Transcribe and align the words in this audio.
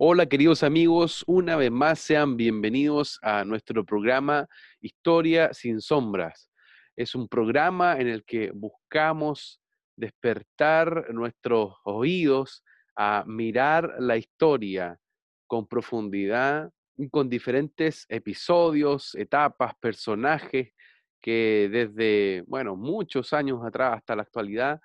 Hola 0.00 0.26
queridos 0.26 0.62
amigos, 0.62 1.24
una 1.26 1.56
vez 1.56 1.72
más 1.72 1.98
sean 1.98 2.36
bienvenidos 2.36 3.18
a 3.20 3.44
nuestro 3.44 3.84
programa 3.84 4.46
Historia 4.80 5.52
sin 5.52 5.80
sombras. 5.80 6.52
Es 6.94 7.16
un 7.16 7.26
programa 7.26 7.98
en 7.98 8.06
el 8.06 8.24
que 8.24 8.52
buscamos 8.54 9.60
despertar 9.96 11.12
nuestros 11.12 11.74
oídos 11.82 12.62
a 12.94 13.24
mirar 13.26 13.96
la 13.98 14.16
historia 14.16 15.00
con 15.48 15.66
profundidad 15.66 16.70
con 17.10 17.28
diferentes 17.28 18.06
episodios, 18.08 19.16
etapas, 19.16 19.72
personajes 19.80 20.74
que 21.20 21.68
desde, 21.72 22.44
bueno, 22.46 22.76
muchos 22.76 23.32
años 23.32 23.66
atrás 23.66 23.96
hasta 23.96 24.14
la 24.14 24.22
actualidad 24.22 24.80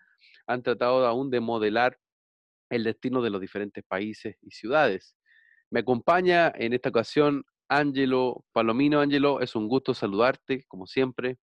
han 0.47 0.63
tratado 0.63 1.05
aún 1.05 1.29
de 1.29 1.39
modelar 1.39 1.99
el 2.75 2.83
destino 2.83 3.21
de 3.21 3.29
los 3.29 3.41
diferentes 3.41 3.83
países 3.83 4.35
y 4.41 4.51
ciudades. 4.51 5.15
Me 5.69 5.81
acompaña 5.81 6.51
en 6.55 6.73
esta 6.73 6.89
ocasión 6.89 7.43
Ángelo 7.67 8.45
Palomino. 8.51 8.99
Ángelo, 8.99 9.41
es 9.41 9.55
un 9.55 9.67
gusto 9.67 9.93
saludarte, 9.93 10.63
como 10.67 10.85
siempre. 10.85 11.37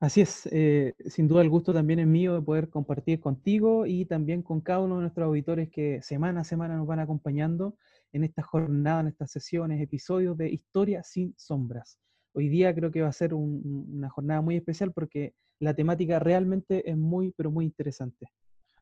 Así 0.00 0.20
es, 0.20 0.46
eh, 0.52 0.94
sin 1.06 1.28
duda 1.28 1.40
el 1.40 1.48
gusto 1.48 1.72
también 1.72 1.98
es 2.00 2.06
mío 2.06 2.34
de 2.34 2.42
poder 2.42 2.68
compartir 2.68 3.20
contigo 3.20 3.86
y 3.86 4.04
también 4.04 4.42
con 4.42 4.60
cada 4.60 4.80
uno 4.80 4.96
de 4.96 5.02
nuestros 5.02 5.26
auditores 5.26 5.70
que 5.70 6.02
semana 6.02 6.40
a 6.40 6.44
semana 6.44 6.76
nos 6.76 6.86
van 6.86 6.98
acompañando 6.98 7.78
en 8.12 8.24
esta 8.24 8.42
jornada, 8.42 9.00
en 9.00 9.06
estas 9.06 9.30
sesiones, 9.30 9.80
episodios 9.80 10.36
de 10.36 10.50
Historia 10.50 11.02
sin 11.04 11.32
sombras. 11.38 11.98
Hoy 12.34 12.48
día 12.48 12.74
creo 12.74 12.90
que 12.90 13.02
va 13.02 13.08
a 13.08 13.12
ser 13.12 13.32
una 13.32 14.10
jornada 14.10 14.42
muy 14.42 14.56
especial 14.56 14.92
porque 14.92 15.34
la 15.60 15.74
temática 15.74 16.18
realmente 16.18 16.90
es 16.90 16.96
muy, 16.96 17.32
pero 17.36 17.50
muy 17.50 17.64
interesante. 17.64 18.26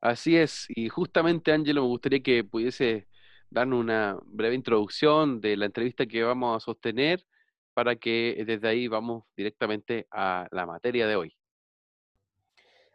Así 0.02 0.36
es, 0.36 0.66
y 0.68 0.88
justamente 0.88 1.52
Ángelo, 1.52 1.82
me 1.82 1.86
gustaría 1.86 2.20
que 2.20 2.42
pudiese 2.42 3.06
darnos 3.48 3.78
una 3.78 4.18
breve 4.24 4.56
introducción 4.56 5.40
de 5.40 5.56
la 5.56 5.66
entrevista 5.66 6.06
que 6.06 6.24
vamos 6.24 6.56
a 6.56 6.60
sostener 6.60 7.24
para 7.72 7.94
que 7.94 8.42
desde 8.44 8.66
ahí 8.66 8.88
vamos 8.88 9.22
directamente 9.36 10.08
a 10.10 10.48
la 10.50 10.66
materia 10.66 11.06
de 11.06 11.14
hoy. 11.14 11.32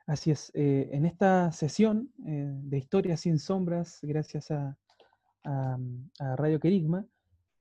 Así 0.05 0.31
es, 0.31 0.52
eh, 0.53 0.89
en 0.91 1.05
esta 1.05 1.49
sesión 1.53 2.11
eh, 2.25 2.45
de 2.45 2.77
Historia 2.77 3.16
sin 3.16 3.39
Sombras, 3.39 3.99
gracias 4.02 4.52
a, 4.52 4.77
Radio 6.19 6.59
Querigma, 6.59 7.05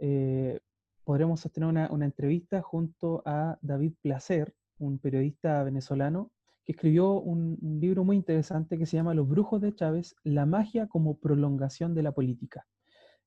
eh, 0.00 0.58
podremos 1.04 1.38
sostener 1.38 1.68
una, 1.68 2.04
entrevista 2.04 2.60
junto 2.62 3.22
a 3.24 3.56
David 3.62 3.92
Placer, 4.02 4.52
un 4.78 4.98
periodista 4.98 5.62
venezolano 5.62 6.32
que 6.66 6.72
escribió 6.72 7.20
un, 7.20 7.56
libro 7.80 8.04
muy 8.04 8.16
interesante 8.16 8.76
que 8.76 8.86
se 8.86 8.96
llama 8.96 9.14
Los 9.14 9.28
Brujos 9.28 9.60
de 9.60 9.72
Chávez, 9.72 10.16
la 10.24 10.46
magia 10.46 10.88
como 10.88 11.18
prolongación 11.18 11.94
de 11.94 12.02
la 12.02 12.12
política. 12.12 12.66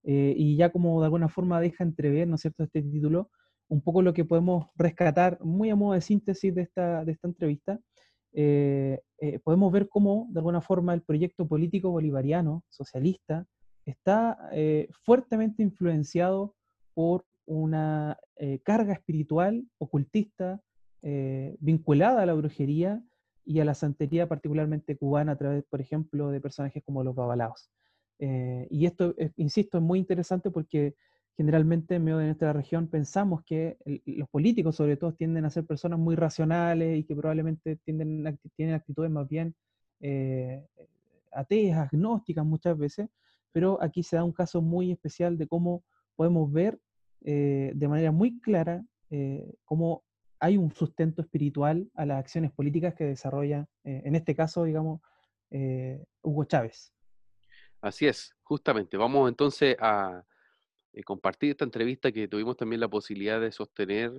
Eh, 0.03 0.33
y 0.35 0.57
ya 0.57 0.71
como 0.71 0.99
de 0.99 1.05
alguna 1.05 1.29
forma 1.29 1.61
deja 1.61 1.85
entrever, 1.85 2.27
¿no 2.27 2.35
es 2.35 2.41
cierto?, 2.41 2.63
este 2.63 2.81
título, 2.81 3.29
un 3.69 3.81
poco 3.81 4.01
lo 4.01 4.13
que 4.13 4.25
podemos 4.25 4.67
rescatar, 4.75 5.39
muy 5.41 5.69
a 5.69 5.75
modo 5.75 5.93
de 5.93 6.01
síntesis 6.01 6.53
de 6.53 6.63
esta, 6.63 7.05
de 7.05 7.13
esta 7.13 7.27
entrevista, 7.29 7.79
eh, 8.33 8.99
eh, 9.19 9.39
podemos 9.39 9.71
ver 9.71 9.87
cómo 9.87 10.27
de 10.31 10.39
alguna 10.39 10.61
forma 10.61 10.93
el 10.93 11.01
proyecto 11.01 11.47
político 11.47 11.91
bolivariano, 11.91 12.63
socialista, 12.67 13.45
está 13.85 14.37
fuertemente 15.03 15.63
influenciado 15.63 16.53
por 16.93 17.25
una 17.47 18.19
carga 18.61 18.93
espiritual, 18.93 19.65
ocultista, 19.79 20.61
vinculada 21.01 22.21
a 22.21 22.25
la 22.27 22.35
brujería 22.35 23.01
y 23.49 23.59
a 23.59 23.65
la 23.65 23.73
santería 23.73 24.29
particularmente 24.29 24.95
cubana 24.95 25.31
a 25.31 25.35
través, 25.35 25.63
por 25.63 25.81
ejemplo, 25.81 26.29
de 26.29 26.39
personajes 26.39 26.83
como 26.83 27.03
los 27.03 27.15
babalaos. 27.15 27.71
Eh, 28.19 28.67
y 28.69 28.85
esto, 28.85 29.15
eh, 29.17 29.31
insisto, 29.37 29.79
es 29.79 29.83
muy 29.83 29.97
interesante 29.97 30.51
porque 30.51 30.93
generalmente 31.35 31.95
en 31.95 32.03
medio 32.03 32.19
de 32.19 32.25
nuestra 32.25 32.53
región 32.53 32.87
pensamos 32.87 33.41
que 33.43 33.75
los 34.05 34.29
políticos 34.29 34.75
sobre 34.75 34.97
todo 34.97 35.15
tienden 35.15 35.45
a 35.45 35.49
ser 35.49 35.65
personas 35.65 35.97
muy 35.97 36.15
racionales 36.15 36.99
y 36.99 37.03
que 37.05 37.15
probablemente 37.15 37.77
tienden, 37.77 38.37
tienen 38.55 38.75
actitudes 38.75 39.09
más 39.09 39.27
bien 39.27 39.55
eh, 39.99 40.63
ateas, 41.31 41.79
agnósticas 41.79 42.45
muchas 42.45 42.77
veces, 42.77 43.09
pero 43.51 43.81
aquí 43.81 44.03
se 44.03 44.15
da 44.15 44.23
un 44.23 44.31
caso 44.31 44.61
muy 44.61 44.91
especial 44.91 45.39
de 45.39 45.47
cómo 45.47 45.83
podemos 46.15 46.51
ver 46.51 46.79
de 47.21 47.87
manera 47.89 48.11
muy 48.11 48.39
clara 48.39 48.85
cómo 49.65 50.03
hay 50.39 50.57
un 50.57 50.73
sustento 50.73 51.21
espiritual 51.21 51.89
a 51.95 52.05
las 52.05 52.19
acciones 52.19 52.51
políticas 52.51 52.95
que 52.95 53.03
desarrolla, 53.03 53.67
eh, 53.83 54.01
en 54.05 54.15
este 54.15 54.35
caso, 54.35 54.63
digamos, 54.63 55.01
eh, 55.51 56.03
Hugo 56.21 56.45
Chávez. 56.45 56.93
Así 57.81 58.07
es, 58.07 58.35
justamente. 58.43 58.97
Vamos 58.97 59.29
entonces 59.29 59.75
a 59.79 60.23
eh, 60.93 61.03
compartir 61.03 61.51
esta 61.51 61.65
entrevista 61.65 62.11
que 62.11 62.27
tuvimos 62.27 62.55
también 62.55 62.79
la 62.79 62.87
posibilidad 62.87 63.39
de 63.39 63.51
sostener 63.51 64.11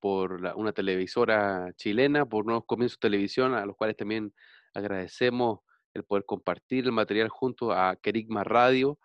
por 0.00 0.42
una 0.56 0.72
televisora 0.72 1.72
chilena, 1.74 2.26
por 2.26 2.44
Nuevos 2.44 2.64
Comienzos 2.66 2.98
Televisión, 2.98 3.54
a 3.54 3.64
los 3.64 3.76
cuales 3.76 3.96
también 3.96 4.34
agradecemos 4.74 5.60
el 5.94 6.04
poder 6.04 6.24
compartir 6.26 6.84
el 6.84 6.92
material 6.92 7.28
junto 7.30 7.72
a 7.72 7.96
Kerigma 7.96 8.44
Radio, 8.44 8.98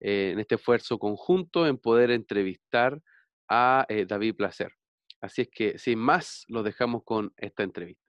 en 0.00 0.38
este 0.38 0.54
esfuerzo 0.54 0.98
conjunto 0.98 1.66
en 1.66 1.76
poder 1.76 2.12
entrevistar 2.12 3.02
a 3.48 3.84
David 4.06 4.36
Placer. 4.36 4.77
Así 5.20 5.42
es 5.42 5.50
que, 5.52 5.76
sin 5.78 5.98
más, 5.98 6.46
lo 6.48 6.62
dejamos 6.62 7.02
con 7.04 7.34
esta 7.36 7.64
entrevista. 7.64 8.02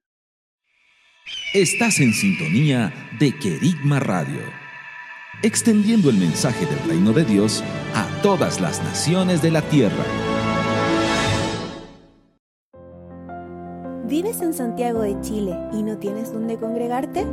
Estás 1.53 1.99
en 1.99 2.13
sintonía 2.13 2.93
de 3.19 3.37
Querigma 3.37 3.99
Radio, 3.99 4.39
extendiendo 5.43 6.09
el 6.09 6.15
mensaje 6.17 6.65
del 6.65 6.79
reino 6.87 7.11
de 7.11 7.25
Dios 7.25 7.61
a 7.93 8.07
todas 8.21 8.61
las 8.61 8.81
naciones 8.83 9.41
de 9.41 9.51
la 9.51 9.61
tierra. 9.63 10.05
¿Vives 14.05 14.39
en 14.41 14.53
Santiago 14.53 15.01
de 15.01 15.19
Chile 15.21 15.57
y 15.71 15.83
no 15.83 15.99
tienes 15.99 16.33
dónde 16.33 16.57
congregarte? 16.57 17.25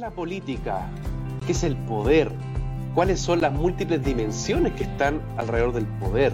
La 0.00 0.10
política? 0.10 0.88
¿Qué 1.44 1.52
es 1.52 1.62
el 1.62 1.76
poder? 1.76 2.32
¿Cuáles 2.94 3.20
son 3.20 3.42
las 3.42 3.52
múltiples 3.52 4.02
dimensiones 4.02 4.72
que 4.72 4.84
están 4.84 5.20
alrededor 5.36 5.74
del 5.74 5.84
poder? 5.84 6.32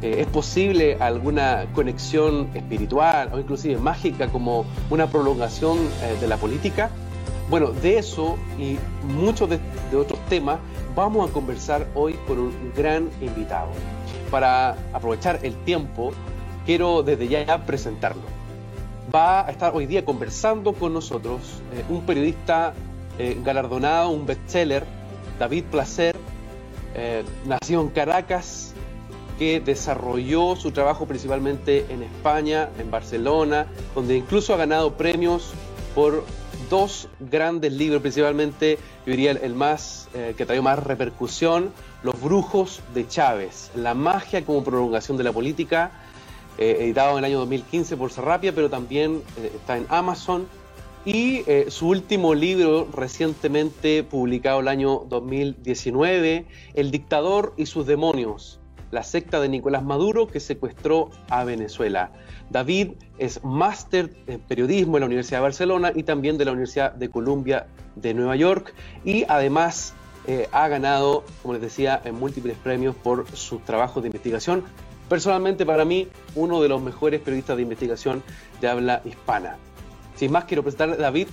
Eh, 0.00 0.20
¿Es 0.20 0.26
posible 0.28 0.96
alguna 0.98 1.66
conexión 1.74 2.48
espiritual 2.54 3.28
o 3.34 3.38
inclusive 3.38 3.76
mágica 3.76 4.28
como 4.28 4.64
una 4.88 5.06
prolongación 5.06 5.76
eh, 6.02 6.16
de 6.18 6.26
la 6.26 6.38
política? 6.38 6.88
Bueno, 7.50 7.72
de 7.72 7.98
eso 7.98 8.38
y 8.58 8.78
muchos 9.06 9.50
de 9.50 9.60
otros 9.94 10.18
temas 10.30 10.58
vamos 10.96 11.28
a 11.28 11.32
conversar 11.32 11.86
hoy 11.94 12.14
con 12.26 12.38
un 12.38 12.72
gran 12.74 13.10
invitado 13.20 13.68
para 14.30 14.76
aprovechar 14.94 15.40
el 15.42 15.54
tiempo, 15.64 16.12
quiero 16.64 17.02
desde 17.02 17.28
ya 17.28 17.66
presentarlo. 17.66 18.31
Va 19.14 19.46
a 19.46 19.50
estar 19.50 19.74
hoy 19.74 19.84
día 19.84 20.04
conversando 20.04 20.72
con 20.72 20.94
nosotros 20.94 21.40
eh, 21.74 21.84
un 21.90 22.06
periodista 22.06 22.72
eh, 23.18 23.38
galardonado, 23.44 24.08
un 24.08 24.24
bestseller, 24.24 24.86
David 25.38 25.64
Placer, 25.70 26.16
eh, 26.94 27.22
nacido 27.44 27.82
en 27.82 27.88
Caracas, 27.90 28.72
que 29.38 29.60
desarrolló 29.60 30.56
su 30.56 30.70
trabajo 30.70 31.06
principalmente 31.06 31.84
en 31.90 32.02
España, 32.02 32.70
en 32.78 32.90
Barcelona, 32.90 33.66
donde 33.94 34.16
incluso 34.16 34.54
ha 34.54 34.56
ganado 34.56 34.96
premios 34.96 35.52
por 35.94 36.24
dos 36.70 37.08
grandes 37.20 37.72
libros, 37.72 38.00
principalmente, 38.00 38.78
yo 39.04 39.10
diría 39.10 39.32
el, 39.32 39.54
más 39.54 40.08
eh, 40.14 40.34
que 40.36 40.46
trajo 40.46 40.62
más 40.62 40.78
repercusión, 40.78 41.70
Los 42.02 42.18
Brujos 42.20 42.80
de 42.94 43.06
Chávez, 43.06 43.70
La 43.74 43.92
magia 43.92 44.44
como 44.44 44.64
prolongación 44.64 45.18
de 45.18 45.24
la 45.24 45.32
política, 45.32 45.90
eh, 46.58 46.78
editado 46.80 47.12
en 47.12 47.18
el 47.18 47.24
año 47.24 47.38
2015 47.40 47.96
por 47.96 48.10
Sarrapia, 48.10 48.54
pero 48.54 48.70
también 48.70 49.22
está 49.54 49.76
en 49.76 49.86
Amazon 49.88 50.46
y 51.04 51.42
eh, 51.46 51.66
su 51.68 51.88
último 51.88 52.34
libro, 52.34 52.88
recientemente 52.92 54.04
publicado 54.04 54.60
el 54.60 54.68
año 54.68 55.04
2019, 55.08 56.46
El 56.74 56.90
dictador 56.92 57.54
y 57.56 57.66
sus 57.66 57.86
demonios, 57.86 58.60
la 58.92 59.02
secta 59.02 59.40
de 59.40 59.48
Nicolás 59.48 59.82
Maduro 59.82 60.28
que 60.28 60.38
secuestró 60.38 61.10
a 61.28 61.42
Venezuela. 61.42 62.12
David 62.50 62.92
es 63.18 63.42
máster 63.42 64.14
en 64.28 64.40
periodismo 64.40 64.96
en 64.96 65.00
la 65.00 65.06
Universidad 65.06 65.38
de 65.38 65.42
Barcelona 65.42 65.92
y 65.94 66.04
también 66.04 66.38
de 66.38 66.44
la 66.44 66.52
Universidad 66.52 66.92
de 66.92 67.08
Columbia 67.08 67.66
de 67.96 68.14
Nueva 68.14 68.36
York 68.36 68.72
y 69.04 69.24
además 69.28 69.94
eh, 70.28 70.48
ha 70.52 70.68
ganado, 70.68 71.24
como 71.42 71.54
les 71.54 71.62
decía, 71.62 72.00
en 72.04 72.14
múltiples 72.14 72.56
premios 72.58 72.94
por 72.94 73.28
sus 73.34 73.64
trabajos 73.64 74.04
de 74.04 74.08
investigación. 74.10 74.62
Personalmente 75.12 75.66
para 75.66 75.84
mí, 75.84 76.08
uno 76.34 76.62
de 76.62 76.70
los 76.70 76.80
mejores 76.80 77.20
periodistas 77.20 77.56
de 77.56 77.62
investigación 77.64 78.22
de 78.62 78.68
habla 78.68 79.02
hispana. 79.04 79.58
Sin 80.16 80.32
más, 80.32 80.44
quiero 80.44 80.62
presentarle 80.62 80.94
a 80.94 81.00
David. 81.00 81.28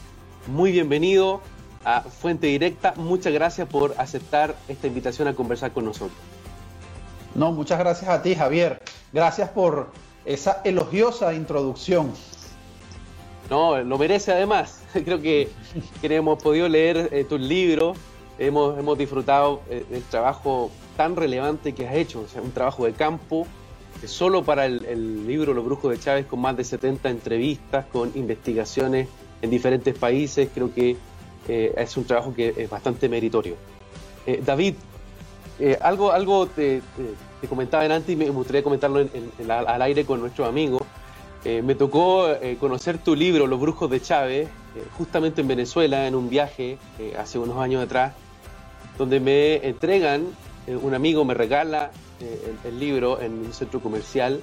Muy 0.48 0.74
bienvenido 0.74 1.40
a 1.86 2.02
Fuente 2.02 2.48
Directa. 2.48 2.94
Muchas 2.98 3.32
gracias 3.32 3.70
por 3.70 3.96
aceptar 3.98 4.54
esta 4.68 4.88
invitación 4.88 5.30
a 5.30 5.34
conversar 5.34 5.72
con 5.72 5.86
nosotros. 5.86 6.20
No, 7.36 7.54
muchas 7.54 7.80
gracias 7.80 8.10
a 8.10 8.22
ti, 8.22 8.36
Javier. 8.36 8.82
Gracias 9.14 9.50
por 9.52 9.92
esa 10.26 10.60
elogiosa 10.66 11.34
introducción. 11.34 12.12
No, 13.50 13.82
lo 13.82 13.98
merece 13.98 14.34
además. 14.34 14.84
Creo 15.06 15.22
que, 15.22 15.52
hemos 16.02 16.44
podido 16.44 16.68
leer 16.68 17.08
eh, 17.14 17.24
tus 17.24 17.40
libros, 17.40 17.98
hemos, 18.40 18.78
hemos 18.78 18.98
disfrutado 18.98 19.62
eh, 19.70 19.86
del 19.90 20.04
trabajo 20.04 20.70
tan 20.98 21.16
relevante 21.16 21.74
que 21.74 21.88
has 21.88 21.96
hecho, 21.96 22.20
o 22.20 22.28
sea, 22.28 22.42
un 22.42 22.52
trabajo 22.52 22.84
de 22.84 22.92
campo 22.92 23.48
solo 24.06 24.44
para 24.44 24.66
el, 24.66 25.28
libro 25.28 25.54
Los 25.54 25.66
Brujos 25.66 25.92
de 25.92 26.00
Chávez, 26.00 26.26
con 26.26 26.40
más 26.40 26.56
de 26.56 26.64
70 26.64 27.10
entrevistas, 27.10 27.86
con 27.92 28.12
investigaciones 28.16 29.08
en 29.42 29.50
diferentes 29.50 29.98
países, 29.98 30.50
creo 30.54 30.74
que 30.74 30.98
eh, 31.48 31.74
es 31.78 31.98
un 31.98 32.06
trabajo 32.06 32.34
que 32.34 32.54
es 32.56 32.70
bastante 32.70 33.10
meritorio. 33.10 33.56
Eh, 34.26 34.42
David, 34.46 34.76
eh, 35.60 35.78
algo, 35.82 36.12
algo 36.12 36.48
te, 36.48 36.82
comentaba 37.48 37.84
antes 37.84 38.10
y 38.10 38.16
me 38.16 38.30
gustaría 38.30 38.64
comentarlo 38.64 39.08
al 39.48 39.82
aire 39.82 40.06
con 40.06 40.20
nuestros 40.20 40.48
amigos. 40.48 40.82
me 41.46 41.74
tocó 41.74 42.28
conocer 42.60 42.98
tu 42.98 43.16
libro, 43.16 43.48
Los 43.48 43.60
Brujos 43.62 43.90
de 43.90 44.02
Chávez, 44.02 44.50
justamente 44.98 45.40
en 45.42 45.48
Venezuela, 45.48 46.06
en 46.06 46.16
un 46.16 46.30
viaje 46.30 46.78
hace 47.18 47.40
unos 47.40 47.58
años 47.58 47.82
atrás, 47.82 48.14
donde 48.98 49.22
me 49.22 49.66
entregan, 49.66 50.26
un 50.68 50.94
amigo 50.94 51.24
me 51.24 51.34
regala 51.34 51.92
eh, 52.22 52.56
el, 52.64 52.80
libro 52.80 53.20
en 53.22 53.34
un 53.34 53.54
centro 53.54 53.80
comercial 53.80 54.42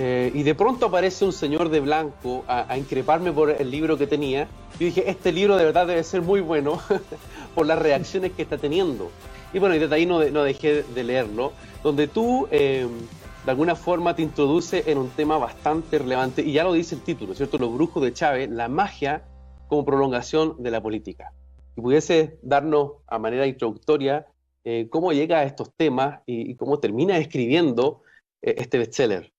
eh, 0.00 0.30
y 0.32 0.44
de 0.44 0.54
pronto 0.54 0.86
aparece 0.86 1.24
un 1.24 1.32
señor 1.32 1.70
de 1.70 1.80
blanco 1.80 2.44
a, 2.46 2.78
increparme 2.78 3.32
por 3.32 3.50
el 3.50 3.68
libro 3.68 3.98
que 3.98 4.06
tenía. 4.06 4.44
Yo 4.78 4.86
dije, 4.86 5.10
este 5.10 5.32
libro 5.32 5.56
de 5.56 5.64
verdad 5.64 5.88
debe 5.88 6.04
ser 6.04 6.22
muy 6.22 6.40
bueno 6.40 6.80
por 7.56 7.66
las 7.66 7.80
reacciones 7.80 8.30
que 8.32 8.42
está 8.42 8.58
teniendo. 8.58 9.10
Y 9.52 9.58
bueno, 9.58 9.74
y 9.74 9.80
desde 9.80 9.96
ahí 9.96 10.06
no, 10.06 10.22
no 10.30 10.44
dejé 10.44 10.84
de 10.84 11.02
leerlo, 11.02 11.52
donde 11.82 12.06
tú 12.06 12.46
em, 12.52 12.90
de 13.44 13.50
alguna 13.50 13.74
forma 13.74 14.14
te 14.14 14.22
introduce 14.22 14.84
en 14.86 14.98
un 14.98 15.08
tema 15.08 15.36
bastante 15.36 15.98
relevante, 15.98 16.42
y 16.42 16.52
ya 16.52 16.62
lo 16.62 16.74
dice 16.74 16.94
el 16.94 17.00
título, 17.00 17.34
¿cierto? 17.34 17.58
Los 17.58 17.74
brujos 17.74 18.00
de 18.00 18.12
Chávez, 18.12 18.48
la 18.50 18.68
magia 18.68 19.24
como 19.66 19.84
prolongación 19.84 20.62
de 20.62 20.70
la 20.70 20.80
política. 20.80 21.32
Y 21.76 21.80
pudiese 21.80 22.38
darnos 22.42 22.92
a 23.08 23.18
manera 23.18 23.48
introductoria 23.48 24.26
eh, 24.70 24.90
cómo 24.90 25.14
llega 25.14 25.38
a 25.38 25.44
estos 25.44 25.72
temas 25.74 26.20
y, 26.26 26.54
cómo 26.56 26.78
termina 26.78 27.16
escribiendo 27.16 28.02
eh, 28.42 28.56
este 28.58 28.76
bestseller. 28.76 29.32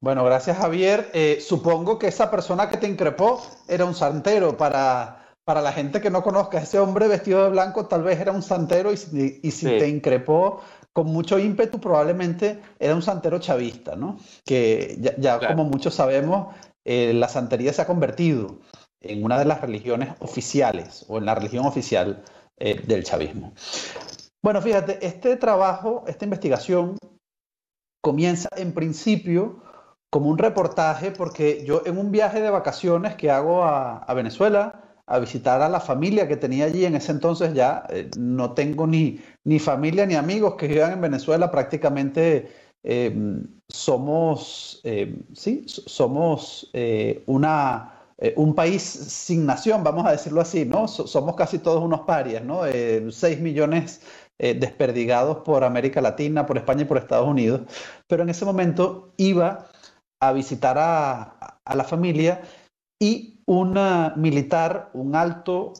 Bueno, 0.00 0.24
gracias 0.24 0.56
Javier. 0.56 1.10
Eh, 1.14 1.38
supongo 1.40 1.98
que 1.98 2.06
esa 2.06 2.30
persona 2.30 2.68
que 2.68 2.76
te 2.76 2.86
increpó 2.86 3.42
era 3.66 3.84
un 3.84 3.96
santero. 3.96 4.56
Para, 4.56 5.34
para 5.42 5.60
la 5.60 5.72
gente 5.72 6.00
que 6.00 6.10
no 6.10 6.22
conozca, 6.22 6.60
ese 6.60 6.78
hombre 6.78 7.08
vestido 7.08 7.42
de 7.42 7.50
blanco 7.50 7.88
tal 7.88 8.04
vez 8.04 8.20
era 8.20 8.30
un 8.30 8.44
santero 8.44 8.92
y, 8.92 8.96
si 8.96 9.66
te 9.66 9.88
increpó 9.88 10.60
con 10.92 11.08
mucho 11.08 11.40
ímpetu 11.40 11.80
probablemente 11.80 12.60
era 12.78 12.94
un 12.94 13.02
santero 13.02 13.40
chavista, 13.40 13.96
¿no? 13.96 14.16
Que 14.44 14.96
ya, 15.18 15.40
como 15.40 15.64
muchos 15.64 15.94
sabemos, 15.94 16.54
la 16.84 17.28
santería 17.28 17.72
se 17.72 17.82
ha 17.82 17.86
convertido 17.88 18.60
en 19.00 19.24
una 19.24 19.40
de 19.40 19.44
las 19.44 19.60
religiones 19.60 20.10
oficiales 20.20 21.04
o 21.08 21.18
en 21.18 21.24
la 21.24 21.34
religión 21.34 21.66
oficial 21.66 22.22
eh, 22.64 22.80
del 22.86 23.02
chavismo. 23.02 23.52
Bueno, 24.40 24.62
fíjate, 24.62 25.04
este 25.04 25.36
trabajo, 25.36 26.04
esta 26.06 26.24
investigación 26.24 26.96
comienza 28.00 28.48
en 28.56 28.72
principio 28.72 29.60
como 30.10 30.30
un 30.30 30.38
reportaje 30.38 31.10
porque 31.10 31.64
yo 31.66 31.82
en 31.86 31.98
un 31.98 32.12
viaje 32.12 32.40
de 32.40 32.50
vacaciones 32.50 33.16
que 33.16 33.32
hago 33.32 33.64
a, 33.64 34.14
Venezuela, 34.14 34.94
a 35.06 35.18
visitar 35.18 35.60
a 35.60 35.68
la 35.68 35.80
familia 35.80 36.28
que 36.28 36.36
tenía 36.36 36.66
allí 36.66 36.84
en 36.84 36.94
ese 36.94 37.10
entonces 37.10 37.52
ya 37.52 37.84
eh, 37.88 38.08
no 38.16 38.52
tengo 38.52 38.86
ni, 38.86 39.20
ni 39.42 39.58
familia 39.58 40.06
ni 40.06 40.14
amigos 40.14 40.54
que 40.54 40.68
vivan 40.68 40.92
en 40.92 41.00
Venezuela, 41.00 41.50
prácticamente 41.50 42.48
eh, 42.84 43.42
somos, 43.68 44.80
sí, 45.34 45.64
somos 45.66 46.70
una 47.26 47.91
eh, 48.24 48.34
un 48.36 48.54
país 48.54 48.82
sin 48.82 49.44
nación, 49.44 49.82
vamos 49.82 50.06
a 50.06 50.12
decirlo 50.12 50.40
así, 50.40 50.64
¿no? 50.64 50.86
somos 50.86 51.34
casi 51.34 51.58
todos 51.58 51.82
unos 51.82 52.02
parias, 52.02 52.44
¿no? 52.44 52.64
Eh, 52.64 53.04
seis 53.10 53.40
millones 53.40 54.00
eh, 54.38 54.54
desperdigados 54.54 55.38
por 55.38 55.64
América 55.64 56.00
Latina, 56.00 56.46
por 56.46 56.56
España 56.56 56.82
y 56.82 56.84
por 56.84 56.98
Estados 56.98 57.26
Unidos. 57.26 57.62
Pero 58.06 58.22
en 58.22 58.28
ese 58.28 58.44
momento 58.44 59.12
iba 59.16 59.66
a 60.20 60.32
visitar 60.32 60.76
a, 60.78 61.58
la 61.74 61.82
familia 61.82 62.42
y 63.00 63.42
un 63.46 63.76
militar, 64.14 64.90
un 64.92 65.16
alto, 65.16 65.72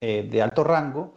de 0.00 0.42
alto 0.42 0.64
rango, 0.64 1.12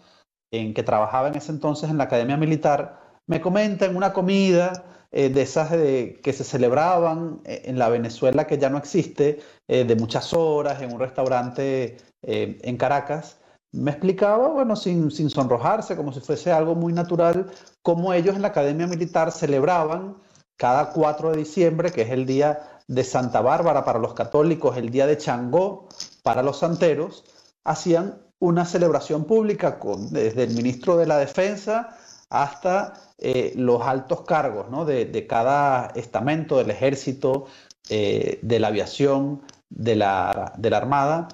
en 0.52 0.74
que 0.74 0.84
trabajaba 0.84 1.30
en 1.30 1.36
ese 1.36 1.54
entonces 1.54 1.90
en 1.90 1.98
la 1.98 2.04
Academia 2.06 2.36
Militar, 2.36 3.00
me 3.26 3.40
comenta 3.40 3.86
en 3.86 3.96
una 3.96 4.12
comida 4.12 4.84
eh, 5.16 5.30
de 5.30 5.44
esas 5.44 5.70
que 5.70 6.34
se 6.34 6.44
celebraban 6.44 7.40
eh, 7.46 7.62
en 7.66 7.78
la 7.78 7.88
Venezuela 7.88 8.48
que 8.48 8.58
ya 8.58 8.72
no 8.72 8.80
existe, 8.80 9.40
eh, 9.68 9.84
de 9.86 9.96
muchas 9.96 10.34
horas, 10.34 10.82
en 10.82 10.92
un 10.92 11.00
restaurante 11.00 11.98
en 12.24 12.78
Caracas, 12.78 13.38
me 13.74 13.92
explicaba, 13.92 14.48
bueno, 14.48 14.76
sin, 14.76 15.12
sin 15.12 15.30
sonrojarse, 15.30 15.96
como 15.96 16.14
si 16.14 16.22
fuese 16.22 16.52
algo 16.52 16.74
muy 16.74 16.94
natural, 16.94 17.52
cómo 17.84 18.14
ellos 18.14 18.36
en 18.36 18.42
la 18.42 18.48
Academia 18.48 18.88
Militar 18.88 19.32
celebraban 19.32 20.16
cada 20.58 20.94
4 20.94 21.32
de 21.32 21.38
diciembre, 21.38 21.92
que 21.92 22.04
es 22.04 22.10
el 22.10 22.26
día 22.26 22.62
de 22.88 23.04
Santa 23.04 23.42
Bárbara 23.42 23.84
para 23.86 24.00
los 24.00 24.14
católicos, 24.14 24.78
el 24.78 24.90
día 24.90 25.06
de 25.06 25.18
Changó 25.18 25.90
para 26.24 26.42
los 26.42 26.60
santeros, 26.60 27.26
hacían 27.66 28.20
una 28.40 28.66
celebración 28.66 29.26
pública 29.26 29.78
con, 29.78 30.12
desde 30.12 30.44
el 30.44 30.56
ministro 30.56 30.98
de 30.98 31.06
la 31.06 31.18
Defensa 31.18 31.98
hasta 32.34 32.94
eh, 33.20 33.54
los 33.56 33.84
altos 33.84 34.22
cargos 34.22 34.88
de, 34.88 35.28
cada 35.28 35.92
estamento 35.94 36.58
del 36.58 36.72
ejército, 36.72 37.46
eh, 37.90 38.40
de 38.42 38.60
la 38.60 38.70
aviación, 38.70 39.44
de 39.70 39.96
la, 39.96 40.54
de 40.58 40.70
la, 40.72 40.78
Armada, 40.78 41.28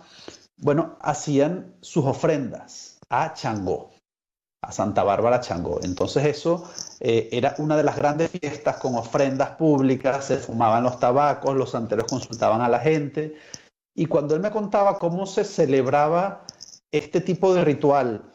bueno, 0.58 0.98
hacían 1.00 1.74
sus 1.80 2.06
ofrendas 2.06 3.00
a 3.10 3.34
Changó, 3.34 3.92
a 4.62 4.74
Santa 4.74 5.04
Bárbara 5.04 5.40
Changó. 5.40 5.80
Entonces 5.84 6.26
eso 6.26 6.70
eh, 7.00 7.30
era 7.32 7.56
una 7.60 7.78
de 7.78 7.84
las 7.84 7.96
grandes 7.96 8.32
fiestas 8.32 8.76
con 8.76 8.96
ofrendas 8.96 9.52
públicas, 9.52 10.26
se 10.26 10.38
fumaban 10.38 10.84
los 10.84 11.00
tabacos, 11.00 11.56
los 11.56 11.72
santeros 11.72 12.10
consultaban 12.10 12.60
a 12.60 12.68
la 12.68 12.80
gente. 12.80 13.36
Y 13.96 14.06
cuando 14.08 14.36
él 14.36 14.42
me 14.42 14.52
contaba 14.52 15.00
cómo 15.00 15.26
se 15.26 15.46
celebraba 15.46 16.46
este 16.92 17.22
tipo 17.22 17.54
de 17.54 17.64
ritual 17.64 18.29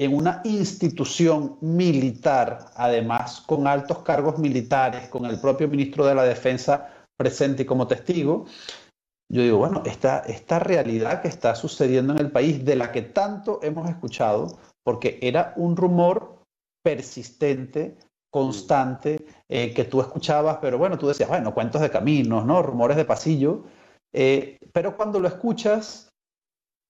en 0.00 0.14
una 0.14 0.40
institución 0.44 1.58
militar, 1.60 2.66
además 2.76 3.40
con 3.40 3.66
altos 3.66 3.98
cargos 4.02 4.38
militares, 4.38 5.08
con 5.08 5.26
el 5.26 5.40
propio 5.40 5.68
ministro 5.68 6.06
de 6.06 6.14
la 6.14 6.22
Defensa 6.22 6.88
presente 7.16 7.66
como 7.66 7.88
testigo, 7.88 8.46
yo 9.30 9.42
digo, 9.42 9.58
bueno, 9.58 9.82
esta, 9.84 10.20
esta 10.20 10.58
realidad 10.58 11.20
que 11.20 11.28
está 11.28 11.54
sucediendo 11.54 12.14
en 12.14 12.20
el 12.20 12.30
país, 12.30 12.64
de 12.64 12.76
la 12.76 12.92
que 12.92 13.02
tanto 13.02 13.60
hemos 13.62 13.88
escuchado, 13.90 14.58
porque 14.84 15.18
era 15.20 15.52
un 15.56 15.76
rumor 15.76 16.44
persistente, 16.82 17.98
constante, 18.30 19.26
eh, 19.48 19.74
que 19.74 19.84
tú 19.84 20.00
escuchabas, 20.00 20.58
pero 20.62 20.78
bueno, 20.78 20.96
tú 20.96 21.08
decías, 21.08 21.28
bueno, 21.28 21.52
cuentos 21.52 21.80
de 21.82 21.90
caminos, 21.90 22.46
¿no? 22.46 22.62
Rumores 22.62 22.96
de 22.96 23.04
pasillo, 23.04 23.64
eh, 24.14 24.58
pero 24.72 24.96
cuando 24.96 25.20
lo 25.20 25.28
escuchas, 25.28 26.07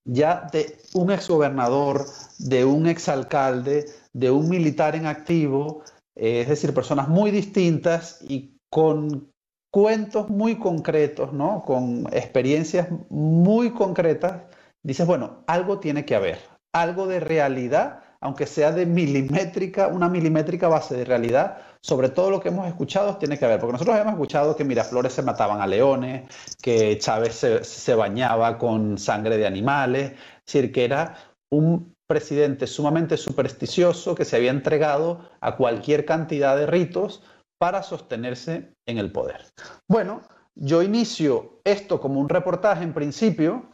ya 0.08 0.48
de 0.52 0.78
un 0.94 1.10
exgobernador, 1.10 2.06
de 2.38 2.64
un 2.64 2.86
exalcalde, 2.86 3.86
de 4.12 4.30
un 4.30 4.48
militar 4.48 4.96
en 4.96 5.06
activo, 5.06 5.82
eh, 6.16 6.40
es 6.40 6.48
decir, 6.48 6.72
personas 6.74 7.08
muy 7.08 7.30
distintas 7.30 8.18
y 8.26 8.56
con 8.70 9.30
cuentos 9.70 10.30
muy 10.30 10.56
concretos, 10.58 11.32
¿no? 11.32 11.62
Con 11.62 12.06
experiencias 12.12 12.88
muy 13.10 13.70
concretas, 13.70 14.44
dices, 14.82 15.06
bueno, 15.06 15.44
algo 15.46 15.78
tiene 15.78 16.06
que 16.06 16.14
haber, 16.14 16.38
algo 16.72 17.06
de 17.06 17.20
realidad, 17.20 18.00
aunque 18.20 18.46
sea 18.46 18.72
de 18.72 18.86
milimétrica, 18.86 19.88
una 19.88 20.08
milimétrica 20.08 20.68
base 20.68 20.96
de 20.96 21.04
realidad, 21.04 21.58
sobre 21.80 22.08
todo 22.08 22.30
lo 22.30 22.40
que 22.40 22.49
hemos 22.49 22.66
escuchado 22.66 23.16
tiene 23.16 23.38
que 23.38 23.44
haber, 23.44 23.61
porque 23.61 23.73
nosotros 23.73 23.97
hemos 23.99 24.12
escuchado 24.12 24.56
que 24.56 24.64
Miraflores 24.64 25.12
se 25.12 25.23
mataban 25.23 25.61
a 25.61 25.66
leones, 25.66 26.28
que 26.62 26.99
Chávez 26.99 27.35
se, 27.35 27.64
se 27.64 27.94
bañaba 27.94 28.58
con 28.58 28.99
sangre 28.99 29.37
de 29.37 29.47
animales, 29.47 30.12
es 30.12 30.52
decir, 30.52 30.73
que 30.73 30.85
era 30.85 31.16
un 31.50 31.94
presidente 32.06 32.66
sumamente 32.66 33.16
supersticioso 33.16 34.14
que 34.14 34.25
se 34.25 34.37
había 34.37 34.50
entregado 34.50 35.28
a 35.40 35.56
cualquier 35.56 36.04
cantidad 36.04 36.56
de 36.56 36.66
ritos 36.66 37.23
para 37.58 37.82
sostenerse 37.82 38.73
en 38.87 38.99
el 38.99 39.12
poder. 39.12 39.44
Bueno, 39.88 40.23
yo 40.54 40.82
inicio 40.82 41.61
esto 41.64 42.00
como 42.00 42.20
un 42.20 42.28
reportaje 42.28 42.82
en 42.82 42.94
principio, 42.94 43.70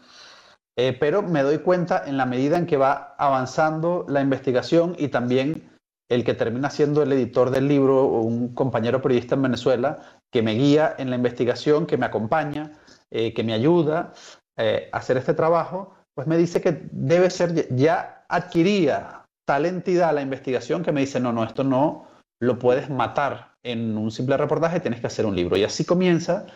eh, 0.76 0.96
pero 0.99 1.23
me 1.23 1.42
doy 1.42 1.58
cuenta 1.58 2.02
en 2.06 2.16
la 2.16 2.26
medida 2.26 2.58
en 2.58 2.66
que 2.66 2.76
va 2.76 3.14
avanzando 3.18 4.04
la 4.08 4.20
investigación 4.20 4.96
y 4.99 5.08
también 5.08 5.70
el 6.08 6.25
que 6.25 6.34
termina 6.34 6.70
siendo 6.70 7.02
el 7.02 7.12
editor 7.12 7.50
del 7.50 7.68
libro, 7.68 8.04
un 8.06 8.54
compañero 8.54 9.00
periodista 9.00 9.34
en 9.34 9.42
Venezuela, 9.42 10.20
que 10.30 10.42
me 10.42 10.54
guía 10.54 10.94
en 10.99 11.11
la 11.11 11.16
investigación, 11.16 11.87
que 11.87 11.96
me 11.96 12.06
acompaña, 12.06 12.73
eh, 13.11 13.32
que 13.32 13.44
me 13.44 13.52
ayuda 13.52 14.12
eh, 14.56 14.88
a 14.92 14.99
hacer 14.99 15.16
este 15.16 15.34
trabajo, 15.34 15.94
pues 16.14 16.26
me 16.26 16.37
dice 16.37 16.61
que 16.61 16.87
debe 16.92 17.30
ser, 17.30 17.75
ya 17.75 18.25
adquiría 18.28 19.25
tal 19.46 19.66
entidad 19.66 20.14
la 20.14 20.23
investigación 20.23 20.82
que 20.82 20.92
me 20.92 21.00
dice, 21.00 21.20
no, 21.20 21.32
no, 21.32 21.44
esto 21.44 21.64
no 21.64 22.06
lo 22.40 22.58
puedes 22.58 22.90
matar 22.90 23.54
en 23.62 23.96
un 23.96 24.11
simple 24.11 24.37
reportaje, 24.37 24.80
tienes 24.80 25.00
que 25.00 25.06
hacer 25.06 25.26
un 25.26 25.34
libro. 25.34 25.56
Y 25.56 25.64
así 25.64 25.84
comienza 25.84 26.46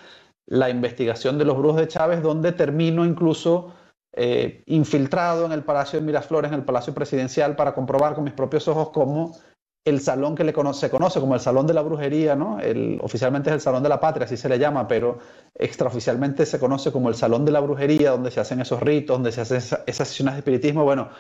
la 0.47 0.71
investigación 0.71 1.38
de 1.38 1.45
los 1.45 1.57
brujos 1.57 1.81
de 1.81 1.88
Chávez, 1.88 2.23
donde 2.23 2.52
termino 2.52 3.05
incluso 3.05 3.75
eh, 4.21 4.65
infiltrado 4.67 5.47
en 5.47 5.53
el 5.53 5.63
Palacio 5.63 6.01
de 6.01 6.05
Miraflores, 6.05 6.51
en 6.51 6.59
el 6.59 6.65
Palacio 6.65 6.93
Presidencial, 6.93 7.55
para 7.55 7.73
comprobar 7.73 8.15
con 8.17 8.25
mis 8.25 8.33
propios 8.33 8.67
ojos 8.67 8.91
cómo 8.91 9.37
el 9.85 10.01
salón 10.01 10.35
que 10.35 10.45
se 10.45 10.91
conoce 10.91 11.21
como 11.21 11.35
el 11.35 11.41
Salón 11.41 11.67
de 11.69 11.73
la 11.73 11.83
Brujería, 11.83 12.35
¿no? 12.35 12.59
Oficialmente 13.01 13.51
es 13.51 13.55
el 13.55 13.61
Salón 13.61 13.83
de 13.83 13.89
la 13.89 14.01
Patria, 14.01 14.27
así 14.27 14.37
se 14.37 14.49
le 14.49 14.59
llama, 14.59 14.89
pero 14.89 15.19
extraoficialmente 15.55 16.45
se 16.47 16.59
conoce 16.59 16.91
como 16.91 17.09
el 17.09 17.15
Salón 17.15 17.45
de 17.45 17.53
la 17.53 17.61
Brujería, 17.61 18.11
donde 18.11 18.33
se 18.33 18.41
hacen 18.41 18.61
esos 18.61 18.81
ritos, 18.81 19.15
donde 19.15 19.31
se 19.31 19.41
hacen 19.41 19.59
esas 19.59 20.09
sesiones 20.09 20.35
de 20.35 20.39
espiritismo. 20.41 20.83
Bueno, 20.83 21.11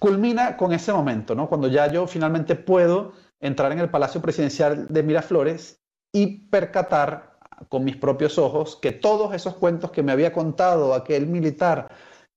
culmina 0.00 0.56
con 0.56 0.72
ese 0.72 0.92
momento, 0.92 1.34
¿no? 1.34 1.48
Cuando 1.48 1.68
ya 1.68 1.86
yo 1.92 2.06
finalmente 2.06 2.56
puedo 2.56 3.12
entrar 3.38 3.70
en 3.72 3.80
el 3.80 3.90
Palacio 3.90 4.22
Presidencial 4.22 4.88
de 4.88 5.02
Miraflores 5.02 5.80
y 6.12 6.48
percatar 6.48 7.27
con 7.68 7.84
mis 7.84 7.96
propios 7.96 8.38
ojos 8.38 8.76
que 8.76 8.92
todos 8.92 9.34
esos 9.34 9.54
cuentos 9.54 9.90
que 9.90 10.02
me 10.02 10.12
había 10.12 10.32
contado 10.32 10.94
aquel 10.94 11.26
militar 11.26 11.88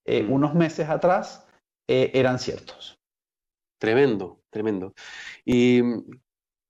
eh, 0.06 0.24
mm. 0.24 0.32
unos 0.32 0.56
meses 0.56 0.90
atrás 0.90 1.48
eh, 1.88 2.12
eran 2.14 2.40
ciertos. 2.40 3.00
Tremendo, 3.80 4.42
tremendo. 4.50 4.94
Y 5.46 5.82
mm, 5.82 6.04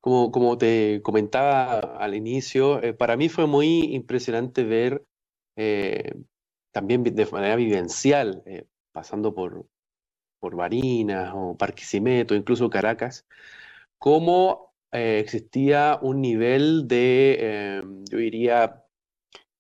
como, 0.02 0.32
como 0.32 0.58
te 0.58 1.02
comentaba 1.04 1.80
al 1.80 2.16
inicio, 2.16 2.82
eh, 2.82 2.94
para 2.94 3.16
mí 3.16 3.30
fue 3.30 3.48
muy 3.48 3.96
impresionante 3.96 4.64
ver 4.64 5.06
también 6.72 7.04
de 7.04 7.26
manera 7.28 7.56
vivencial, 7.56 8.42
pasando 8.92 9.36
por, 9.36 9.68
por 10.40 10.56
Barinas 10.56 11.32
o 11.36 11.56
incluso 12.34 12.68
Caracas, 12.70 13.28
cómo 14.00 14.71
eh, 14.92 15.20
existía 15.20 15.98
un 16.02 16.22
nivel 16.22 16.88
de, 16.88 17.38
eh, 17.40 17.84
yo 18.10 18.18
diría, 18.18 18.84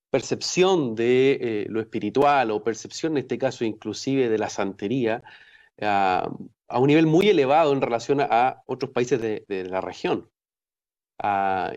percepción 0.09 0.95
de 0.95 1.31
eh, 1.41 1.65
lo 1.69 1.81
espiritual 1.81 2.51
o 2.51 2.63
percepción, 2.63 3.13
en 3.13 3.19
este 3.19 3.37
caso 3.37 3.63
inclusive 3.65 4.29
de 4.29 4.37
la 4.37 4.49
santería, 4.49 5.23
a 5.81 6.79
un 6.79 6.87
nivel 6.87 7.07
muy 7.07 7.29
elevado 7.29 7.73
en 7.73 7.81
relación 7.81 8.21
a, 8.21 8.63
otros 8.67 8.91
países 8.91 9.21
de, 9.21 9.65
la 9.69 9.81
región. 9.81 10.29
Ah, 11.19 11.73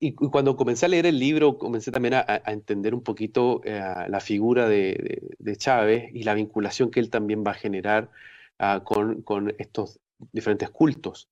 y, 0.00 0.14
cuando 0.14 0.56
comencé 0.56 0.86
a 0.86 0.88
leer 0.88 1.06
el 1.06 1.18
libro, 1.18 1.58
comencé 1.58 1.92
también 1.92 2.14
a, 2.14 2.42
entender 2.46 2.94
un 2.94 3.02
poquito 3.02 3.60
la 3.64 4.20
figura 4.20 4.68
de, 4.68 5.22
Chávez 5.56 6.10
y 6.14 6.24
la 6.24 6.34
vinculación 6.34 6.90
que 6.90 7.00
él 7.00 7.10
también 7.10 7.44
va 7.46 7.52
a 7.52 7.54
generar 7.54 8.10
ah, 8.58 8.82
con, 8.84 9.22
con, 9.22 9.54
estos 9.58 10.00
diferentes 10.32 10.70
cultos 10.70 11.28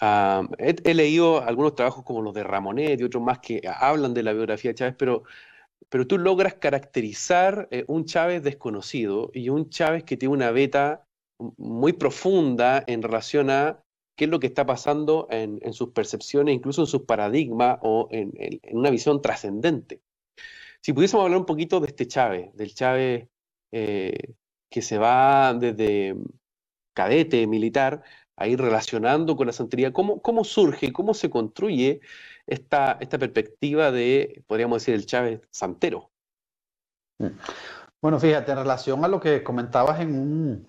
he, 0.00 0.94
leído 0.94 1.42
algunos 1.42 1.74
trabajos 1.74 2.04
como 2.04 2.22
los 2.22 2.34
de 2.34 2.44
Ramonet 2.44 3.00
y 3.00 3.04
otros 3.04 3.22
más 3.22 3.38
que 3.38 3.62
hablan 3.66 4.14
de 4.14 4.22
la 4.22 4.32
biografía 4.32 4.70
de 4.70 4.74
Chávez, 4.74 4.94
pero, 4.98 5.24
pero 5.88 6.06
tú 6.06 6.18
logras 6.18 6.54
caracterizar 6.54 7.68
eh, 7.70 7.84
un 7.88 8.04
Chávez 8.04 8.42
desconocido 8.42 9.30
y 9.32 9.48
un 9.48 9.70
Chávez 9.70 10.04
que 10.04 10.16
tiene 10.16 10.34
una 10.34 10.50
beta 10.50 11.06
muy 11.56 11.92
profunda 11.92 12.82
en 12.86 13.02
relación 13.02 13.50
a 13.50 13.82
qué 14.16 14.24
es 14.24 14.30
lo 14.30 14.40
que 14.40 14.46
está 14.46 14.64
pasando 14.64 15.28
en, 15.30 15.60
sus 15.74 15.90
percepciones, 15.90 16.54
incluso 16.54 16.82
en 16.82 16.86
sus 16.86 17.02
paradigmas 17.02 17.78
o 17.82 18.08
en, 18.10 18.32
una 18.72 18.90
visión 18.90 19.20
trascendente. 19.20 20.00
Si 20.80 20.92
pudiésemos 20.92 21.24
hablar 21.24 21.40
un 21.40 21.46
poquito 21.46 21.80
de 21.80 21.88
este 21.88 22.06
Chávez, 22.06 22.54
del 22.54 22.74
Chávez 22.74 23.28
eh, 23.72 24.34
que 24.70 24.82
se 24.82 24.96
va 24.96 25.52
desde 25.52 26.16
cadete 26.94 27.46
militar 27.46 28.02
ahí 28.36 28.56
relacionando 28.56 29.36
con 29.36 29.46
la 29.46 29.52
santería, 29.52 29.92
¿cómo, 29.92 30.20
cómo 30.20 30.44
surge, 30.44 30.92
cómo 30.92 31.14
se 31.14 31.30
construye 31.30 32.00
esta, 32.46 32.98
esta 33.00 33.18
perspectiva 33.18 33.90
de, 33.90 34.42
podríamos 34.46 34.82
decir, 34.82 34.94
el 34.94 35.06
Chávez 35.06 35.40
santero? 35.50 36.10
Bueno, 38.02 38.20
fíjate, 38.20 38.52
en 38.52 38.58
relación 38.58 39.04
a 39.04 39.08
lo 39.08 39.20
que 39.20 39.42
comentabas 39.42 40.00
en 40.00 40.14
un 40.14 40.68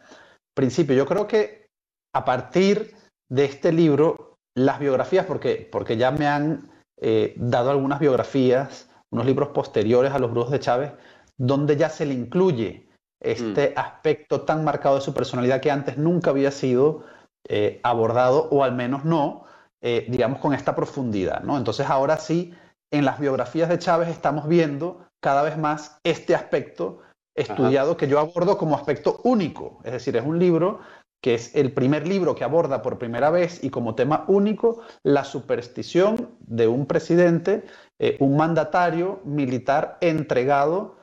principio, 0.55 0.95
yo 0.95 1.05
creo 1.05 1.27
que 1.27 1.67
a 2.15 2.23
partir 2.23 2.95
de 3.29 3.45
este 3.45 3.71
libro, 3.71 4.37
las 4.55 4.79
biografías, 4.79 5.25
porque, 5.25 5.67
porque 5.71 5.97
ya 5.97 6.11
me 6.11 6.25
han 6.25 6.71
eh, 6.99 7.35
dado 7.37 7.69
algunas 7.69 7.99
biografías, 7.99 8.89
unos 9.11 9.25
libros 9.25 9.49
posteriores 9.49 10.13
a 10.13 10.19
los 10.19 10.31
brujos 10.31 10.51
de 10.51 10.59
Chávez, 10.59 10.93
donde 11.37 11.75
ya 11.75 11.89
se 11.89 12.05
le 12.05 12.13
incluye 12.13 12.87
este 13.21 13.69
mm. 13.69 13.79
aspecto 13.79 14.41
tan 14.41 14.63
marcado 14.63 14.95
de 14.95 15.01
su 15.01 15.13
personalidad 15.13 15.61
que 15.61 15.71
antes 15.71 15.97
nunca 15.97 16.31
había 16.31 16.51
sido 16.51 17.03
eh, 17.47 17.79
abordado, 17.83 18.49
o 18.51 18.63
al 18.63 18.75
menos 18.75 19.05
no, 19.05 19.45
eh, 19.81 20.05
digamos, 20.09 20.39
con 20.39 20.53
esta 20.53 20.75
profundidad. 20.75 21.43
¿no? 21.43 21.57
Entonces 21.57 21.87
ahora 21.87 22.17
sí, 22.17 22.53
en 22.91 23.05
las 23.05 23.19
biografías 23.19 23.69
de 23.69 23.79
Chávez 23.79 24.09
estamos 24.09 24.47
viendo 24.47 25.05
cada 25.21 25.43
vez 25.43 25.57
más 25.57 25.99
este 26.03 26.35
aspecto 26.35 26.99
estudiado 27.35 27.95
que 27.95 28.07
yo 28.07 28.19
abordo 28.19 28.57
como 28.57 28.75
aspecto 28.75 29.21
único. 29.23 29.79
Es 29.83 29.91
decir, 29.91 30.17
es 30.17 30.25
un 30.25 30.39
libro 30.39 30.79
que 31.21 31.35
es 31.35 31.55
el 31.55 31.71
primer 31.71 32.07
libro 32.07 32.35
que 32.35 32.43
aborda 32.43 32.81
por 32.81 32.97
primera 32.97 33.29
vez 33.29 33.63
y 33.63 33.69
como 33.69 33.95
tema 33.95 34.25
único 34.27 34.81
la 35.03 35.23
superstición 35.23 36.35
de 36.39 36.67
un 36.67 36.85
presidente, 36.85 37.63
eh, 37.99 38.17
un 38.19 38.37
mandatario 38.37 39.21
militar 39.23 39.97
entregado 40.01 40.97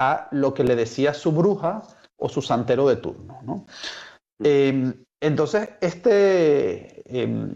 a 0.00 0.28
lo 0.30 0.54
que 0.54 0.64
le 0.64 0.76
decía 0.76 1.14
su 1.14 1.32
bruja 1.32 1.82
o 2.18 2.28
su 2.28 2.42
santero 2.42 2.86
de 2.88 2.96
turno. 2.96 3.40
¿no? 3.42 3.66
Mm. 4.40 5.05
Entonces, 5.26 5.70
este, 5.80 7.02
em, 7.06 7.52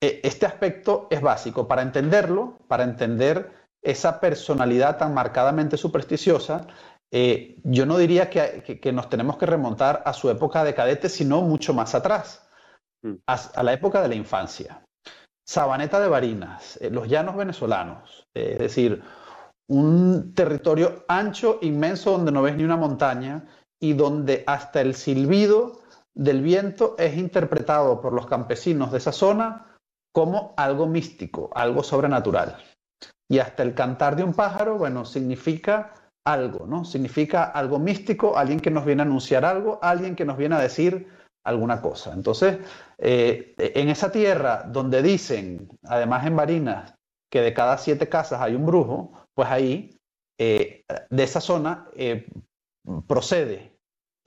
e, 0.00 0.20
este 0.22 0.46
aspecto 0.46 1.08
es 1.10 1.20
básico 1.20 1.66
para 1.66 1.82
entenderlo, 1.82 2.58
para 2.68 2.84
entender 2.84 3.50
esa 3.82 4.20
personalidad 4.20 4.98
tan 4.98 5.14
marcadamente 5.14 5.76
supersticiosa. 5.76 6.68
Eh, 7.12 7.56
yo 7.64 7.86
no 7.86 7.98
diría 7.98 8.30
que, 8.30 8.92
nos 8.92 9.08
tenemos 9.08 9.36
que 9.36 9.46
remontar 9.46 10.00
a 10.06 10.12
su 10.12 10.30
época 10.30 10.62
de 10.62 10.74
cadete, 10.74 11.08
sino 11.08 11.42
mucho 11.42 11.74
más 11.74 11.96
atrás, 11.96 12.48
mm. 13.02 13.14
a, 13.26 13.62
la 13.64 13.72
época 13.72 14.00
de 14.00 14.08
la 14.08 14.14
infancia. 14.14 14.84
Sabaneta 15.44 15.98
de 15.98 16.08
Barinas, 16.08 16.78
eh, 16.80 16.88
los 16.88 17.08
llanos 17.08 17.34
venezolanos, 17.34 18.28
eh, 18.32 18.50
es 18.52 18.58
decir, 18.58 19.02
un 19.68 20.34
territorio 20.34 21.04
ancho, 21.08 21.58
inmenso, 21.62 22.12
donde 22.12 22.30
no 22.30 22.42
ves 22.42 22.56
ni 22.56 22.62
una 22.62 22.76
montaña 22.76 23.44
y 23.80 23.94
donde 23.94 24.44
hasta 24.46 24.80
el 24.80 24.94
silbido 24.94 25.82
del 26.18 26.42
viento 26.42 26.96
es 26.98 27.16
interpretado 27.16 28.00
por 28.00 28.12
los 28.12 28.26
campesinos 28.26 28.90
de 28.90 28.98
esa 28.98 29.12
zona 29.12 29.76
como 30.12 30.52
algo 30.56 30.88
místico, 30.88 31.50
algo 31.54 31.84
sobrenatural. 31.84 32.58
Y 33.30 33.38
hasta 33.38 33.62
el 33.62 33.74
cantar 33.74 34.16
de 34.16 34.24
un 34.24 34.34
pájaro, 34.34 34.76
bueno, 34.76 35.04
significa 35.04 35.94
algo, 36.26 36.66
¿no? 36.66 36.84
Significa 36.84 37.44
algo 37.44 37.78
místico, 37.78 38.36
alguien 38.36 38.58
que 38.58 38.70
nos 38.70 38.84
viene 38.84 39.02
a 39.02 39.04
anunciar 39.04 39.44
algo, 39.44 39.78
alguien 39.80 40.16
que 40.16 40.24
nos 40.24 40.36
viene 40.36 40.56
a 40.56 40.60
decir 40.60 41.06
alguna 41.44 41.80
cosa. 41.80 42.12
Entonces, 42.14 42.58
eh, 42.98 43.54
en 43.56 43.88
esa 43.88 44.10
tierra 44.10 44.64
donde 44.66 45.02
dicen, 45.02 45.68
además 45.84 46.26
en 46.26 46.34
Barinas, 46.34 46.94
que 47.30 47.42
de 47.42 47.54
cada 47.54 47.78
siete 47.78 48.08
casas 48.08 48.40
hay 48.40 48.56
un 48.56 48.66
brujo, 48.66 49.12
pues 49.34 49.48
ahí, 49.48 49.96
eh, 50.36 50.82
de 51.10 51.22
esa 51.22 51.40
zona, 51.40 51.86
eh, 51.94 52.26
procede 53.06 53.77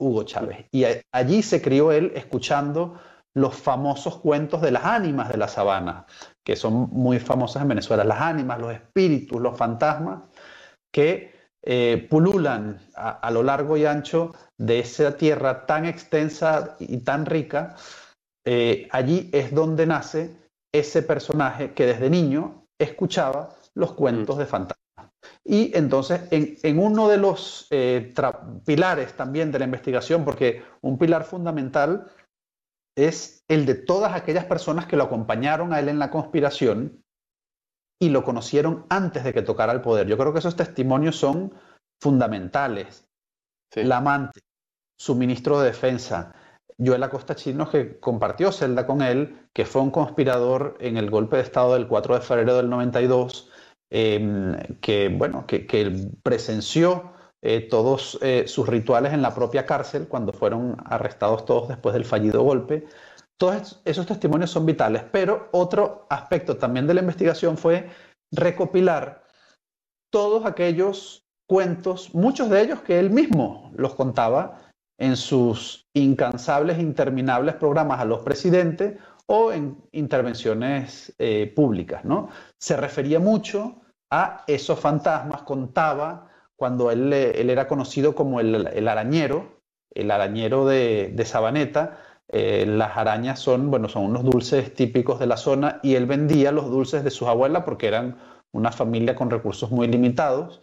Hugo 0.02 0.24
Chávez. 0.24 0.66
Y 0.70 0.84
allí 1.12 1.42
se 1.42 1.62
crió 1.62 1.92
él 1.92 2.12
escuchando 2.14 2.98
los 3.34 3.54
famosos 3.54 4.18
cuentos 4.18 4.60
de 4.60 4.72
las 4.72 4.84
ánimas 4.84 5.28
de 5.30 5.38
la 5.38 5.48
sabana, 5.48 6.06
que 6.44 6.56
son 6.56 6.90
muy 6.90 7.18
famosas 7.18 7.62
en 7.62 7.68
Venezuela, 7.68 8.04
las 8.04 8.20
ánimas, 8.20 8.60
los 8.60 8.72
espíritus, 8.72 9.40
los 9.40 9.56
fantasmas, 9.56 10.22
que 10.92 11.32
eh, 11.64 12.06
pululan 12.10 12.80
a, 12.94 13.30
lo 13.30 13.42
largo 13.42 13.76
y 13.76 13.86
ancho 13.86 14.34
de 14.58 14.80
esa 14.80 15.16
tierra 15.16 15.64
tan 15.64 15.86
extensa 15.86 16.76
y 16.80 16.98
tan 16.98 17.24
rica. 17.24 17.76
Eh, 18.44 18.88
allí 18.90 19.30
es 19.32 19.54
donde 19.54 19.86
nace 19.86 20.36
ese 20.74 21.02
personaje 21.02 21.72
que 21.72 21.86
desde 21.86 22.10
niño 22.10 22.66
escuchaba 22.78 23.50
los 23.74 23.92
cuentos 23.92 24.36
mm. 24.36 24.38
de 24.38 24.46
fantasmas. 24.46 24.71
Y 25.44 25.76
entonces, 25.76 26.22
en, 26.30 26.78
uno 26.78 27.08
de 27.08 27.16
los 27.16 27.66
eh, 27.70 28.14
pilares 28.64 29.16
también 29.16 29.50
de 29.50 29.58
la 29.58 29.64
investigación, 29.64 30.24
porque 30.24 30.62
un 30.82 30.98
pilar 30.98 31.24
fundamental 31.24 32.10
es 32.96 33.44
el 33.48 33.66
de 33.66 33.74
todas 33.74 34.14
aquellas 34.14 34.44
personas 34.44 34.86
que 34.86 34.96
lo 34.96 35.04
acompañaron 35.04 35.72
a 35.72 35.80
él 35.80 35.88
en 35.88 35.98
la 35.98 36.10
conspiración 36.10 37.02
y 38.00 38.10
lo 38.10 38.24
conocieron 38.24 38.86
antes 38.88 39.24
de 39.24 39.32
que 39.32 39.42
tocara 39.42 39.72
el 39.72 39.80
poder. 39.80 40.06
Yo 40.06 40.18
creo 40.18 40.32
que 40.32 40.40
esos 40.40 40.56
testimonios 40.56 41.16
son 41.16 41.54
fundamentales. 42.00 43.08
La 43.74 43.98
amante, 43.98 44.40
su 44.98 45.14
ministro 45.14 45.60
de 45.60 45.68
defensa, 45.68 46.34
Joel 46.78 47.02
Acosta 47.02 47.34
Chino, 47.34 47.70
que 47.70 47.98
compartió 48.00 48.52
celda 48.52 48.86
con 48.86 49.02
él, 49.02 49.48
que 49.52 49.64
fue 49.64 49.82
un 49.82 49.90
conspirador 49.90 50.76
en 50.80 50.96
el 50.96 51.10
golpe 51.10 51.36
de 51.36 51.42
Estado 51.42 51.74
del 51.74 51.86
4 51.86 52.16
de 52.16 52.20
febrero 52.20 52.56
del 52.56 52.68
92, 52.68 53.51
em, 53.94 54.56
que, 54.80 55.10
bueno, 55.10 55.44
que, 55.46 56.10
presenció 56.22 57.12
eh, 57.42 57.60
todos 57.68 58.18
eh, 58.22 58.44
sus 58.46 58.66
rituales 58.66 59.12
en 59.12 59.20
la 59.20 59.34
propia 59.34 59.66
cárcel 59.66 60.08
cuando 60.08 60.32
fueron 60.32 60.76
arrestados 60.86 61.44
todos 61.44 61.68
después 61.68 61.92
del 61.92 62.06
fallido 62.06 62.42
golpe. 62.42 62.86
Todos 63.38 63.82
esos 63.84 64.06
testimonios 64.06 64.50
son 64.50 64.64
vitales, 64.64 65.04
pero 65.12 65.48
otro 65.52 66.06
aspecto 66.08 66.56
también 66.56 66.86
de 66.86 66.94
la 66.94 67.00
investigación 67.00 67.58
fue 67.58 67.90
recopilar 68.30 69.24
todos 70.10 70.46
aquellos 70.46 71.26
cuentos, 71.46 72.14
muchos 72.14 72.48
de 72.48 72.62
ellos 72.62 72.80
que 72.80 72.98
él 72.98 73.10
mismo 73.10 73.72
los 73.74 73.94
contaba 73.94 74.70
en 74.98 75.16
sus 75.16 75.86
incansables, 75.92 76.78
interminables 76.78 77.56
programas 77.56 78.00
a 78.00 78.06
los 78.06 78.20
presidentes 78.20 78.98
o 79.26 79.52
en 79.52 79.76
intervenciones 79.92 81.14
eh, 81.18 81.52
públicas. 81.54 82.06
¿no? 82.06 82.30
Se 82.58 82.74
refería 82.76 83.18
mucho 83.18 83.81
a 84.12 84.44
esos 84.46 84.78
fantasmas, 84.78 85.40
contaba 85.42 86.28
cuando 86.54 86.90
él, 86.90 87.10
él 87.14 87.48
era 87.48 87.66
conocido 87.66 88.14
como 88.14 88.40
el, 88.40 88.86
arañero, 88.86 89.62
el 89.94 90.10
arañero 90.10 90.66
de, 90.66 91.22
Sabaneta. 91.24 91.98
Eh, 92.28 92.66
las 92.66 92.96
arañas 92.98 93.40
son, 93.40 93.70
bueno, 93.70 93.88
son 93.88 94.04
unos 94.04 94.22
dulces 94.22 94.74
típicos 94.74 95.18
de 95.18 95.26
la 95.26 95.38
zona 95.38 95.80
y 95.82 95.94
él 95.94 96.04
vendía 96.04 96.52
los 96.52 96.70
dulces 96.70 97.04
de 97.04 97.10
sus 97.10 97.26
abuelas 97.26 97.64
porque 97.64 97.88
eran 97.88 98.18
una 98.52 98.70
familia 98.70 99.16
con 99.16 99.30
recursos 99.30 99.70
muy 99.70 99.88
limitados 99.88 100.60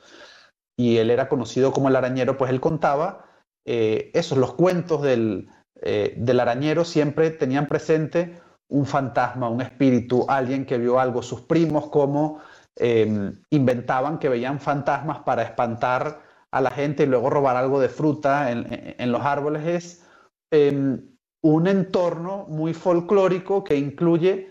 y 0.77 0.97
él 0.97 1.09
era 1.09 1.27
conocido 1.27 1.71
como 1.71 1.89
el 1.89 1.95
arañero, 1.95 2.37
pues 2.37 2.51
él 2.51 2.59
contaba 2.61 3.25
eh, 3.65 4.11
esos, 4.13 4.37
los 4.37 4.53
cuentos 4.53 5.01
del, 5.01 5.49
eh, 5.81 6.13
del 6.17 6.39
arañero 6.39 6.85
siempre 6.85 7.31
tenían 7.31 7.67
presente 7.67 8.39
un 8.67 8.85
fantasma, 8.85 9.49
un 9.49 9.61
espíritu, 9.61 10.25
alguien 10.27 10.65
que 10.65 10.77
vio 10.77 10.99
algo, 10.99 11.23
sus 11.23 11.41
primos 11.41 11.87
como 11.87 12.39
Em, 12.75 13.41
inventaban 13.49 14.19
que 14.19 14.29
veían 14.29 14.59
fantasmas 14.59 15.19
para 15.19 15.43
espantar 15.43 16.21
a 16.51 16.61
la 16.61 16.71
gente 16.71 17.03
y 17.03 17.07
luego 17.07 17.29
robar 17.29 17.57
algo 17.57 17.79
de 17.79 17.89
fruta 17.89 18.51
en, 18.51 19.11
los 19.11 19.21
árboles. 19.21 19.67
Es 19.67 20.05
em, 20.51 21.17
un 21.43 21.67
entorno 21.67 22.45
muy 22.47 22.73
folclórico 22.73 23.63
que 23.63 23.75
incluye 23.75 24.49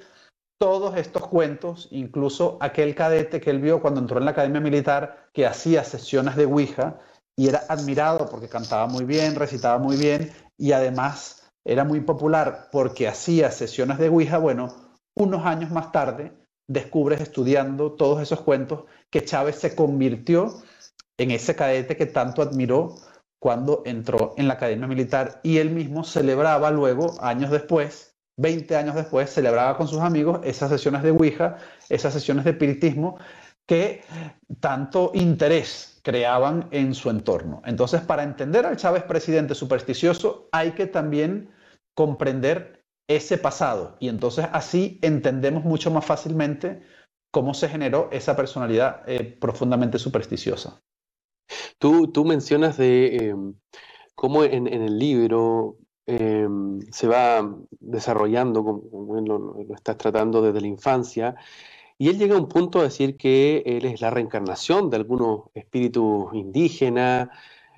todos 0.60 0.96
estos 0.96 1.26
cuentos, 1.26 1.88
incluso 1.90 2.58
aquel 2.60 2.94
cadete 2.94 3.40
que 3.40 3.50
él 3.50 3.60
vio 3.60 3.80
cuando 3.80 4.00
entró 4.00 4.18
en 4.18 4.24
la 4.24 4.32
academia 4.32 4.60
militar 4.60 5.30
que 5.32 5.46
hacía 5.46 5.84
sesiones 5.84 6.36
de 6.36 6.46
Ouija 6.46 6.98
y 7.36 7.48
era 7.48 7.62
admirado 7.68 8.28
porque 8.28 8.48
cantaba 8.48 8.88
muy 8.88 9.04
bien, 9.04 9.36
recitaba 9.36 9.78
muy 9.78 9.96
bien 9.96 10.32
y 10.58 10.72
además 10.72 11.50
era 11.64 11.84
muy 11.84 12.00
popular 12.00 12.68
porque 12.72 13.08
hacía 13.08 13.50
sesiones 13.52 13.98
de 13.98 14.08
Ouija. 14.08 14.38
Bueno, 14.38 14.74
unos 15.14 15.46
años 15.46 15.70
más 15.70 15.92
tarde 15.92 16.32
descubres 16.68 17.20
estudiando 17.20 17.92
todos 17.92 18.22
esos 18.22 18.40
cuentos 18.42 18.84
que 19.10 19.24
Chávez 19.24 19.56
se 19.56 19.74
convirtió 19.74 20.62
en 21.16 21.32
ese 21.32 21.56
cadete 21.56 21.96
que 21.96 22.06
tanto 22.06 22.42
admiró 22.42 22.94
cuando 23.40 23.82
entró 23.86 24.34
en 24.36 24.48
la 24.48 24.54
Academia 24.54 24.86
Militar 24.86 25.40
y 25.42 25.58
él 25.58 25.70
mismo 25.70 26.04
celebraba 26.04 26.70
luego, 26.70 27.16
años 27.22 27.50
después, 27.50 28.16
20 28.36 28.76
años 28.76 28.94
después, 28.94 29.30
celebraba 29.30 29.76
con 29.76 29.88
sus 29.88 30.00
amigos 30.00 30.40
esas 30.44 30.70
sesiones 30.70 31.02
de 31.02 31.10
Ouija, 31.10 31.56
esas 31.88 32.12
sesiones 32.12 32.44
de 32.44 32.52
espiritismo 32.52 33.18
que 33.66 34.02
tanto 34.60 35.10
interés 35.14 36.00
creaban 36.02 36.68
en 36.70 36.94
su 36.94 37.10
entorno. 37.10 37.60
Entonces, 37.64 38.00
para 38.00 38.22
entender 38.22 38.64
al 38.64 38.76
Chávez 38.76 39.02
presidente 39.02 39.54
supersticioso, 39.54 40.48
hay 40.52 40.72
que 40.72 40.86
también 40.86 41.50
comprender 41.94 42.77
ese 43.08 43.38
pasado 43.38 43.96
y 43.98 44.08
entonces 44.08 44.46
así 44.52 44.98
entendemos 45.02 45.64
mucho 45.64 45.90
más 45.90 46.04
fácilmente 46.04 46.82
cómo 47.30 47.54
se 47.54 47.68
generó 47.68 48.08
esa 48.12 48.36
personalidad 48.36 49.02
eh, 49.06 49.24
profundamente 49.24 49.98
supersticiosa. 49.98 50.82
Tú, 51.78 52.08
tú 52.12 52.24
mencionas 52.24 52.76
de 52.76 53.16
em, 53.16 53.54
cómo 54.14 54.44
en, 54.44 54.66
el 54.66 54.98
libro 54.98 55.78
em, 56.06 56.80
se 56.90 57.06
va 57.06 57.56
desarrollando, 57.80 58.64
como, 58.64 59.20
lo, 59.20 59.74
estás 59.74 59.96
tratando 59.96 60.42
desde 60.42 60.60
la 60.60 60.66
infancia, 60.66 61.36
y 61.98 62.08
él 62.08 62.18
llega 62.18 62.36
a 62.36 62.38
un 62.38 62.48
punto 62.48 62.80
a 62.80 62.84
decir 62.84 63.16
que 63.16 63.62
él 63.66 63.84
es 63.84 64.00
la 64.00 64.10
reencarnación 64.10 64.88
de 64.90 64.96
algunos 64.96 65.50
espíritus 65.54 66.32
indígenas, 66.34 67.28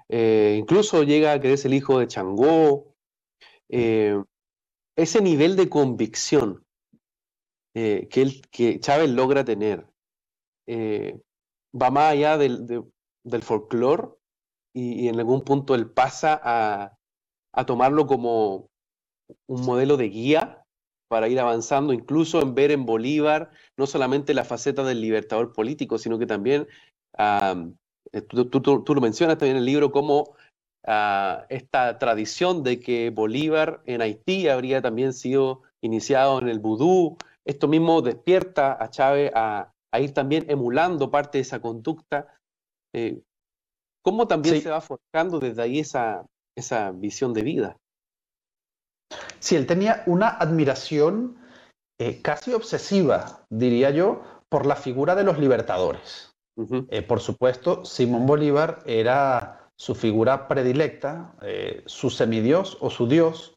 eh, 0.08 0.56
incluso 0.58 1.04
llega 1.04 1.32
a 1.32 1.40
que 1.40 1.52
es 1.52 1.64
el 1.64 1.74
hijo 1.74 1.98
de 1.98 2.06
Changó. 2.06 2.94
Ese 5.00 5.22
nivel 5.22 5.56
de 5.56 5.70
convicción 5.70 6.62
eh, 7.74 8.06
que, 8.10 8.80
Chávez 8.80 9.08
logra 9.08 9.46
tener 9.46 9.86
eh, 10.66 11.18
va 11.74 11.90
más 11.90 12.12
allá 12.12 12.36
del, 12.36 12.66
del 13.24 13.42
folclore 13.42 14.08
y, 14.74 15.08
en 15.08 15.18
algún 15.18 15.40
punto 15.40 15.74
él 15.74 15.90
pasa 15.90 16.38
a, 16.44 17.64
tomarlo 17.64 18.06
como 18.06 18.68
un 19.46 19.64
modelo 19.64 19.96
de 19.96 20.10
guía 20.10 20.66
para 21.08 21.28
ir 21.28 21.40
avanzando, 21.40 21.94
incluso 21.94 22.42
en 22.42 22.54
ver 22.54 22.70
en 22.70 22.84
Bolívar 22.84 23.52
no 23.78 23.86
solamente 23.86 24.34
la 24.34 24.44
faceta 24.44 24.84
del 24.84 25.00
libertador 25.00 25.54
político, 25.54 25.96
sino 25.96 26.18
que 26.18 26.26
también, 26.26 26.68
eh, 27.18 28.20
tú, 28.28 28.94
lo 28.94 29.00
mencionas 29.00 29.38
también 29.38 29.56
en 29.56 29.60
el 29.60 29.66
libro, 29.66 29.90
como 29.90 30.36
esta 30.82 31.98
tradición 31.98 32.62
de 32.62 32.80
que 32.80 33.10
Bolívar 33.10 33.82
en 33.86 34.02
Haití 34.02 34.48
habría 34.48 34.80
también 34.80 35.12
sido 35.12 35.62
iniciado 35.80 36.40
en 36.40 36.48
el 36.48 36.58
vudú. 36.58 37.16
Esto 37.44 37.68
mismo 37.68 38.02
despierta 38.02 38.82
a 38.82 38.90
Chávez 38.90 39.30
a, 39.34 39.72
ir 39.98 40.14
también 40.14 40.46
emulando 40.48 41.10
parte 41.10 41.38
de 41.38 41.42
esa 41.42 41.60
conducta. 41.60 42.38
Eh, 42.94 43.22
¿Cómo 44.02 44.26
también 44.26 44.60
se 44.62 44.70
va 44.70 44.80
forjando 44.80 45.38
desde 45.38 45.62
ahí 45.62 45.80
esa, 45.80 46.24
esa 46.56 46.90
visión 46.92 47.34
de 47.34 47.42
vida? 47.42 47.76
Sí, 49.38 49.56
él 49.56 49.66
tenía 49.66 50.02
una 50.06 50.28
admiración 50.28 51.36
eh, 51.98 52.22
casi 52.22 52.52
obsesiva, 52.54 53.44
diría 53.50 53.90
yo, 53.90 54.22
por 54.48 54.66
la 54.66 54.76
figura 54.76 55.14
de 55.14 55.24
los 55.24 55.38
libertadores. 55.38 56.34
Eh, 56.90 57.02
por 57.02 57.20
supuesto, 57.20 57.84
Simón 57.84 58.26
Bolívar 58.26 58.82
era 58.84 59.59
su 59.80 59.94
figura 59.94 60.46
predilecta, 60.46 61.32
eh, 61.40 61.82
su 61.86 62.10
semidios 62.10 62.76
o 62.82 62.90
su 62.90 63.08
dios. 63.08 63.56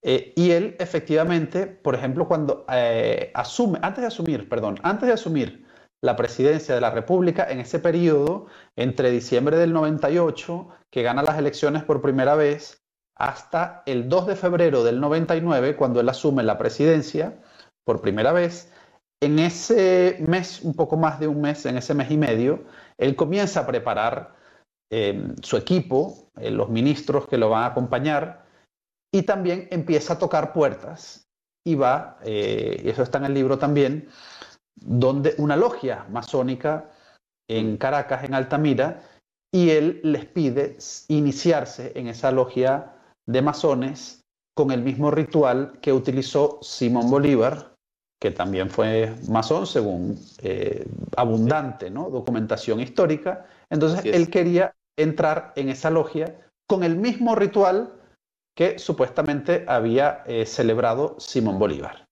Eh, 0.00 0.32
y 0.36 0.52
él 0.52 0.76
efectivamente, 0.78 1.66
por 1.66 1.96
ejemplo, 1.96 2.28
cuando 2.28 2.64
eh, 2.70 3.32
asume, 3.34 3.80
antes 3.82 4.02
de 4.02 4.06
asumir, 4.06 4.48
perdón, 4.48 4.78
antes 4.84 5.08
de 5.08 5.14
asumir 5.14 5.66
la 6.00 6.14
presidencia 6.14 6.72
de 6.72 6.80
la 6.80 6.90
República, 6.90 7.50
en 7.50 7.58
ese 7.58 7.80
periodo, 7.80 8.46
entre 8.76 9.10
diciembre 9.10 9.56
del 9.56 9.72
98, 9.72 10.68
que 10.88 11.02
gana 11.02 11.24
las 11.24 11.36
elecciones 11.36 11.82
por 11.82 12.00
primera 12.00 12.36
vez, 12.36 12.84
hasta 13.16 13.82
el 13.86 14.08
2 14.08 14.28
de 14.28 14.36
febrero 14.36 14.84
del 14.84 15.00
99, 15.00 15.74
cuando 15.74 15.98
él 15.98 16.08
asume 16.08 16.44
la 16.44 16.58
presidencia 16.58 17.42
por 17.82 18.00
primera 18.00 18.30
vez, 18.30 18.72
en 19.20 19.40
ese 19.40 20.18
mes, 20.28 20.62
un 20.62 20.74
poco 20.74 20.96
más 20.96 21.18
de 21.18 21.26
un 21.26 21.40
mes, 21.40 21.66
en 21.66 21.76
ese 21.76 21.92
mes 21.92 22.12
y 22.12 22.18
medio, 22.18 22.62
él 22.98 23.16
comienza 23.16 23.60
a 23.60 23.66
preparar 23.66 24.35
Em, 24.90 25.34
su 25.42 25.56
equipo, 25.56 26.30
eh, 26.36 26.50
los 26.50 26.68
ministros 26.68 27.26
que 27.26 27.38
lo 27.38 27.50
van 27.50 27.64
a 27.64 27.66
acompañar, 27.66 28.46
y 29.12 29.22
también 29.22 29.66
empieza 29.70 30.14
a 30.14 30.18
tocar 30.18 30.52
puertas 30.52 31.26
y 31.66 31.74
va, 31.74 32.18
eh, 32.22 32.80
y 32.84 32.88
eso 32.88 33.02
está 33.02 33.18
en 33.18 33.24
el 33.24 33.34
libro 33.34 33.58
también, 33.58 34.08
donde 34.76 35.34
una 35.38 35.56
logia 35.56 36.06
masónica 36.10 36.90
en 37.48 37.76
Caracas, 37.78 38.24
en 38.24 38.34
Altamira, 38.34 39.02
y 39.52 39.70
él 39.70 40.00
les 40.04 40.26
pide 40.26 40.76
iniciarse 41.08 41.92
en 41.96 42.08
esa 42.08 42.30
logia 42.30 42.92
de 43.26 43.42
masones 43.42 44.24
con 44.54 44.70
el 44.70 44.82
mismo 44.82 45.10
ritual 45.10 45.78
que 45.80 45.92
utilizó 45.92 46.58
Simón 46.62 47.10
Bolívar, 47.10 47.74
que 48.20 48.30
también 48.30 48.70
fue 48.70 49.14
masón 49.28 49.66
según 49.66 50.18
eh, 50.42 50.86
abundante 51.16 51.90
¿no? 51.90 52.08
documentación 52.08 52.80
histórica. 52.80 53.46
Entonces 53.70 54.04
él 54.04 54.30
quería 54.30 54.74
entrar 54.96 55.52
en 55.56 55.68
esa 55.68 55.90
logia 55.90 56.40
con 56.68 56.82
el 56.82 56.96
mismo 56.96 57.34
ritual 57.34 57.92
que 58.56 58.78
supuestamente 58.78 59.64
había 59.68 60.22
eh, 60.26 60.46
celebrado 60.46 61.16
Simón 61.18 61.58
Bolívar. 61.58 62.06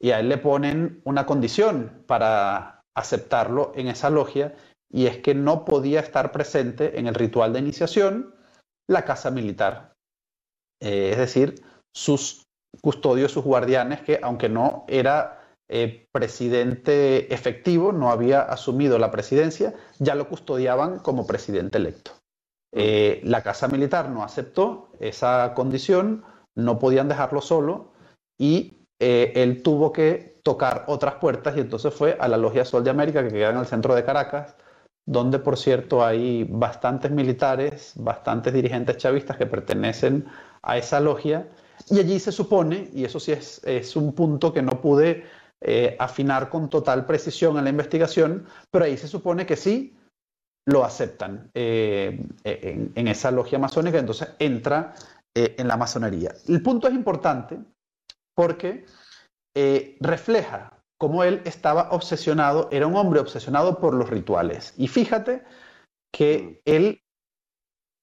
Y 0.00 0.12
a 0.12 0.20
él 0.20 0.28
le 0.28 0.38
ponen 0.38 1.02
una 1.04 1.26
condición 1.26 2.04
para 2.06 2.82
aceptarlo 2.96 3.72
en 3.74 3.88
esa 3.88 4.08
logia 4.08 4.54
y 4.90 5.06
es 5.06 5.18
que 5.18 5.34
no 5.34 5.64
podía 5.64 6.00
estar 6.00 6.32
presente 6.32 6.98
en 6.98 7.06
el 7.06 7.14
ritual 7.14 7.52
de 7.52 7.60
iniciación 7.60 8.34
la 8.88 9.04
casa 9.04 9.30
militar. 9.30 9.92
Eh, 10.80 11.10
es 11.12 11.18
decir, 11.18 11.62
sus 11.94 12.46
custodios, 12.80 13.32
sus 13.32 13.44
guardianes, 13.44 14.00
que 14.00 14.18
aunque 14.22 14.48
no 14.48 14.84
era 14.88 15.39
eh, 15.72 16.08
presidente 16.10 17.32
efectivo, 17.32 17.92
no 17.92 18.10
había 18.10 18.42
asumido 18.42 18.98
la 18.98 19.12
presidencia, 19.12 19.72
ya 20.00 20.16
lo 20.16 20.28
custodiaban 20.28 20.98
como 20.98 21.28
presidente 21.28 21.78
electo. 21.78 22.10
Eh, 22.74 23.20
la 23.22 23.44
Casa 23.44 23.68
Militar 23.68 24.10
no 24.10 24.24
aceptó 24.24 24.88
esa 24.98 25.54
condición, 25.54 26.24
no 26.56 26.80
podían 26.80 27.06
dejarlo 27.06 27.40
solo 27.40 27.92
y 28.36 28.84
eh, 28.98 29.32
él 29.36 29.62
tuvo 29.62 29.92
que 29.92 30.40
tocar 30.42 30.86
otras 30.88 31.14
puertas 31.14 31.56
y 31.56 31.60
entonces 31.60 31.94
fue 31.94 32.16
a 32.18 32.26
la 32.26 32.36
Logia 32.36 32.64
Sol 32.64 32.82
de 32.82 32.90
América 32.90 33.22
que 33.22 33.32
queda 33.32 33.50
en 33.50 33.58
el 33.58 33.66
centro 33.66 33.94
de 33.94 34.04
Caracas, 34.04 34.56
donde 35.06 35.38
por 35.38 35.56
cierto 35.56 36.04
hay 36.04 36.48
bastantes 36.50 37.12
militares, 37.12 37.92
bastantes 37.94 38.52
dirigentes 38.52 38.96
chavistas 38.96 39.36
que 39.36 39.46
pertenecen 39.46 40.26
a 40.62 40.78
esa 40.78 40.98
logia 40.98 41.48
y 41.88 42.00
allí 42.00 42.18
se 42.18 42.32
supone, 42.32 42.90
y 42.92 43.04
eso 43.04 43.20
sí 43.20 43.30
es, 43.30 43.62
es 43.64 43.94
un 43.94 44.12
punto 44.12 44.52
que 44.52 44.62
no 44.62 44.80
pude 44.80 45.24
eh, 45.62 45.94
afinar 45.98 46.48
con 46.48 46.70
total 46.70 47.04
precisión 47.04 47.58
en 47.58 47.64
la 47.64 47.70
investigación, 47.70 48.46
pero 48.70 48.86
ahí 48.86 48.96
se 48.96 49.08
supone 49.08 49.44
que 49.44 49.56
sí 49.56 49.94
lo 50.66 50.84
aceptan 50.84 51.50
eh, 51.52 52.26
en, 52.44 53.08
esa 53.08 53.30
logia 53.30 53.58
masónica, 53.58 53.98
entonces 53.98 54.28
entra 54.38 54.94
eh, 55.34 55.56
en 55.58 55.68
la 55.68 55.76
masonería. 55.76 56.32
El 56.48 56.62
punto 56.62 56.88
es 56.88 56.94
importante 56.94 57.58
porque 58.34 58.86
refleja 60.00 60.82
cómo 60.98 61.24
él 61.24 61.42
estaba 61.44 61.90
obsesionado, 61.90 62.68
era 62.72 62.86
un 62.86 62.96
hombre 62.96 63.20
obsesionado 63.20 63.80
por 63.80 63.92
los 63.92 64.08
rituales. 64.08 64.72
Y 64.78 64.88
fíjate 64.88 65.42
que 66.10 66.62
él 66.64 67.02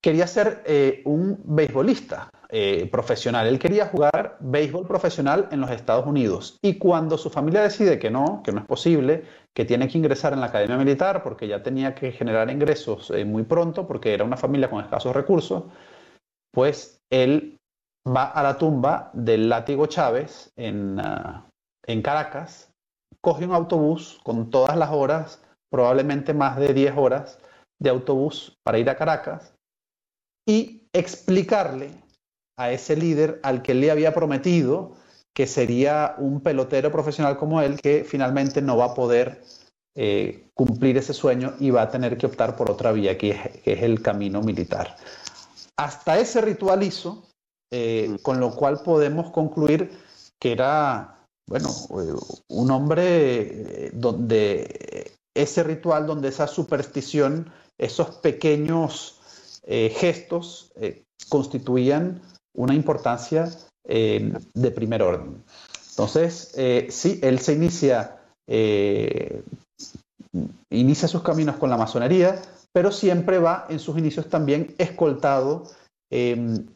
quería 0.04 0.28
ser 0.28 0.62
un 1.06 1.42
beisbolista. 1.44 2.30
Eh, 2.50 2.88
profesional. 2.90 3.46
Él 3.46 3.60
quería 3.60 3.88
jugar 3.88 4.38
béisbol 4.40 4.88
profesional 4.88 5.50
en 5.52 5.60
los 5.60 5.70
Estados 5.70 6.06
Unidos. 6.06 6.58
Y 6.62 6.78
cuando 6.78 7.18
su 7.18 7.30
familia 7.30 7.62
decide 7.62 8.00
que 8.00 8.10
no, 8.10 8.42
que 8.42 8.54
no 8.54 8.62
es 8.62 8.66
posible, 8.66 9.26
que 9.54 9.66
tiene 9.66 9.90
que 9.90 9.98
ingresar 9.98 10.32
en 10.32 10.40
la 10.40 10.46
academia 10.46 10.78
militar 10.78 11.24
porque 11.24 11.46
ya 11.50 11.62
tenía 11.62 11.94
que 11.94 12.14
generar 12.14 12.50
ingresos 12.50 13.12
eh, 13.12 13.26
muy 13.26 13.44
pronto, 13.44 13.86
porque 13.86 14.14
era 14.14 14.24
una 14.24 14.38
familia 14.38 14.70
con 14.70 14.82
escasos 14.82 15.14
recursos, 15.14 15.66
pues 16.54 17.02
él 17.12 17.58
va 18.08 18.24
a 18.24 18.42
la 18.42 18.58
tumba 18.58 19.12
del 19.14 19.50
látigo 19.50 19.88
Chávez 19.88 20.54
en, 20.56 21.02
ah, 21.02 21.50
en 21.86 22.02
Caracas, 22.02 22.72
coge 23.20 23.46
un 23.46 23.52
autobús 23.52 24.22
con 24.24 24.50
todas 24.50 24.78
las 24.78 24.92
horas, 24.92 25.44
probablemente 25.70 26.34
más 26.34 26.56
de 26.56 26.74
10 26.74 26.96
horas 26.96 27.40
de 27.78 27.90
autobús 27.90 28.56
para 28.64 28.80
ir 28.80 28.90
a 28.90 28.96
Caracas 28.96 29.54
y 30.48 30.88
explicarle 30.94 32.07
a 32.58 32.72
ese 32.72 32.96
líder 32.96 33.40
al 33.44 33.62
que 33.62 33.74
le 33.74 33.92
había 33.92 34.14
prometido 34.14 34.96
que 35.38 35.46
sería 35.46 36.16
un 36.18 36.42
pelotero 36.42 36.92
profesional 36.92 37.38
como 37.38 37.62
él, 37.62 37.80
que 37.80 38.04
finalmente 38.04 38.60
no 38.60 38.76
va 38.76 38.86
a 38.86 38.94
poder 38.96 39.44
eh, 39.96 40.50
cumplir 40.56 40.98
ese 40.98 41.14
sueño 41.14 41.54
y 41.60 41.70
va 41.70 41.84
a 41.84 41.92
tener 41.92 42.18
que 42.18 42.26
optar 42.26 42.56
por 42.56 42.72
otra 42.72 42.92
vía, 42.92 43.20
que 43.20 43.62
es, 43.64 43.84
el 43.84 44.02
camino 44.02 44.42
militar. 44.42 44.96
Hasta 45.78 46.18
ese 46.18 46.42
ritual 46.42 46.82
hizo, 46.82 47.28
eh, 47.72 48.10
mm. 48.10 48.16
con 48.24 48.40
lo 48.40 48.56
cual 48.56 48.82
podemos 48.82 49.30
concluir 49.30 49.92
que 50.40 50.54
era, 50.54 51.24
bueno, 51.48 51.70
eh, 51.70 52.16
un 52.48 52.72
hombre 52.72 53.92
donde 53.94 55.14
ese 55.36 55.62
ritual, 55.62 56.08
donde 56.08 56.30
esa 56.30 56.48
superstición, 56.48 57.52
esos 57.78 58.10
pequeños 58.16 59.22
gestos 59.68 60.72
constituían 61.30 62.22
una 62.56 62.74
importancia 62.74 63.50
eh, 63.88 64.34
de 64.54 64.72
primer 64.72 65.02
orden. 65.02 65.44
Entonces, 65.92 66.54
eh, 66.58 66.88
sí, 66.90 67.20
él 67.24 67.40
se 67.40 67.54
inicia, 67.54 68.18
eh, 68.48 69.44
inicia 70.70 71.08
sus 71.08 71.24
caminos 71.24 71.56
con 71.56 71.70
la 71.70 71.78
masonería, 71.78 72.42
pero 72.74 72.92
siempre 72.92 73.40
va 73.40 73.66
en 73.70 73.80
sus 73.80 73.98
inicios 73.98 74.28
también 74.30 74.76
escoltado, 74.78 75.64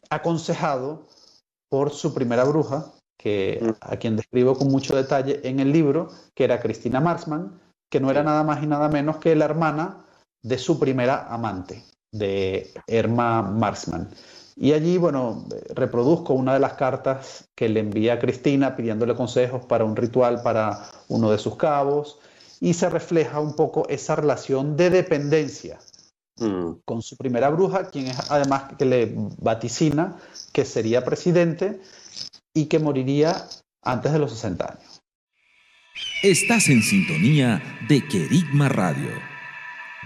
aconsejado 0.10 1.07
por 1.69 1.91
su 1.91 2.13
primera 2.13 2.43
bruja, 2.43 2.91
que, 3.17 3.75
a 3.79 3.97
quien 3.97 4.15
describo 4.15 4.55
con 4.55 4.69
mucho 4.69 4.95
detalle 4.95 5.47
en 5.47 5.60
el 5.60 5.71
libro, 5.71 6.10
que 6.36 6.43
era 6.43 6.60
Cristina 6.60 6.99
Marsman, 6.99 7.60
que 7.89 7.99
no 7.99 8.10
era 8.10 8.23
nada 8.23 8.43
más 8.43 8.63
y 8.63 8.67
nada 8.67 8.89
menos 8.89 9.17
que 9.17 9.36
la 9.36 9.45
hermana 9.45 10.05
de 10.41 10.57
su 10.57 10.79
primera 10.79 11.27
amante, 11.27 11.84
de 12.12 12.73
Erma 12.88 13.41
Marsman. 13.41 14.10
Y 14.62 14.74
allí, 14.74 15.00
bueno, 15.00 15.43
reproduzco 15.74 16.34
una 16.36 16.54
de 16.54 16.60
las 16.60 16.74
cartas 16.74 17.50
que 17.56 17.67
le 17.67 17.80
envía 17.80 18.13
a 18.13 18.19
Cristina 18.19 18.76
pidiéndole 18.76 19.15
consejos 19.15 19.65
para 19.65 19.86
un 19.86 19.95
ritual 19.95 20.43
para 20.43 20.88
uno 21.08 21.32
de 21.32 21.39
sus 21.39 21.56
cabos 21.56 22.19
y 22.60 22.76
se 22.76 22.88
refleja 22.88 23.39
un 23.39 23.56
poco 23.56 23.88
esa 23.89 24.15
relación 24.15 24.78
de 24.78 24.91
dependencia 24.91 25.80
mm. 26.38 26.74
con 26.86 27.02
su 27.02 27.17
primera 27.17 27.50
bruja, 27.50 27.89
quien 27.89 28.06
es 28.06 28.30
además 28.30 28.65
que 28.78 28.86
le 28.86 29.15
vaticina 29.39 30.17
que 30.54 30.63
sería 30.63 31.04
presidente 31.04 31.82
y 32.54 32.67
que 32.67 32.78
moriría 32.78 33.47
antes 33.82 34.13
de 34.13 34.19
los 34.19 34.32
60 34.32 34.74
años. 34.74 35.02
Estás 36.21 36.69
en 36.69 36.84
sintonía 36.84 37.63
de 37.89 38.08
Querigma 38.08 38.69
Radio 38.69 39.31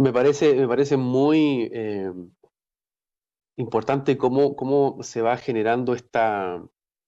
Me 0.00 0.14
parece, 0.14 0.54
me 0.54 0.66
parece 0.66 0.96
muy 0.96 1.70
eh, 1.74 2.10
importante 3.58 4.16
cómo, 4.16 4.56
cómo 4.56 5.02
se 5.02 5.20
va 5.20 5.36
generando 5.36 5.92
esta 5.94 6.64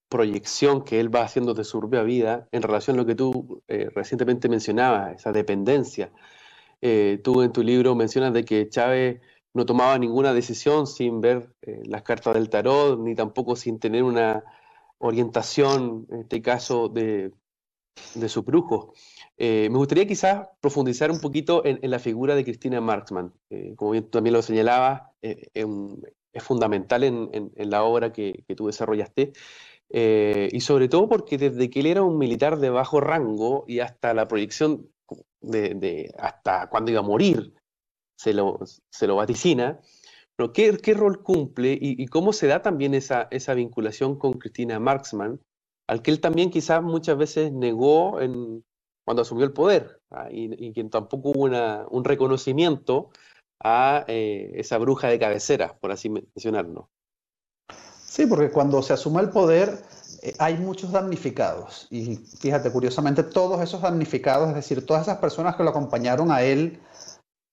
proyección 0.09 0.83
que 0.83 0.99
él 0.99 1.13
va 1.13 1.23
haciendo 1.23 1.55
de 1.55 1.63
su 1.63 1.79
propia 1.79 2.03
vida 2.03 2.47
en 2.51 2.61
relación 2.61 2.95
a 2.95 2.99
lo 3.01 3.07
que 3.07 3.15
tú 3.15 3.63
eh, 3.67 3.89
recientemente 3.95 4.47
mencionabas, 4.47 5.15
esa 5.15 5.31
dependencia. 5.31 6.11
Eh, 6.81 7.19
tú 7.23 7.41
en 7.41 7.51
tu 7.51 7.63
libro 7.63 7.95
mencionas 7.95 8.31
de 8.31 8.45
que 8.45 8.69
Chávez 8.69 9.21
no 9.55 9.65
tomaba 9.65 9.97
ninguna 9.97 10.31
decisión 10.31 10.85
sin 10.85 11.19
ver 11.19 11.55
las 11.61 12.03
cartas 12.03 12.35
del 12.35 12.49
tarot, 12.51 12.99
ni 12.99 13.15
tampoco 13.15 13.55
sin 13.55 13.79
tener 13.79 14.03
una 14.03 14.43
orientación, 14.99 16.05
en 16.11 16.21
este 16.21 16.43
caso, 16.43 16.89
de, 16.89 17.31
de 18.13 18.29
su 18.29 18.43
brujo. 18.43 18.93
Eh, 19.37 19.67
me 19.71 19.77
gustaría 19.77 20.05
quizás 20.07 20.47
profundizar 20.61 21.11
un 21.11 21.19
poquito 21.19 21.65
en, 21.65 21.79
la 21.89 21.99
figura 21.99 22.35
de 22.35 22.43
Cristina 22.43 22.81
Marxman. 22.81 23.33
Eh, 23.49 23.73
como 23.75 23.91
bien, 23.91 24.09
también 24.09 24.33
lo 24.33 24.41
señalaba, 24.41 25.11
eh, 25.21 25.49
es 26.33 26.43
fundamental 26.43 27.03
en, 27.03 27.51
la 27.55 27.83
obra 27.83 28.11
que, 28.11 28.43
tú 28.55 28.67
desarrollaste. 28.67 29.33
Eh, 29.89 30.49
y 30.51 30.61
sobre 30.61 30.89
todo 30.89 31.07
porque 31.07 31.37
desde 31.37 31.69
que 31.69 31.81
él 31.81 31.85
era 31.85 32.01
un 32.01 32.17
militar 32.17 32.57
de 32.59 32.69
bajo 32.71 32.99
rango 32.99 33.65
y 33.67 33.79
hasta 33.79 34.13
la 34.13 34.27
proyección 34.27 34.89
de, 35.41 36.11
hasta 36.17 36.69
cuando 36.69 36.91
iba 36.91 37.01
a 37.01 37.03
morir, 37.03 37.53
se 38.17 38.33
lo, 38.33 38.59
se 38.89 39.07
lo 39.07 39.15
vaticina. 39.15 39.79
Pero 40.35 40.51
¿qué, 40.51 40.77
¿qué, 40.77 40.93
rol 40.95 41.21
cumple 41.21 41.77
y, 41.79 42.07
cómo 42.07 42.33
se 42.33 42.47
da 42.47 42.61
también 42.63 42.95
esa, 42.95 43.27
esa 43.29 43.53
vinculación 43.53 44.17
con 44.17 44.33
Cristina 44.33 44.79
Marxman, 44.79 45.39
al 45.87 46.01
que 46.01 46.09
él 46.09 46.19
también 46.21 46.49
quizás 46.49 46.81
muchas 46.81 47.17
veces 47.17 47.51
negó 47.51 48.19
en, 48.19 48.63
cuando 49.05 49.21
asumió 49.21 49.45
el 49.45 49.53
poder 49.53 50.01
¿ah? 50.11 50.27
y, 50.31 50.73
quien 50.73 50.89
tampoco 50.89 51.29
hubo 51.29 51.41
una, 51.43 51.85
un 51.89 52.03
reconocimiento 52.03 53.09
a 53.63 54.03
eh, 54.07 54.51
esa 54.55 54.77
bruja 54.77 55.07
de 55.07 55.19
cabecera, 55.19 55.77
por 55.79 55.91
así 55.91 56.09
mencionarlo. 56.09 56.89
Sí, 58.05 58.25
porque 58.27 58.51
cuando 58.51 58.81
se 58.81 58.93
asume 58.93 59.21
el 59.21 59.29
poder 59.29 59.83
eh, 60.21 60.33
hay 60.39 60.57
muchos 60.57 60.91
damnificados. 60.91 61.87
Y 61.89 62.15
fíjate, 62.15 62.71
curiosamente, 62.71 63.23
todos 63.23 63.61
esos 63.61 63.81
damnificados, 63.81 64.49
es 64.49 64.55
decir, 64.55 64.85
todas 64.85 65.03
esas 65.03 65.17
personas 65.17 65.55
que 65.55 65.63
lo 65.63 65.71
acompañaron 65.71 66.31
a 66.31 66.43
él 66.43 66.79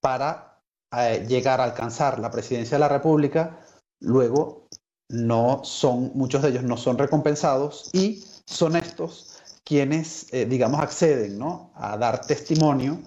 para 0.00 0.60
eh, 0.96 1.24
llegar 1.28 1.60
a 1.60 1.64
alcanzar 1.64 2.18
la 2.18 2.30
presidencia 2.30 2.76
de 2.76 2.80
la 2.80 2.88
República, 2.88 3.60
luego 4.00 4.68
no 5.08 5.64
son, 5.64 6.12
muchos 6.14 6.42
de 6.42 6.50
ellos 6.50 6.62
no 6.62 6.76
son 6.76 6.98
recompensados 6.98 7.90
y 7.92 8.24
son 8.46 8.76
estos 8.76 9.29
quienes, 9.70 10.26
digamos, 10.48 10.80
acceden 10.80 11.38
¿no? 11.38 11.70
a 11.76 11.96
dar 11.96 12.26
testimonio 12.26 12.98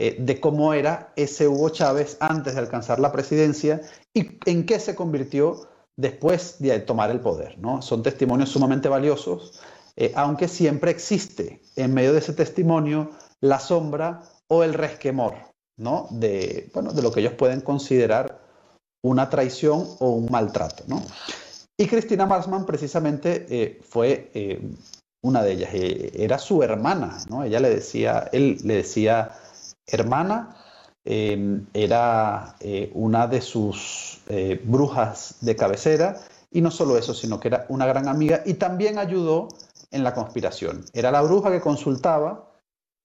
eh, 0.00 0.14
de 0.16 0.38
cómo 0.38 0.74
era 0.74 1.12
ese 1.16 1.48
Hugo 1.48 1.70
Chávez 1.70 2.18
antes 2.20 2.54
de 2.54 2.60
alcanzar 2.60 3.00
la 3.00 3.10
presidencia 3.10 3.80
y 4.14 4.38
en 4.46 4.64
qué 4.64 4.78
se 4.78 4.94
convirtió 4.94 5.68
después 5.96 6.60
de 6.60 6.78
tomar 6.78 7.10
el 7.10 7.18
poder. 7.18 7.58
¿no? 7.58 7.82
Son 7.82 8.04
testimonios 8.04 8.50
sumamente 8.50 8.88
valiosos, 8.88 9.60
eh, 9.96 10.12
aunque 10.14 10.46
siempre 10.46 10.92
existe 10.92 11.62
en 11.74 11.94
medio 11.94 12.12
de 12.12 12.20
ese 12.20 12.32
testimonio 12.32 13.10
la 13.40 13.58
sombra 13.58 14.22
o 14.46 14.62
el 14.62 14.74
resquemor 14.74 15.34
¿no? 15.76 16.06
de, 16.12 16.70
bueno, 16.72 16.92
de 16.92 17.02
lo 17.02 17.10
que 17.10 17.18
ellos 17.18 17.32
pueden 17.32 17.60
considerar 17.60 18.40
una 19.02 19.28
traición 19.28 19.84
o 19.98 20.10
un 20.10 20.30
maltrato. 20.30 20.84
¿no? 20.86 21.02
Y 21.76 21.88
Cristina 21.88 22.24
Marsman 22.24 22.66
precisamente 22.66 23.46
eh, 23.50 23.80
fue 23.82 24.30
una 25.22 25.42
de 25.42 25.52
ellas, 25.52 25.70
era 25.72 26.38
su 26.38 26.62
hermana, 26.62 27.18
¿no? 27.28 27.44
ella 27.44 27.60
le 27.60 27.70
decía, 27.70 28.28
él 28.32 28.58
le 28.64 28.76
decía 28.76 29.32
hermana, 29.86 30.56
em, 31.04 31.66
era 31.74 32.54
eh, 32.60 32.90
una 32.94 33.26
de 33.26 33.40
sus 33.40 34.20
eh, 34.28 34.60
brujas 34.64 35.36
de 35.40 35.56
cabecera, 35.56 36.20
y 36.50 36.60
no 36.60 36.70
solo 36.70 36.96
eso, 36.96 37.14
sino 37.14 37.40
que 37.40 37.48
era 37.48 37.66
una 37.68 37.86
gran 37.86 38.08
amiga 38.08 38.42
y 38.46 38.54
también 38.54 38.98
ayudó 38.98 39.48
en 39.90 40.04
la 40.04 40.14
conspiración. 40.14 40.84
Era 40.92 41.10
la 41.10 41.22
bruja 41.22 41.50
que 41.50 41.60
consultaba, 41.60 42.52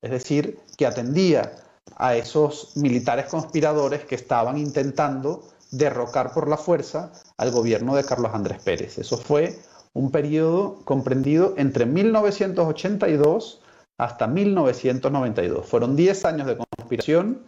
es 0.01 0.11
decir, 0.11 0.59
que 0.77 0.85
atendía 0.85 1.53
a 1.97 2.15
esos 2.15 2.75
militares 2.77 3.25
conspiradores 3.25 4.05
que 4.05 4.15
estaban 4.15 4.57
intentando 4.57 5.43
derrocar 5.71 6.33
por 6.33 6.47
la 6.47 6.57
fuerza 6.57 7.11
al 7.37 7.51
gobierno 7.51 7.95
de 7.95 8.05
Carlos 8.05 8.31
Andrés 8.33 8.61
Pérez. 8.63 8.97
Eso 8.97 9.17
fue 9.17 9.59
un 9.93 10.11
periodo 10.11 10.79
comprendido 10.85 11.53
entre 11.57 11.85
1982 11.85 13.61
hasta 13.97 14.27
1992. 14.27 15.65
Fueron 15.65 15.95
10 15.95 16.25
años 16.25 16.47
de 16.47 16.57
conspiración 16.57 17.43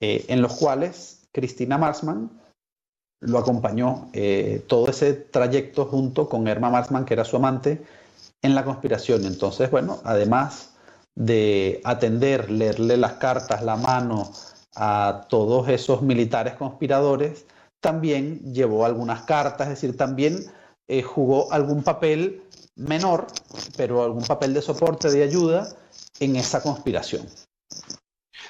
eh, 0.00 0.24
en 0.28 0.42
los 0.42 0.54
cuales 0.54 1.28
Cristina 1.32 1.78
Marsman 1.78 2.30
lo 3.20 3.38
acompañó 3.38 4.10
eh, 4.12 4.62
todo 4.66 4.88
ese 4.88 5.14
trayecto 5.14 5.86
junto 5.86 6.28
con 6.28 6.46
Erma 6.48 6.70
Marsman, 6.70 7.06
que 7.06 7.14
era 7.14 7.24
su 7.24 7.36
amante, 7.36 7.82
en 8.42 8.54
la 8.54 8.64
conspiración. 8.64 9.24
Entonces, 9.24 9.70
bueno, 9.70 10.00
además 10.04 10.74
de 11.14 11.80
atender, 11.84 12.50
leerle 12.50 12.98
las 12.98 13.14
cartas, 13.14 13.62
la 13.62 13.76
mano 13.76 14.30
a 14.74 15.26
todos 15.30 15.68
esos 15.70 16.02
militares 16.02 16.54
conspiradores, 16.54 17.46
también 17.80 18.52
llevó 18.52 18.84
algunas 18.84 19.22
cartas, 19.22 19.68
es 19.68 19.80
decir, 19.80 19.96
también 19.96 20.44
eh, 20.88 21.02
jugó 21.02 21.52
algún 21.52 21.82
papel 21.82 22.42
menor, 22.76 23.26
pero 23.76 24.04
algún 24.04 24.24
papel 24.24 24.54
de 24.54 24.62
soporte, 24.62 25.10
de 25.10 25.22
ayuda 25.22 25.68
en 26.20 26.36
esa 26.36 26.62
conspiración. 26.62 27.26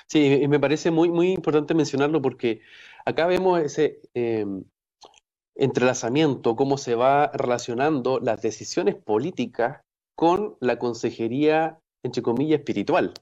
Sí, 0.08 0.40
y 0.42 0.48
me 0.48 0.60
parece 0.60 0.90
muy, 0.90 1.10
muy 1.10 1.32
importante 1.32 1.74
mencionarlo 1.74 2.22
porque 2.22 2.60
acá 3.04 3.26
vemos 3.26 3.60
ese 3.60 4.00
em, 4.14 4.64
entrelazamiento, 5.54 6.54
cómo 6.54 6.78
se 6.78 6.94
va 6.94 7.28
relacionando 7.32 8.20
las 8.20 8.42
decisiones 8.42 8.94
políticas 8.94 9.80
con 10.14 10.56
la 10.60 10.78
consejería, 10.78 11.78
entre 12.02 12.22
comillas, 12.22 12.60
espiritual. 12.60 13.14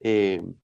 Em, 0.00 0.54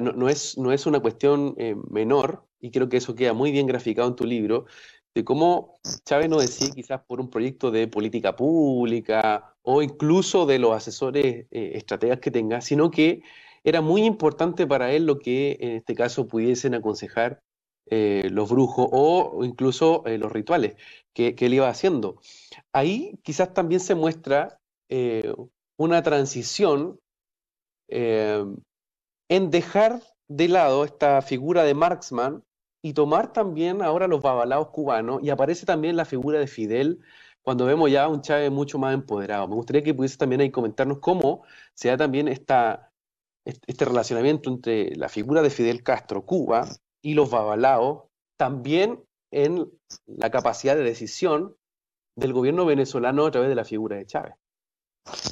no, 0.00 0.28
es, 0.28 0.58
no 0.58 0.72
es 0.72 0.86
una 0.86 1.00
cuestión 1.00 1.54
eh, 1.58 1.76
menor, 1.90 2.46
y 2.60 2.70
creo 2.70 2.88
que 2.88 2.96
eso 2.98 3.14
queda 3.14 3.32
muy 3.32 3.52
bien 3.52 3.66
graficado 3.66 4.08
en 4.08 4.16
tu 4.16 4.24
libro, 4.24 4.66
de 5.14 5.24
cómo 5.24 5.78
Chávez 6.04 6.28
no 6.28 6.38
decía 6.38 6.70
quizás 6.74 7.02
por 7.06 7.20
un 7.20 7.28
proyecto 7.28 7.70
de 7.70 7.86
política 7.88 8.34
pública 8.34 9.54
o 9.62 9.82
incluso 9.82 10.46
de 10.46 10.58
los 10.58 10.74
asesores 10.74 11.46
eh, 11.50 11.72
estrategas 11.74 12.20
que 12.20 12.30
tenga, 12.30 12.60
sino 12.60 12.90
que 12.90 13.22
era 13.64 13.80
muy 13.80 14.04
importante 14.04 14.66
para 14.66 14.92
él 14.92 15.06
lo 15.06 15.18
que 15.18 15.58
en 15.60 15.72
este 15.72 15.94
caso 15.94 16.26
pudiesen 16.26 16.74
aconsejar 16.74 17.42
eh, 17.86 18.28
los 18.30 18.50
brujos 18.50 18.88
o 18.90 19.44
incluso 19.44 20.02
eh, 20.06 20.18
los 20.18 20.32
rituales 20.32 20.76
que, 21.12 21.34
él 21.38 21.54
iba 21.54 21.68
haciendo. 21.68 22.20
Ahí 22.72 23.18
quizás 23.22 23.52
también 23.54 23.80
se 23.80 23.94
muestra 23.94 24.58
una 25.78 26.02
transición 26.02 27.00
en 27.88 29.50
dejar 29.50 30.02
de 30.28 30.48
lado 30.48 30.84
esta 30.84 31.22
figura 31.22 31.64
de 31.64 31.72
Marxman 31.72 32.44
y 32.82 32.94
tomar 32.94 33.32
también 33.32 33.80
ahora 33.80 34.08
los 34.08 34.20
babalaos 34.20 34.68
cubanos 34.68 35.22
y 35.22 35.30
aparece 35.30 35.64
también 35.64 35.96
la 35.96 36.04
figura 36.04 36.40
de 36.40 36.48
Fidel 36.48 37.00
cuando 37.42 37.64
vemos 37.64 37.90
ya 37.90 38.04
a 38.04 38.08
un 38.08 38.22
Chávez 38.22 38.50
mucho 38.50 38.78
más 38.78 38.94
empoderado. 38.94 39.48
Me 39.48 39.54
gustaría 39.54 39.82
que 39.82 39.94
pudiese 39.94 40.16
también 40.16 40.40
ahí 40.40 40.50
comentarnos 40.50 40.98
cómo 40.98 41.44
se 41.74 41.88
da 41.88 41.96
también 41.96 42.28
esta, 42.28 42.90
este 43.44 43.84
relacionamiento 43.84 44.50
entre 44.50 44.94
la 44.96 45.08
figura 45.08 45.42
de 45.42 45.50
Fidel 45.50 45.82
Castro, 45.82 46.24
Cuba, 46.24 46.68
y 47.02 47.14
los 47.14 47.30
babalaos, 47.30 48.04
también 48.36 49.04
en 49.32 49.68
la 50.06 50.30
capacidad 50.30 50.76
de 50.76 50.84
decisión 50.84 51.56
del 52.16 52.32
gobierno 52.32 52.64
venezolano 52.64 53.26
a 53.26 53.30
través 53.30 53.48
de 53.48 53.54
la 53.54 53.64
figura 53.64 53.96
de 53.96 54.06
Chávez. 54.06 54.34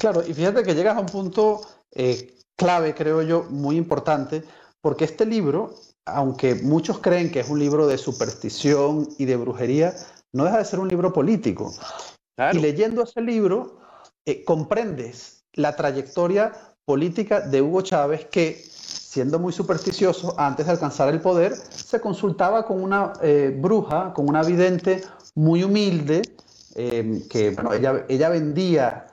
Claro, 0.01 0.23
y 0.27 0.35
fíjate 0.35 0.65
que 0.65 0.75
llegas 0.75 0.97
a 0.97 1.01
un 1.01 1.07
punto 1.07 1.61
eh, 1.93 2.35
clave, 2.57 2.95
creo 2.95 3.23
yo, 3.23 3.45
muy 3.45 3.77
importante, 3.77 4.43
porque 4.81 5.05
este 5.05 5.27
libro 5.27 5.75
aunque 6.07 6.55
muchos 6.55 6.99
creen 6.99 7.31
que 7.31 7.41
es 7.41 7.49
un 7.49 7.59
libro 7.59 7.87
de 7.87 7.99
superstición 7.99 9.09
y 9.19 9.25
de 9.25 9.37
brujería, 9.37 9.95
no 10.33 10.45
deja 10.45 10.59
de 10.59 10.65
ser 10.65 10.81
un 10.81 10.89
libro 10.89 11.13
político. 11.13 11.73
Y 12.53 12.59
leyendo 12.59 13.03
ese 13.03 13.21
libro, 13.21 13.79
eh, 14.25 14.45
comprendes 14.45 15.45
la 15.53 15.77
trayectoria 15.77 16.53
política 16.85 17.41
de 17.41 17.61
Hugo 17.61 17.83
Chávez 17.83 18.27
que, 18.27 18.55
siendo 18.55 19.39
muy 19.39 19.53
supersticioso, 19.53 20.35
antes 20.39 20.67
de 20.67 20.73
alcanzar 20.73 21.09
el 21.09 21.21
poder, 21.21 21.55
se 21.55 22.01
consultaba 22.01 22.65
con 22.65 22.83
una 22.83 23.13
eh, 23.23 23.55
bruja, 23.57 24.13
con 24.15 24.29
una 24.29 24.43
vidente 24.43 25.03
muy 25.35 25.65
humilde, 25.65 26.23
eh, 26.77 27.23
que 27.29 27.51
bueno, 27.51 27.73
ella, 27.75 28.05
ella 28.09 28.29
vendía 28.29 29.07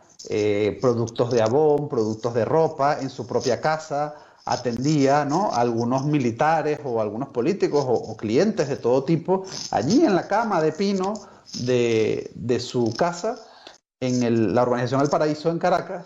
productos 0.82 1.32
de 1.32 1.42
abón, 1.42 1.88
productos 1.88 2.34
de 2.34 2.44
ropa 2.44 3.00
en 3.00 3.10
su 3.10 3.26
propia 3.26 3.62
casa, 3.62 4.16
atendía 4.48 5.26
¿no? 5.26 5.52
a 5.52 5.62
algunos 5.62 6.06
militares 6.06 6.80
o 6.84 7.02
algunos 7.02 7.30
políticos 7.30 7.86
o, 7.88 8.16
clientes 8.16 8.70
de 8.70 8.78
todo 8.78 9.04
tipo 9.04 9.46
allí 9.72 10.06
en 10.06 10.16
la 10.16 10.28
cama 10.28 10.62
de 10.62 10.72
pino 10.72 11.14
de, 11.64 12.60
su 12.60 12.94
casa 12.98 13.38
en 14.00 14.54
la 14.54 14.64
organización 14.64 15.02
El 15.02 15.10
Paraíso 15.10 15.50
en 15.50 15.60
Caracas. 15.60 16.06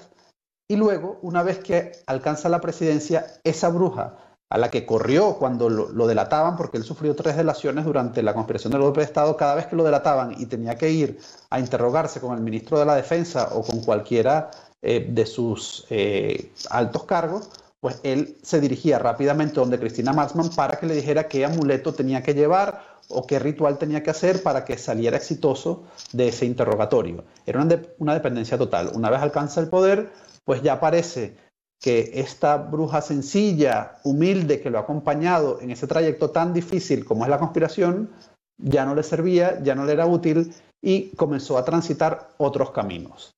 Y 0.70 0.78
luego, 0.78 1.20
una 1.22 1.44
vez 1.44 1.60
que 1.60 1.92
alcanza 2.08 2.48
la 2.48 2.62
presidencia, 2.62 3.26
esa 3.44 3.70
bruja 3.70 4.16
a 4.50 4.58
la 4.58 4.70
que 4.70 4.86
corrió 4.86 5.36
cuando 5.36 5.70
lo, 5.70 6.08
delataban, 6.08 6.58
porque 6.58 6.78
él 6.78 6.84
sufrió 6.84 7.16
tres 7.16 7.38
delaciones 7.38 7.86
durante 7.86 8.22
la 8.22 8.34
conspiración 8.34 8.72
del 8.72 8.82
golpe 8.82 9.00
de 9.00 9.06
Estado, 9.06 9.38
cada 9.38 9.56
vez 9.56 9.68
que 9.68 9.76
lo 9.76 9.84
delataban 9.84 10.36
y 10.38 10.46
tenía 10.46 10.76
que 10.76 10.90
ir 10.90 11.20
a 11.50 11.60
interrogarse 11.60 12.20
con 12.20 12.36
el 12.36 12.42
ministro 12.42 12.80
de 12.80 12.86
la 12.86 12.96
Defensa 12.96 13.50
o 13.54 13.64
con 13.64 13.82
cualquiera 13.82 14.52
eh, 14.82 15.08
de 15.10 15.26
sus 15.26 15.86
eh, 15.90 16.52
altos 16.70 17.04
cargos, 17.06 17.50
pues 17.82 18.00
él 18.04 18.38
se 18.44 18.62
dirigía 18.62 19.00
rápidamente 19.00 19.56
donde 19.56 19.80
Cristina 19.80 20.14
Marsman 20.14 20.52
para 20.52 20.80
que 20.80 20.86
le 20.86 20.96
dijera 20.96 21.28
qué 21.28 21.44
amuleto 21.44 21.94
tenía 21.94 22.22
que 22.22 22.36
llevar 22.36 23.00
o 23.10 23.26
qué 23.26 23.40
ritual 23.40 23.80
tenía 23.80 24.04
que 24.04 24.12
hacer 24.12 24.44
para 24.44 24.64
que 24.64 24.78
saliera 24.78 25.18
exitoso 25.18 25.84
de 26.14 26.28
ese 26.28 26.46
interrogatorio. 26.46 27.26
Era 27.46 27.60
una, 27.98 28.14
dependencia 28.14 28.58
total. 28.58 28.92
Una 28.94 29.10
vez 29.10 29.20
alcanza 29.20 29.60
el 29.60 29.68
poder, 29.68 30.12
pues 30.46 30.62
ya 30.62 30.80
parece 30.80 31.36
que 31.82 32.12
esta 32.14 32.58
bruja 32.58 33.02
sencilla, 33.02 33.98
humilde, 34.04 34.62
que 34.62 34.70
lo 34.70 34.78
ha 34.78 34.82
acompañado 34.82 35.60
en 35.60 35.72
ese 35.72 35.88
trayecto 35.88 36.30
tan 36.30 36.54
difícil 36.54 37.04
como 37.04 37.26
es 37.26 37.32
la 37.32 37.40
conspiración, 37.40 38.12
ya 38.60 38.86
no 38.86 38.94
le 38.94 39.02
servía, 39.02 39.60
ya 39.64 39.74
no 39.74 39.86
le 39.86 39.94
era 39.94 40.06
útil 40.06 40.54
y 40.84 41.10
comenzó 41.16 41.58
a 41.58 41.66
transitar 41.66 42.30
otros 42.38 42.70
caminos. 42.70 43.32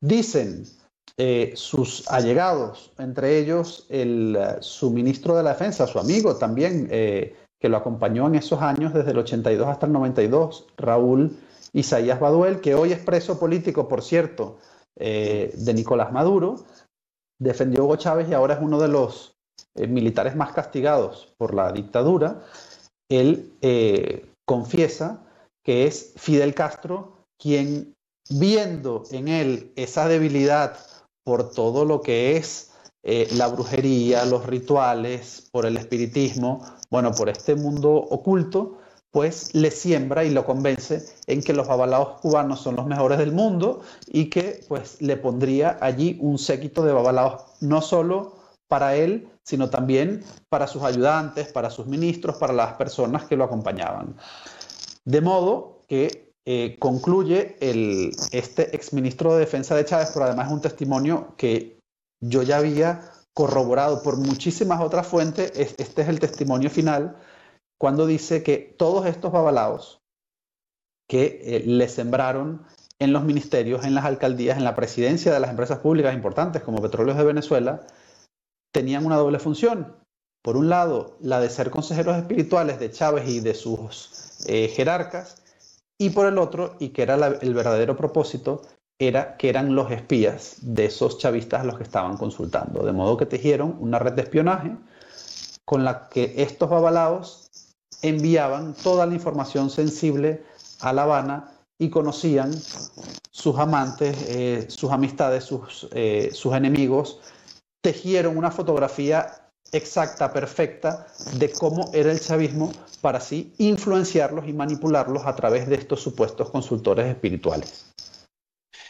Dicen 0.00 0.64
eh, 1.18 1.52
sus 1.56 2.06
allegados, 2.10 2.92
entre 2.98 3.38
ellos 3.38 3.86
el, 3.88 4.36
eh, 4.38 4.56
su 4.60 4.90
ministro 4.90 5.34
de 5.34 5.42
la 5.42 5.54
Defensa, 5.54 5.86
su 5.86 5.98
amigo 5.98 6.36
también, 6.36 6.88
eh, 6.90 7.34
que 7.58 7.70
lo 7.70 7.78
acompañó 7.78 8.26
en 8.26 8.34
esos 8.34 8.60
años 8.60 8.92
desde 8.92 9.12
el 9.12 9.18
82 9.18 9.66
hasta 9.66 9.86
el 9.86 9.92
92, 9.92 10.66
Raúl 10.76 11.34
Isaías 11.72 12.20
Baduel, 12.20 12.60
que 12.60 12.74
hoy 12.74 12.92
es 12.92 12.98
preso 12.98 13.38
político, 13.40 13.88
por 13.88 14.02
cierto, 14.02 14.58
de 14.94 15.72
Nicolás 15.74 16.10
Maduro, 16.12 16.64
defendió 17.38 17.80
a 17.80 17.84
Hugo 17.84 17.96
Chávez 17.96 18.28
y 18.28 18.34
ahora 18.34 18.54
es 18.54 18.60
uno 18.62 18.78
de 18.78 18.88
los 18.88 19.36
militares 19.74 20.36
más 20.36 20.52
castigados 20.52 21.34
por 21.38 21.54
la 21.54 21.72
dictadura. 21.72 22.42
Él 23.10 23.52
confiesa 24.46 25.22
que 25.62 25.86
es 25.86 26.14
Fidel 26.16 26.54
Castro 26.54 27.26
quien, 27.38 27.94
viendo 28.30 29.02
en 29.10 29.28
él 29.28 29.72
esa 29.76 30.08
debilidad 30.08 30.78
por 31.26 31.50
todo 31.50 31.84
lo 31.84 32.02
que 32.02 32.36
es 32.36 32.70
eh, 33.02 33.26
la 33.32 33.48
brujería, 33.48 34.24
los 34.24 34.46
rituales, 34.46 35.48
por 35.50 35.66
el 35.66 35.76
espiritismo, 35.76 36.64
bueno, 36.88 37.10
por 37.10 37.28
este 37.28 37.56
mundo 37.56 37.94
oculto, 37.94 38.78
pues 39.10 39.52
le 39.52 39.72
siembra 39.72 40.22
y 40.22 40.30
lo 40.30 40.44
convence 40.44 41.04
en 41.26 41.42
que 41.42 41.52
los 41.52 41.66
babalaos 41.66 42.20
cubanos 42.20 42.60
son 42.60 42.76
los 42.76 42.86
mejores 42.86 43.18
del 43.18 43.32
mundo 43.32 43.80
y 44.06 44.30
que 44.30 44.64
pues 44.68 45.02
le 45.02 45.16
pondría 45.16 45.78
allí 45.80 46.16
un 46.20 46.38
séquito 46.38 46.84
de 46.84 46.92
babalaos 46.92 47.42
no 47.60 47.82
solo 47.82 48.36
para 48.68 48.94
él, 48.94 49.28
sino 49.42 49.68
también 49.68 50.22
para 50.48 50.68
sus 50.68 50.84
ayudantes, 50.84 51.48
para 51.48 51.70
sus 51.70 51.86
ministros, 51.86 52.36
para 52.36 52.52
las 52.52 52.74
personas 52.74 53.24
que 53.24 53.36
lo 53.36 53.42
acompañaban. 53.42 54.16
De 55.04 55.20
modo 55.20 55.82
que 55.88 56.25
eh, 56.46 56.76
concluye 56.78 57.56
el, 57.60 58.12
este 58.30 58.74
exministro 58.76 59.34
de 59.34 59.40
Defensa 59.40 59.74
de 59.74 59.84
Chávez, 59.84 60.10
pero 60.14 60.26
además 60.26 60.46
es 60.46 60.52
un 60.52 60.60
testimonio 60.60 61.34
que 61.36 61.80
yo 62.20 62.42
ya 62.42 62.58
había 62.58 63.10
corroborado 63.34 64.02
por 64.02 64.16
muchísimas 64.16 64.80
otras 64.80 65.06
fuentes, 65.06 65.52
este 65.56 66.02
es 66.02 66.08
el 66.08 66.20
testimonio 66.20 66.70
final, 66.70 67.16
cuando 67.78 68.06
dice 68.06 68.42
que 68.42 68.58
todos 68.78 69.06
estos 69.06 69.32
babalaos 69.32 70.00
que 71.08 71.40
eh, 71.42 71.62
le 71.66 71.88
sembraron 71.88 72.64
en 72.98 73.12
los 73.12 73.24
ministerios, 73.24 73.84
en 73.84 73.94
las 73.94 74.04
alcaldías, 74.04 74.56
en 74.56 74.64
la 74.64 74.74
presidencia 74.74 75.32
de 75.32 75.40
las 75.40 75.50
empresas 75.50 75.80
públicas 75.80 76.14
importantes 76.14 76.62
como 76.62 76.80
Petróleos 76.80 77.18
de 77.18 77.24
Venezuela, 77.24 77.86
tenían 78.72 79.04
una 79.04 79.16
doble 79.16 79.38
función. 79.38 79.96
Por 80.42 80.56
un 80.56 80.68
lado, 80.68 81.16
la 81.20 81.40
de 81.40 81.50
ser 81.50 81.70
consejeros 81.70 82.16
espirituales 82.16 82.78
de 82.78 82.90
Chávez 82.90 83.28
y 83.28 83.40
de 83.40 83.54
sus 83.54 84.44
eh, 84.46 84.68
jerarcas, 84.68 85.42
y 85.98 86.10
por 86.10 86.26
el 86.26 86.38
otro, 86.38 86.76
y 86.78 86.90
que 86.90 87.02
era 87.02 87.14
el 87.14 87.54
verdadero 87.54 87.96
propósito, 87.96 88.62
era 88.98 89.36
que 89.36 89.48
eran 89.48 89.74
los 89.74 89.90
espías 89.90 90.56
de 90.60 90.86
esos 90.86 91.18
chavistas 91.18 91.60
a 91.60 91.64
los 91.64 91.76
que 91.76 91.82
estaban 91.82 92.16
consultando. 92.16 92.84
De 92.84 92.92
modo 92.92 93.16
que 93.16 93.26
tejieron 93.26 93.76
una 93.80 93.98
red 93.98 94.12
de 94.12 94.22
espionaje 94.22 94.76
con 95.64 95.84
la 95.84 96.08
que 96.08 96.34
estos 96.36 96.70
babalaos 96.70 97.50
enviaban 98.02 98.74
toda 98.74 99.06
la 99.06 99.14
información 99.14 99.68
sensible 99.70 100.44
a 100.80 100.92
La 100.92 101.02
Habana 101.02 101.52
y 101.78 101.90
conocían 101.90 102.52
sus 103.30 103.58
amantes, 103.58 104.16
eh, 104.28 104.66
sus 104.68 104.90
amistades, 104.90 105.44
sus, 105.44 105.88
eh, 105.92 106.30
sus 106.32 106.54
enemigos, 106.54 107.20
tejieron 107.82 108.38
una 108.38 108.50
fotografía 108.50 109.45
exacta, 109.72 110.32
perfecta, 110.32 111.06
de 111.38 111.50
cómo 111.50 111.90
era 111.92 112.12
el 112.12 112.20
chavismo 112.20 112.72
para 113.00 113.18
así 113.18 113.52
influenciarlos 113.58 114.48
y 114.48 114.52
manipularlos 114.52 115.26
a 115.26 115.36
través 115.36 115.68
de 115.68 115.76
estos 115.76 116.00
supuestos 116.00 116.50
consultores 116.50 117.06
espirituales. 117.06 117.92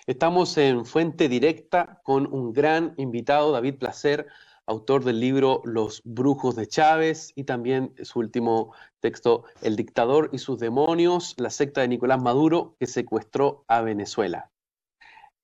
Estamos 0.07 0.57
en 0.57 0.87
Fuente 0.87 1.29
Directa 1.29 2.01
con 2.05 2.33
un 2.33 2.53
gran 2.53 2.95
invitado, 2.97 3.51
David 3.51 3.79
Placer, 3.79 4.27
autor 4.67 5.05
del 5.05 5.21
libro 5.21 5.63
Los 5.65 6.03
Brujos 6.05 6.57
de 6.57 6.67
Chávez 6.67 7.33
y 7.35 7.45
también 7.45 7.95
su 8.03 8.19
último 8.19 8.73
texto, 9.01 9.45
El 9.63 9.77
dictador 9.77 10.31
y 10.33 10.39
sus 10.39 10.59
demonios, 10.59 11.35
la 11.39 11.51
secta 11.51 11.81
de 11.81 11.89
Nicolás 11.89 12.23
Maduro 12.23 12.77
que 12.79 12.87
secuestró 12.87 13.65
a 13.69 13.81
Venezuela. 13.83 14.51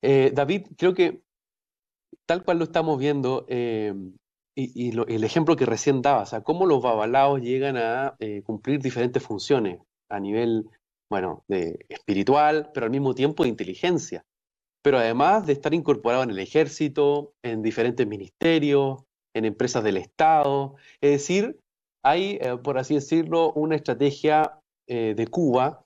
Eh, 0.01 0.31
David, 0.33 0.67
creo 0.77 0.93
que 0.93 1.23
tal 2.25 2.43
cual 2.43 2.59
lo 2.59 2.65
estamos 2.65 2.99
viendo, 2.99 3.45
eh, 3.47 3.93
y, 4.55 4.89
el 4.91 5.23
ejemplo 5.23 5.55
que 5.55 5.65
recién 5.65 6.01
daba, 6.01 6.23
o 6.23 6.25
sea, 6.25 6.41
cómo 6.41 6.65
los 6.65 6.81
babalaos 6.81 7.41
llegan 7.41 7.77
a 7.77 8.15
eh, 8.19 8.43
cumplir 8.43 8.79
diferentes 8.81 9.23
funciones 9.23 9.81
a 10.09 10.19
nivel, 10.19 10.69
bueno, 11.09 11.43
de 11.47 11.85
espiritual, 11.89 12.69
pero 12.73 12.85
al 12.85 12.91
mismo 12.91 13.15
tiempo 13.15 13.43
de 13.43 13.49
inteligencia. 13.49 14.23
Pero 14.83 14.99
además 14.99 15.45
de 15.45 15.53
estar 15.53 15.73
incorporado 15.73 16.23
en 16.23 16.31
el 16.31 16.39
ejército, 16.39 17.33
en 17.41 17.61
diferentes 17.61 18.05
ministerios, 18.05 19.03
en 19.33 19.45
empresas 19.45 19.83
del 19.83 19.97
Estado. 19.97 20.75
Es 21.01 21.11
decir, 21.11 21.59
hay, 22.03 22.37
eh, 22.41 22.57
por 22.63 22.77
así 22.77 22.95
decirlo, 22.95 23.53
una 23.53 23.75
estrategia 23.75 24.59
eh, 24.87 25.13
de 25.15 25.27
Cuba 25.27 25.83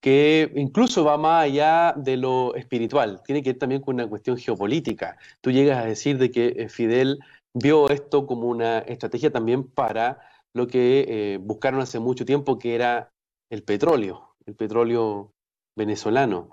que 0.00 0.52
incluso 0.54 1.04
va 1.04 1.18
más 1.18 1.44
allá 1.44 1.92
de 1.96 2.16
lo 2.16 2.54
espiritual, 2.54 3.20
tiene 3.24 3.42
que 3.42 3.50
ver 3.50 3.58
también 3.58 3.82
con 3.82 3.96
una 3.96 4.08
cuestión 4.08 4.36
geopolítica. 4.36 5.16
Tú 5.40 5.50
llegas 5.50 5.84
a 5.84 5.88
decir 5.88 6.18
de 6.18 6.30
que 6.30 6.68
Fidel 6.68 7.18
vio 7.58 7.88
esto 7.90 8.26
como 8.26 8.48
una 8.48 8.78
estrategia 8.80 9.30
también 9.30 9.64
para 9.64 10.20
lo 10.54 10.66
que 10.66 11.04
eh, 11.08 11.38
buscaron 11.38 11.80
hace 11.80 11.98
mucho 11.98 12.24
tiempo, 12.24 12.58
que 12.58 12.74
era 12.74 13.12
el 13.50 13.62
petróleo, 13.62 14.36
el 14.46 14.54
petróleo 14.54 15.32
venezolano. 15.76 16.50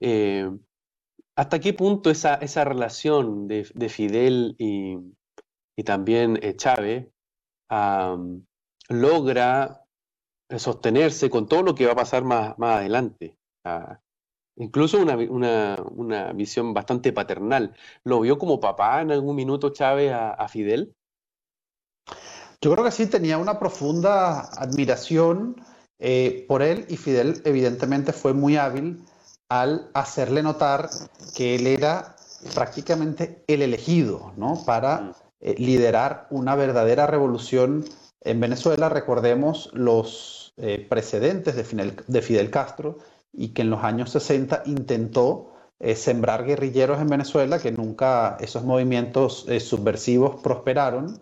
Eh, 0.00 0.50
¿Hasta 1.36 1.60
qué 1.60 1.74
punto 1.74 2.10
esa, 2.10 2.36
esa 2.36 2.64
relación 2.64 3.46
de, 3.46 3.64
Fidel 3.88 4.56
y, 4.58 4.96
también 5.84 6.38
eh, 6.42 6.56
Chávez 6.56 7.08
logra 8.88 9.84
sostenerse 10.56 11.28
con 11.28 11.46
todo 11.46 11.62
lo 11.62 11.74
que 11.74 11.86
va 11.86 11.92
a 11.92 11.96
pasar 11.96 12.24
más, 12.24 12.58
más 12.58 12.76
adelante? 12.76 13.36
Ah, 13.64 14.00
Incluso 14.56 14.98
una, 14.98 15.76
una, 15.90 16.32
visión 16.32 16.72
bastante 16.72 17.12
paternal. 17.12 17.74
¿Lo 18.04 18.20
vio 18.20 18.38
como 18.38 18.58
papá 18.58 19.02
en 19.02 19.12
algún 19.12 19.36
minuto 19.36 19.70
Chávez 19.70 20.12
a, 20.12 20.48
Fidel? 20.48 20.94
Yo 22.62 22.72
creo 22.72 22.84
que 22.84 22.90
sí, 22.90 23.06
tenía 23.06 23.36
una 23.36 23.58
profunda 23.58 24.40
admiración 24.40 25.56
eh, 25.98 26.46
por 26.48 26.62
él 26.62 26.86
y 26.88 26.96
Fidel 26.96 27.42
evidentemente 27.44 28.12
fue 28.14 28.32
muy 28.32 28.56
hábil 28.56 29.04
al 29.50 29.90
hacerle 29.92 30.42
notar 30.42 30.88
que 31.36 31.54
él 31.54 31.66
era 31.66 32.16
prácticamente 32.54 33.44
el 33.46 33.62
elegido 33.62 34.32
¿no? 34.36 34.62
para 34.64 34.98
mm. 34.98 35.12
eh, 35.40 35.54
liderar 35.58 36.28
una 36.30 36.54
verdadera 36.54 37.06
revolución 37.06 37.84
en 38.22 38.40
Venezuela. 38.40 38.88
Recordemos 38.88 39.68
los 39.74 40.54
eh, 40.56 40.86
precedentes 40.88 41.56
de 41.56 42.02
de 42.06 42.22
Fidel 42.22 42.50
Castro 42.50 42.98
y 43.36 43.48
que 43.48 43.62
en 43.62 43.70
los 43.70 43.84
años 43.84 44.10
60 44.10 44.62
intentó 44.66 45.52
eh, 45.78 45.94
sembrar 45.94 46.46
guerrilleros 46.46 47.00
en 47.00 47.08
Venezuela, 47.08 47.58
que 47.58 47.70
nunca 47.70 48.38
esos 48.40 48.64
movimientos 48.64 49.44
eh, 49.48 49.60
subversivos 49.60 50.40
prosperaron. 50.42 51.20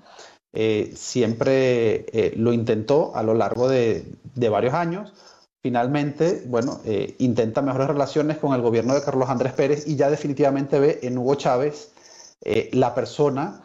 Eh, 0.52 0.92
siempre 0.94 2.32
lo 2.36 2.52
intentó 2.52 3.16
a 3.16 3.24
lo 3.24 3.34
largo 3.34 3.68
de, 3.68 4.06
de 4.36 4.48
varios 4.48 4.74
años. 4.74 5.12
Finalmente, 5.60 6.44
bueno, 6.46 6.80
intenta 7.18 7.62
mejores 7.62 7.88
relaciones 7.88 8.36
con 8.36 8.54
el 8.54 8.60
gobierno 8.60 8.94
de 8.94 9.02
Carlos 9.02 9.30
Andrés 9.30 9.54
Pérez 9.54 9.88
y 9.88 9.96
ya 9.96 10.10
definitivamente 10.10 10.78
ve 10.78 11.00
en 11.02 11.16
Hugo 11.16 11.34
Chávez 11.36 11.92
la 12.72 12.94
persona 12.94 13.62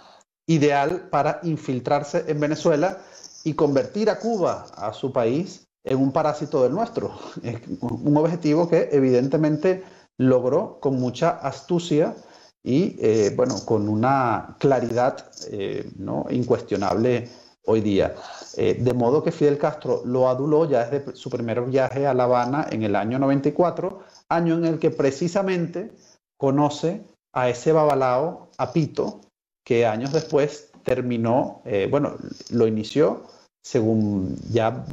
ideal 0.48 1.10
para 1.12 1.42
infiltrarse 1.44 2.24
en 2.28 2.40
Venezuela 2.40 3.00
y 3.44 3.54
convertir 3.54 4.10
a 4.10 4.18
Cuba, 4.18 4.66
a 4.76 4.94
su 4.94 5.12
país, 5.12 5.69
en 5.90 5.98
un 6.00 6.12
parásito 6.12 6.64
del 6.64 6.72
nuestro. 6.72 7.12
Es 7.44 7.58
un 7.82 8.16
objetivo 8.16 8.70
que 8.70 8.90
evidentemente 8.92 9.84
logró 10.18 10.80
con 10.80 11.00
mucha 11.00 11.32
astucia 11.32 12.16
y 12.64 12.96
eh, 13.00 13.34
bueno, 13.36 13.56
con 13.66 13.90
una 13.90 14.56
claridad 14.60 15.32
eh, 15.50 15.90
¿no? 15.98 16.28
incuestionable 16.30 17.28
hoy 17.66 17.82
día. 17.82 18.16
Eh, 18.56 18.78
de 18.80 18.94
modo 18.94 19.24
que 19.24 19.32
Fidel 19.32 19.58
Castro 19.58 20.04
lo 20.06 20.30
aduló 20.30 20.70
ya 20.70 20.86
desde 20.86 21.16
su 21.16 21.30
primer 21.30 21.62
viaje 21.64 22.06
a 22.06 22.14
La 22.14 22.26
Habana 22.26 22.68
en 22.70 22.84
el 22.84 22.96
año 22.96 23.18
94, 23.18 24.00
año 24.30 24.56
en 24.56 24.66
el 24.66 24.80
que 24.80 24.92
precisamente 24.92 25.92
conoce 26.38 27.04
a 27.34 27.50
ese 27.50 27.72
babalao, 27.72 28.52
a 28.58 28.74
Pito, 28.74 29.22
que 29.64 29.86
años 29.86 30.14
después 30.14 30.72
terminó, 30.84 31.62
bueno, 31.92 32.16
lo 32.50 32.66
inició 32.66 33.24
según 33.64 34.38
ya 34.52 34.86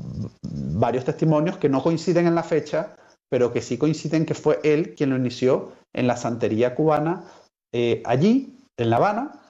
varios 0.43 1.05
testimonios 1.05 1.59
que 1.59 1.69
no 1.69 1.83
coinciden 1.83 2.27
en 2.27 2.35
la 2.35 2.43
fecha, 2.43 2.97
pero 3.29 3.53
que 3.53 3.63
sí 3.63 3.79
coinciden 3.79 4.27
que 4.27 4.35
fue 4.35 4.61
él 4.63 4.95
quien 4.95 5.11
lo 5.11 5.17
inició 5.17 5.73
en 5.93 6.07
la 6.07 6.17
santería 6.17 6.75
cubana 6.75 7.25
eh, 7.73 8.03
allí, 8.05 8.59
en 8.77 8.91
La 8.91 8.97
Habana, 8.97 9.41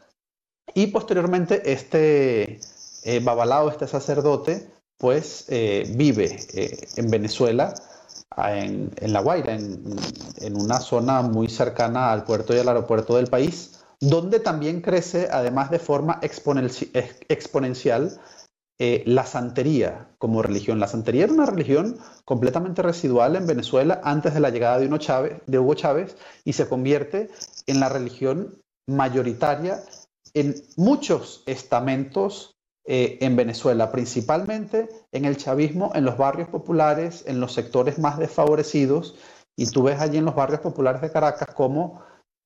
y 0.75 0.89
posteriormente 0.89 1.73
este 1.73 2.61
eh, 3.05 3.21
babalao, 3.23 3.71
este 3.71 3.87
sacerdote, 3.87 4.69
pues 4.99 5.47
eh, 5.49 5.91
vive 5.95 6.39
eh, 6.55 6.89
en 6.97 7.11
Venezuela, 7.11 7.75
en, 8.37 8.91
La 9.01 9.21
Guaira, 9.21 9.55
en, 9.55 10.61
una 10.61 10.81
zona 10.81 11.23
muy 11.23 11.49
cercana 11.49 12.13
al 12.13 12.25
puerto 12.25 12.55
y 12.55 12.59
al 12.59 12.69
aeropuerto 12.69 13.17
del 13.17 13.29
país, 13.29 13.81
donde 14.01 14.41
también 14.41 14.81
crece, 14.81 15.29
además 15.31 15.71
de 15.71 15.79
forma 15.79 16.19
exponencial, 16.21 18.21
eh, 18.79 19.03
la 19.07 19.25
santería 19.25 20.11
como 20.19 20.43
religión. 20.43 20.79
La 20.81 20.87
santería 20.87 21.25
era 21.25 21.33
una 21.33 21.47
religión 21.47 21.97
completamente 22.27 22.83
residual 22.83 23.35
en 23.37 23.47
Venezuela 23.47 24.03
antes 24.05 24.35
de 24.35 24.41
la 24.41 24.51
llegada 24.51 24.79
de, 24.79 25.59
Hugo 25.59 25.75
Chávez 25.75 26.17
y 26.45 26.53
se 26.53 26.69
convierte 26.69 27.31
en 27.67 27.81
la 27.81 27.89
religión 27.89 28.63
mayoritaria 28.87 29.83
en 30.35 30.55
muchos 30.77 31.43
estamentos 31.47 32.59
eh, 32.85 33.17
en 33.23 33.35
Venezuela, 33.35 33.91
principalmente 33.91 34.91
en 35.11 35.25
el 35.25 35.39
chavismo, 35.39 35.93
en 35.95 36.05
los 36.05 36.19
barrios 36.19 36.49
populares, 36.49 37.25
en 37.27 37.41
los 37.41 37.55
sectores 37.55 37.99
más 37.99 38.19
desfavorecidos. 38.19 39.15
Y 39.57 39.67
tú 39.67 39.85
ves 39.85 40.01
allí 40.01 40.19
en 40.19 40.27
los 40.27 40.35
barrios 40.35 40.61
populares 40.61 41.01
de 41.01 41.11
Caracas 41.11 41.49
cómo 41.55 42.03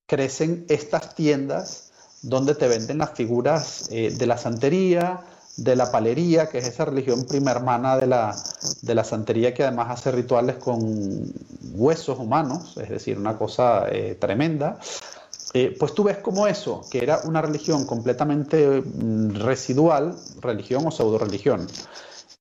crecen 0.06 0.64
estas 0.68 1.16
tiendas 1.16 1.92
donde 2.22 2.54
te 2.54 2.68
venden 2.68 2.98
las 2.98 3.10
figuras 3.14 3.88
eh, 3.90 4.14
de 4.16 4.26
la 4.26 4.38
santería, 4.38 5.20
de 5.56 5.76
la 5.76 5.90
palería, 5.90 6.48
que 6.48 6.58
es 6.58 6.66
esa 6.66 6.84
religión 6.84 7.24
prima 7.24 7.50
hermana 7.50 7.96
de 7.96 8.06
la, 8.06 8.34
de 8.82 8.94
la 8.94 9.04
santería 9.04 9.52
que 9.52 9.62
además 9.64 9.88
hace 9.90 10.10
rituales 10.10 10.56
con 10.56 11.32
huesos 11.72 12.18
humanos, 12.18 12.76
es 12.76 12.88
decir, 12.88 13.18
una 13.18 13.36
cosa 13.36 13.86
eh, 13.90 14.16
tremenda. 14.18 14.78
Eh, 15.52 15.76
pues 15.78 15.94
tú 15.94 16.04
ves 16.04 16.18
como 16.18 16.46
eso, 16.46 16.82
que 16.90 17.02
era 17.02 17.20
una 17.24 17.42
religión 17.42 17.84
completamente 17.84 18.80
mm, 18.80 19.34
residual, 19.36 20.16
religión 20.40 20.86
o 20.86 20.90
pseudo 20.90 21.18
religión, 21.18 21.66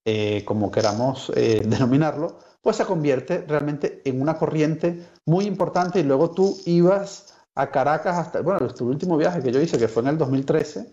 eh, 0.06 0.44
como 0.46 0.72
queramos 0.72 1.32
denominarlo, 1.36 2.38
pues 2.62 2.78
se 2.78 2.86
convierte 2.86 3.44
realmente 3.48 4.02
en 4.06 4.22
una 4.22 4.38
corriente 4.38 5.08
muy 5.26 5.46
importante 5.46 6.00
y 6.00 6.04
luego 6.04 6.32
tú 6.32 6.58
ibas 6.66 7.34
a 7.56 7.72
Caracas 7.72 8.18
hasta, 8.18 8.42
bueno, 8.42 8.68
tu 8.74 8.88
último 8.88 9.18
viaje 9.18 9.42
que 9.42 9.52
yo 9.52 9.60
hice, 9.60 9.78
que 9.78 9.88
fue 9.88 10.04
en 10.04 10.10
el 10.10 10.18
2013, 10.18 10.88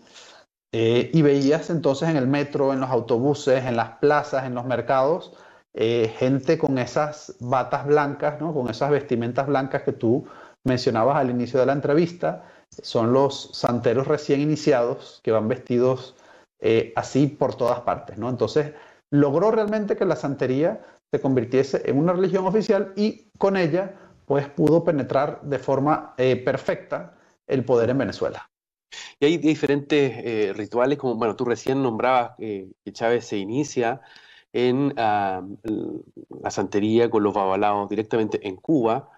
y 0.71 1.21
veías 1.21 1.69
entonces 1.69 2.09
en 2.09 2.17
el 2.17 2.27
metro, 2.27 2.73
en 2.73 2.81
los 2.81 2.89
autobuses, 2.89 3.65
en 3.65 3.77
las 3.77 3.97
plazas, 3.99 4.45
en 4.45 4.53
los 4.53 4.65
mercados, 4.65 5.33
gente 5.73 6.57
con 6.57 6.77
esas 6.77 7.35
batas 7.39 7.85
blancas, 7.87 8.39
¿no? 8.39 8.53
con 8.53 8.69
esas 8.69 8.91
vestimentas 8.91 9.47
blancas 9.47 9.83
que 9.83 9.93
tú 9.93 10.27
mencionabas 10.63 11.17
al 11.17 11.29
inicio 11.29 11.59
de 11.59 11.65
la 11.65 11.73
entrevista, 11.73 12.43
son 12.69 13.13
los 13.13 13.49
santeros 13.53 14.07
recién 14.07 14.41
iniciados 14.41 15.21
que 15.23 15.31
van 15.31 15.47
vestidos 15.47 16.15
eh, 16.59 16.93
así 16.95 17.27
por 17.27 17.55
todas 17.55 17.81
partes, 17.81 18.17
¿no? 18.17 18.29
Entonces, 18.29 18.73
logró 19.11 19.51
realmente 19.51 19.95
que 19.95 20.05
la 20.05 20.15
santería 20.15 20.81
se 21.11 21.21
convirtiese 21.21 21.81
en 21.85 21.97
una 21.97 22.13
religión 22.13 22.45
oficial 22.45 22.93
y 22.95 23.29
con 23.37 23.57
ella, 23.57 23.95
pues, 24.25 24.47
pudo 24.49 24.83
penetrar 24.83 25.41
de 25.43 25.59
forma 25.59 26.13
eh, 26.17 26.35
perfecta 26.35 27.13
el 27.47 27.63
poder 27.63 27.89
en 27.91 27.99
Venezuela. 27.99 28.49
Y 29.19 29.25
hay 29.25 29.37
diferentes 29.37 30.13
eh, 30.23 30.53
rituales, 30.53 30.97
como, 30.97 31.15
bueno, 31.15 31.35
tú 31.35 31.45
recién 31.45 31.81
nombrabas 31.83 32.35
que 32.37 32.71
Chávez 32.91 33.25
se 33.25 33.37
inicia 33.37 34.01
en 34.53 34.93
ah, 34.97 35.43
la 36.41 36.51
santería 36.51 37.09
con 37.09 37.23
los 37.23 37.33
babalaos 37.33 37.89
directamente 37.89 38.47
en 38.47 38.55
Cuba, 38.55 39.09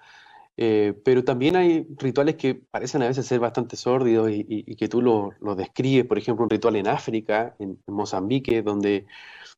eh, 0.58 0.94
pero 1.06 1.24
también 1.24 1.56
hay 1.56 1.88
rituales 1.98 2.36
que 2.36 2.56
parecen 2.56 3.02
a 3.02 3.08
veces 3.08 3.26
ser 3.26 3.40
bastante 3.40 3.78
sórdidos 3.78 4.30
y, 4.30 4.76
que 4.76 4.90
tú 4.90 5.02
lo, 5.02 5.56
describes, 5.56 6.06
por 6.06 6.18
ejemplo, 6.18 6.44
un 6.44 6.50
ritual 6.50 6.76
en 6.76 6.88
África, 6.90 7.56
en, 7.60 7.80
Mozambique, 7.88 8.62
donde, 8.62 9.06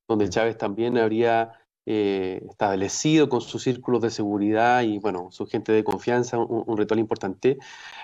donde 0.07 0.29
Chávez 0.29 0.59
también 0.59 0.99
habría 0.99 1.53
eh, 1.85 2.41
establecido 2.49 3.29
con 3.29 3.41
sus 3.41 3.63
círculos 3.63 4.01
de 4.01 4.11
seguridad 4.11 4.83
y, 4.83 4.99
bueno, 4.99 5.29
su 5.31 5.45
gente 5.47 5.71
de 5.71 5.83
confianza, 5.83 6.37
un, 6.37 6.77
ritual 6.77 6.99
importante. 6.99 7.57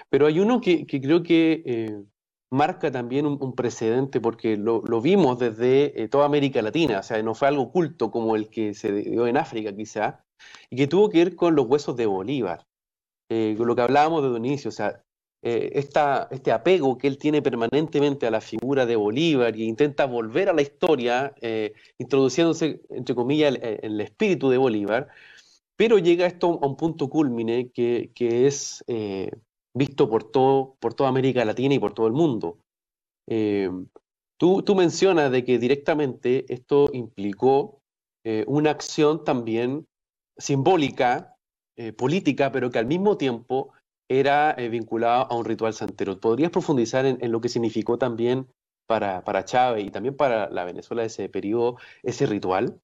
Pero 0.09 0.27
hay 0.27 0.39
uno 0.39 0.61
que, 0.61 0.85
creo 0.85 1.23
que 1.23 1.63
eh, 1.65 2.03
marca 2.51 2.91
también 2.91 3.25
un, 3.25 3.55
precedente 3.55 4.21
porque 4.21 4.57
lo, 4.57 4.81
vimos 5.01 5.39
desde 5.39 6.07
toda 6.09 6.25
América 6.25 6.61
Latina, 6.61 6.99
o 6.99 7.03
sea, 7.03 7.21
no 7.21 7.35
fue 7.35 7.47
algo 7.49 7.63
oculto 7.63 8.11
como 8.11 8.35
el 8.35 8.49
que 8.49 8.73
se 8.73 8.91
dio 8.91 9.27
en 9.27 9.37
África 9.37 9.75
quizá, 9.75 10.23
y 10.69 10.77
que 10.77 10.87
tuvo 10.87 11.09
que 11.09 11.19
ver 11.19 11.35
con 11.35 11.55
los 11.55 11.67
huesos 11.67 11.95
de 11.95 12.05
Bolívar. 12.05 12.65
Eh, 13.29 13.55
lo 13.59 13.75
que 13.75 13.81
hablábamos 13.81 14.23
de 14.23 14.37
inicio, 14.37 14.69
o 14.69 14.71
sea, 14.71 15.03
eh, 15.41 15.71
este 15.73 16.51
apego 16.51 16.97
que 16.97 17.07
él 17.07 17.17
tiene 17.17 17.41
permanentemente 17.41 18.27
a 18.27 18.31
la 18.31 18.41
figura 18.41 18.85
de 18.85 18.95
Bolívar 18.95 19.55
y 19.55 19.63
intenta 19.63 20.05
volver 20.05 20.49
a 20.49 20.53
la 20.53 20.61
historia, 20.61 21.33
eh, 21.41 21.73
introduciéndose, 21.97 22.81
entre 22.89 23.15
comillas, 23.15 23.55
en 23.61 23.79
el, 23.83 24.01
espíritu 24.01 24.49
de 24.49 24.57
Bolívar, 24.57 25.07
pero 25.75 25.99
llega 25.99 26.25
esto 26.25 26.59
a 26.61 26.67
un 26.67 26.75
punto 26.75 27.09
culmine 27.09 27.69
que, 27.69 28.11
es 28.17 28.83
visto 29.73 30.09
por, 30.09 30.23
todo, 30.23 30.75
por 30.79 30.95
toda 30.95 31.09
América 31.09 31.45
Latina 31.45 31.75
y 31.75 31.79
por 31.79 31.93
todo 31.93 32.07
el 32.07 32.13
mundo. 32.13 32.57
Tú, 34.37 34.63
tú, 34.63 34.75
mencionas 34.75 35.31
de 35.31 35.43
que 35.43 35.59
directamente 35.59 36.45
esto 36.51 36.89
implicó 36.93 37.81
una 38.47 38.71
acción 38.71 39.23
también 39.23 39.85
simbólica 40.37 41.37
eh, 41.79 41.93
política, 41.93 42.51
pero 42.51 42.71
que 42.71 42.79
al 42.79 42.87
mismo 42.87 43.17
tiempo 43.17 43.71
era 44.09 44.51
eh, 44.57 44.69
vinculada 44.69 45.23
a 45.23 45.35
un 45.35 45.45
ritual 45.45 45.73
santero. 45.73 46.19
¿Podrías 46.19 46.51
profundizar 46.51 47.05
en, 47.05 47.31
lo 47.31 47.41
que 47.41 47.49
significó 47.49 47.97
también 47.97 48.47
para, 48.87 49.23
para, 49.23 49.45
Chávez 49.45 49.85
y 49.85 49.91
también 49.91 50.15
para 50.15 50.49
la 50.49 50.63
Venezuela 50.63 51.01
de 51.01 51.07
ese 51.07 51.29
periodo 51.29 51.77
ese 52.03 52.25
ritual? 52.25 52.79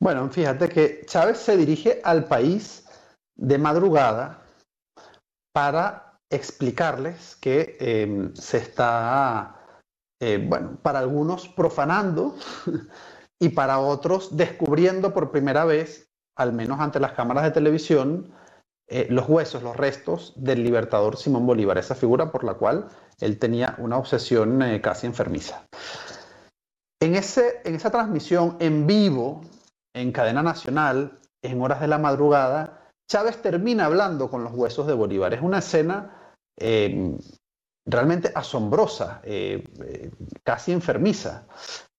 Bueno, 0.00 0.28
fíjate 0.28 0.68
que 0.68 1.02
Chávez 1.06 1.38
se 1.38 1.56
dirige 1.56 2.00
al 2.04 2.24
país 2.24 2.86
de 3.36 3.58
madrugada 3.58 4.42
para 5.52 6.18
explicarles 6.30 7.36
que 7.36 7.76
em, 7.80 8.34
se 8.34 8.58
está, 8.58 9.56
eh, 10.20 10.44
bueno, 10.44 10.78
para 10.82 10.98
algunos 10.98 11.48
profanando 11.48 12.36
y 13.38 13.50
para 13.50 13.78
otros 13.78 14.36
descubriendo 14.36 15.14
por 15.14 15.30
primera 15.30 15.64
vez 15.64 16.10
al 16.36 16.52
menos 16.52 16.80
ante 16.80 17.00
las 17.00 17.12
cámaras 17.12 17.44
de 17.44 17.50
televisión, 17.50 18.30
eh, 18.88 19.08
los 19.10 19.28
huesos, 19.28 19.64
los 19.64 19.76
restos 19.76 20.32
del 20.36 20.62
libertador 20.62 21.16
Simón 21.16 21.44
Bolívar, 21.44 21.76
esa 21.76 21.96
figura 21.96 22.30
por 22.30 22.44
la 22.44 22.54
cual 22.54 22.88
él 23.20 23.36
tenía 23.38 23.74
una 23.78 23.96
obsesión 23.98 24.62
eh, 24.62 24.80
casi 24.80 25.08
enfermiza. 25.08 25.66
En, 27.00 27.16
ese, 27.16 27.62
en 27.64 27.74
esa 27.74 27.90
transmisión 27.90 28.56
en 28.60 28.86
vivo, 28.86 29.40
en 29.92 30.12
cadena 30.12 30.42
nacional, 30.42 31.18
en 31.42 31.60
horas 31.60 31.80
de 31.80 31.88
la 31.88 31.98
madrugada, 31.98 32.90
Chávez 33.10 33.42
termina 33.42 33.86
hablando 33.86 34.30
con 34.30 34.44
los 34.44 34.52
huesos 34.52 34.86
de 34.86 34.94
Bolívar. 34.94 35.34
Es 35.34 35.42
una 35.42 35.58
escena 35.58 36.34
eh, 36.56 37.18
realmente 37.84 38.30
asombrosa, 38.34 39.20
casi 40.44 40.72
enfermiza, 40.72 41.46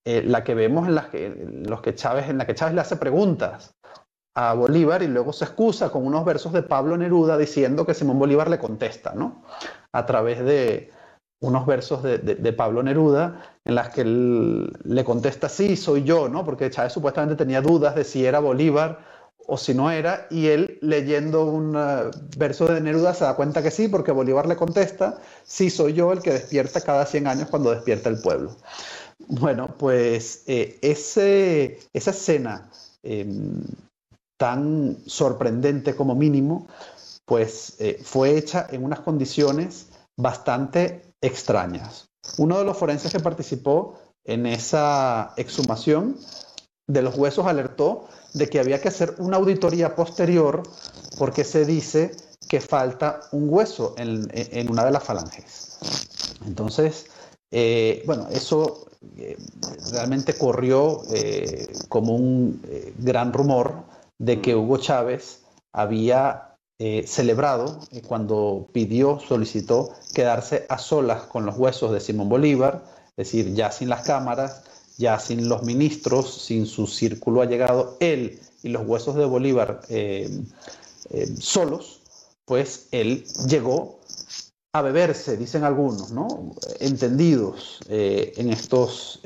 la 0.03 0.43
que 0.43 0.55
vemos 0.55 0.88
en, 0.88 0.95
las 0.95 1.07
que, 1.07 1.29
los 1.65 1.81
que 1.81 1.95
Chávez, 1.95 2.29
en 2.29 2.38
la 2.38 2.45
que 2.45 2.55
Chávez 2.55 2.75
le 2.75 2.81
hace 2.81 2.97
preguntas 2.97 3.76
a 4.39 4.53
Bolívar 4.53 5.01
y 5.01 5.07
luego 5.07 5.33
se 5.33 5.45
excusa 5.45 5.89
con 5.89 6.05
unos 6.05 6.23
versos 6.23 6.53
de 6.53 6.61
Pablo 6.61 6.95
Neruda 6.95 7.39
diciendo 7.39 7.88
que 7.88 7.95
Simón 7.95 8.19
Bolívar 8.19 8.51
le 8.51 8.59
contesta, 8.59 9.15
¿no? 9.15 9.41
A 9.91 10.05
través 10.05 10.45
de 10.45 10.91
unos 11.39 11.65
versos 11.65 12.03
de, 12.03 12.53
Pablo 12.53 12.83
Neruda 12.83 13.41
en 13.65 13.73
las 13.73 13.89
que 13.89 14.01
él 14.01 14.71
le 14.83 15.03
contesta, 15.03 15.49
sí, 15.49 15.75
soy 15.75 16.03
yo, 16.03 16.29
¿no? 16.29 16.45
Porque 16.45 16.69
Chávez 16.69 16.93
supuestamente 16.93 17.35
tenía 17.35 17.63
dudas 17.63 17.95
de 17.95 18.03
si 18.03 18.27
era 18.27 18.39
Bolívar 18.39 18.99
o 19.47 19.57
si 19.57 19.73
no 19.73 19.89
era, 19.89 20.27
y 20.29 20.49
él 20.49 20.77
leyendo 20.81 21.45
un 21.45 21.75
uh, 21.75 22.11
verso 22.38 22.67
de 22.67 22.79
Neruda 22.79 23.15
se 23.15 23.23
da 23.23 23.35
cuenta 23.35 23.63
que 23.63 23.71
sí, 23.71 23.88
porque 23.88 24.11
Bolívar 24.11 24.45
le 24.45 24.55
contesta, 24.55 25.17
sí, 25.45 25.71
soy 25.71 25.93
yo 25.93 26.11
el 26.13 26.21
que 26.21 26.33
despierta 26.33 26.81
cada 26.81 27.07
100 27.07 27.25
años 27.25 27.49
cuando 27.49 27.71
despierta 27.71 28.09
el 28.09 28.21
pueblo. 28.21 28.55
Bueno, 29.17 29.73
pues 29.79 30.43
eh, 30.45 30.77
esa 30.83 32.11
escena 32.11 32.69
em, 33.01 33.63
tan 34.38 34.97
sorprendente 35.05 35.95
como 35.95 36.15
mínimo, 36.15 36.67
pues 37.25 37.75
eh, 37.79 37.99
fue 38.03 38.38
hecha 38.38 38.67
en 38.69 38.85
unas 38.85 39.01
condiciones 39.01 39.88
bastante 40.15 41.13
extrañas. 41.21 42.09
Uno 42.38 42.57
de 42.59 42.65
los 42.65 42.77
forenses 42.77 43.11
que 43.11 43.19
participó 43.19 43.99
en 44.23 44.45
esa 44.45 45.33
exhumación 45.38 46.17
de 46.88 47.01
los 47.01 47.17
huesos 47.17 47.45
alertó 47.45 48.07
de 48.33 48.47
que 48.47 48.59
había 48.59 48.79
que 48.79 48.88
hacer 48.88 49.15
una 49.17 49.38
auditoría 49.38 49.95
posterior 49.95 50.63
porque 51.17 51.43
se 51.43 51.65
dice 51.65 52.11
que 52.47 52.61
falta 52.61 53.21
un 53.31 53.47
hueso 53.49 53.95
en, 53.97 54.71
una 54.71 54.85
de 54.85 54.91
las 54.91 55.03
falanges. 55.03 55.77
Entonces, 56.45 57.07
eh, 57.51 58.03
bueno, 58.05 58.27
eso 58.31 58.88
eh, 59.17 59.38
realmente 59.91 60.38
corrió 60.38 61.01
como 61.89 62.15
un 62.15 62.61
gran 62.99 63.33
rumor 63.33 63.83
de 64.20 64.41
que 64.41 64.55
Hugo 64.55 64.78
Chávez 64.78 65.43
había 65.74 66.55
eh, 66.80 67.05
celebrado 67.07 67.80
eh, 67.91 68.01
cuando 68.01 68.70
pidió, 68.72 69.20
solicitó 69.20 69.89
quedarse 70.13 70.65
a 70.70 70.78
solas 70.78 71.24
con 71.24 71.45
los 71.45 71.57
huesos 71.57 71.91
de 71.91 71.99
Simón 71.99 72.30
Bolívar, 72.30 72.84
es 73.18 73.32
decir, 73.32 73.53
ya 73.53 73.72
sin 73.72 73.89
las 73.89 74.03
cámaras, 74.03 74.63
ya 74.97 75.20
sin 75.20 75.47
los 75.47 75.63
ministros, 75.63 76.41
sin 76.41 76.65
su 76.65 76.88
círculo 76.88 77.41
allegado, 77.41 77.97
él 77.99 78.39
y 78.63 78.70
los 78.70 78.86
huesos 78.86 79.15
de 79.15 79.26
Bolívar 79.26 79.82
eh, 79.89 80.30
eh, 81.11 81.28
solos, 81.39 82.01
pues 82.45 82.88
él 82.91 83.26
llegó 83.47 83.99
a 84.74 84.82
beberse, 84.82 85.38
dicen 85.38 85.63
algunos, 85.63 86.11
¿no? 86.11 86.28
entendidos 86.80 87.80
eh, 87.89 88.34
en 88.38 88.51
estos 88.51 89.22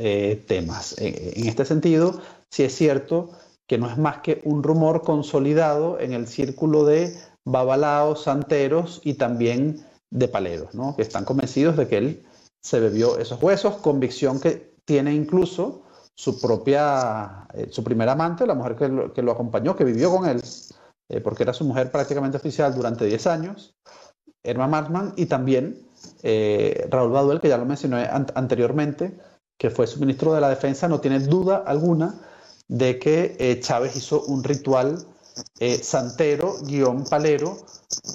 temas. 0.47 0.95
En, 0.97 1.47
este 1.47 1.65
sentido, 1.65 2.21
sí 2.49 2.63
es 2.63 2.75
cierto 2.75 3.31
que 3.71 3.77
no 3.77 3.89
es 3.89 3.97
más 3.97 4.17
que 4.17 4.41
un 4.43 4.63
rumor 4.63 5.01
consolidado 5.01 5.97
en 5.97 6.11
el 6.11 6.27
círculo 6.27 6.83
de 6.83 7.15
babalaos, 7.45 8.23
santeros 8.23 8.99
y 9.01 9.13
también 9.13 9.85
de 10.09 10.27
paleros, 10.27 10.75
¿no? 10.75 10.93
que 10.93 11.03
están 11.03 11.23
convencidos 11.23 11.77
de 11.77 11.87
que 11.87 11.97
él 11.97 12.25
se 12.61 12.81
bebió 12.81 13.17
esos 13.17 13.41
huesos, 13.41 13.77
convicción 13.77 14.41
que 14.41 14.75
tiene 14.83 15.13
incluso 15.13 15.83
su 16.13 16.41
propia, 16.41 17.47
eh, 17.53 17.69
su 17.71 17.81
primera 17.81 18.11
amante, 18.11 18.45
la 18.45 18.55
mujer 18.55 18.75
que 19.13 19.21
lo, 19.21 19.31
acompañó, 19.31 19.73
que 19.77 19.85
vivió 19.85 20.11
con 20.11 20.27
él, 20.27 20.41
eh, 21.07 21.21
porque 21.21 21.43
era 21.43 21.53
su 21.53 21.63
mujer 21.63 21.91
prácticamente 21.91 22.35
oficial 22.35 22.75
durante 22.75 23.05
10 23.05 23.25
años, 23.27 23.77
Irma 24.43 24.67
Martman, 24.67 25.13
y 25.15 25.27
también 25.27 25.87
eh, 26.23 26.89
Raúl 26.91 27.13
Baduel, 27.13 27.39
que 27.39 27.47
ya 27.47 27.57
lo 27.57 27.65
mencioné 27.65 28.05
anteriormente, 28.35 29.17
que 29.57 29.69
fue 29.69 29.87
su 29.87 29.97
ministro 30.01 30.33
de 30.33 30.41
la 30.41 30.49
Defensa, 30.49 30.89
no 30.89 30.99
tiene 30.99 31.19
duda 31.19 31.63
alguna 31.65 32.27
de 32.71 32.97
que 32.99 33.59
Chávez 33.61 33.95
hizo 33.95 34.23
un 34.23 34.43
ritual 34.43 35.05
santero, 35.81 36.55
guion 36.63 37.03
palero, 37.03 37.57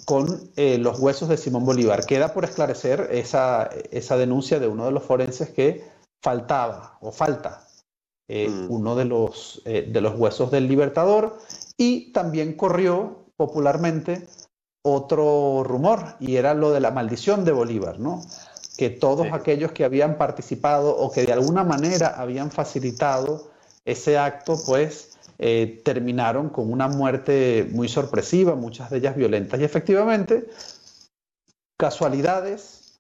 con 0.06 0.50
los 0.56 0.98
huesos 0.98 1.28
de 1.28 1.36
Simón 1.36 1.66
Bolívar. 1.66 2.06
Queda 2.06 2.32
por 2.32 2.44
esclarecer 2.44 3.08
esa, 3.12 3.68
esa 3.90 4.16
denuncia 4.16 4.58
de 4.58 4.68
uno 4.68 4.86
de 4.86 4.92
los 4.92 5.02
forenses 5.02 5.50
que 5.50 5.84
faltaba 6.22 6.98
o 7.00 7.12
falta 7.12 7.66
eh, 8.28 8.48
mm. 8.48 8.66
uno 8.72 8.96
de 8.96 9.04
los, 9.04 9.62
eh, 9.64 9.88
de 9.88 10.00
los 10.00 10.18
huesos 10.18 10.50
del 10.50 10.66
libertador 10.66 11.38
y 11.76 12.12
también 12.12 12.54
corrió 12.54 13.26
popularmente 13.36 14.26
otro 14.82 15.62
rumor 15.62 16.16
y 16.18 16.34
era 16.34 16.52
lo 16.52 16.72
de 16.72 16.80
la 16.80 16.90
maldición 16.90 17.44
de 17.44 17.52
Bolívar, 17.52 18.00
¿no? 18.00 18.24
Que 18.76 18.90
todos 18.90 19.28
aquellos 19.32 19.70
que 19.70 19.84
habían 19.84 20.18
participado 20.18 20.96
o 20.96 21.12
que 21.12 21.24
de 21.24 21.32
alguna 21.32 21.62
manera 21.62 22.20
habían 22.20 22.50
facilitado 22.50 23.52
ese 23.86 24.18
acto, 24.18 24.60
pues 24.66 25.16
eh, 25.38 25.80
terminaron 25.84 26.50
con 26.50 26.70
una 26.70 26.88
muerte 26.88 27.66
muy 27.70 27.88
sorpresiva, 27.88 28.54
muchas 28.54 28.90
de 28.90 28.98
ellas 28.98 29.16
violentas. 29.16 29.58
Y 29.60 29.64
efectivamente, 29.64 30.48
casualidades 31.78 32.98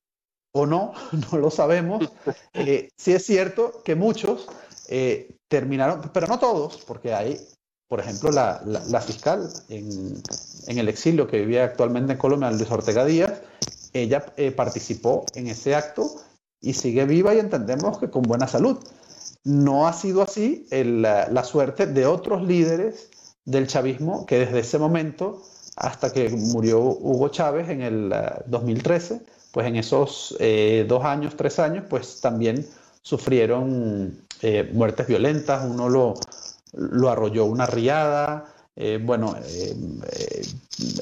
o 0.54 0.64
no, 0.64 0.94
no 1.32 1.38
lo 1.38 1.50
sabemos, 1.50 2.10
sí 2.96 3.12
es 3.12 3.26
cierto 3.26 3.82
que 3.84 3.94
muchos 3.94 4.48
eh, 4.88 5.36
terminaron, 5.48 6.10
pero 6.12 6.26
no 6.26 6.38
todos, 6.38 6.78
porque 6.86 7.12
hay, 7.12 7.40
por 7.88 8.00
ejemplo, 8.00 8.30
la, 8.30 9.00
fiscal 9.00 9.48
en, 9.68 10.22
el 10.66 10.88
exilio 10.88 11.26
que 11.26 11.40
vivía 11.40 11.64
actualmente 11.64 12.12
en 12.12 12.18
Colombia, 12.18 12.50
Luis 12.50 12.70
Ortega 12.70 13.04
Díaz, 13.04 13.40
ella 13.92 14.26
eh, 14.36 14.50
participó 14.50 15.24
en 15.34 15.48
ese 15.48 15.74
acto 15.74 16.10
y 16.60 16.74
sigue 16.74 17.04
viva 17.04 17.34
y 17.34 17.38
entendemos 17.38 17.98
que 17.98 18.10
con 18.10 18.22
buena 18.22 18.46
salud. 18.46 18.78
No 19.46 19.86
ha 19.86 19.92
sido 19.92 20.22
así 20.22 20.66
la, 20.70 21.44
suerte 21.44 21.86
de 21.86 22.04
otros 22.04 22.42
líderes 22.42 23.10
del 23.44 23.66
chavismo 23.66 24.26
que 24.26 24.40
desde 24.40 24.58
ese 24.58 24.78
momento 24.78 25.42
hasta 25.76 26.12
que 26.12 26.28
murió 26.30 26.80
Hugo 26.80 27.28
Chávez 27.28 27.68
en 27.68 27.82
el 27.82 28.14
2013, 28.46 29.14
eh, 29.14 29.20
pues 29.52 29.66
en 29.66 29.76
esos 29.76 30.36
dos 30.88 31.04
años, 31.04 31.34
tres 31.36 31.58
años, 31.58 31.84
pues 31.88 32.20
también 32.20 32.66
sufrieron 33.06 34.18
eh, 34.42 34.68
muertes 34.72 35.06
violentas, 35.06 35.64
uno 35.64 35.88
lo, 35.88 36.14
lo 36.72 37.08
arrolló 37.08 37.44
una 37.44 37.64
riada, 37.64 38.46
eh, 38.74 38.98
bueno, 39.00 39.36
eh, 39.46 40.42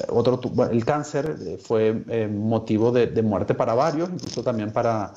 otro, 0.09 0.39
el 0.71 0.85
cáncer 0.85 1.57
fue 1.63 1.93
motivo 2.29 2.91
de, 2.91 3.21
muerte 3.23 3.55
para 3.55 3.73
varios, 3.73 4.09
incluso 4.09 4.43
también 4.43 4.71
para, 4.71 5.15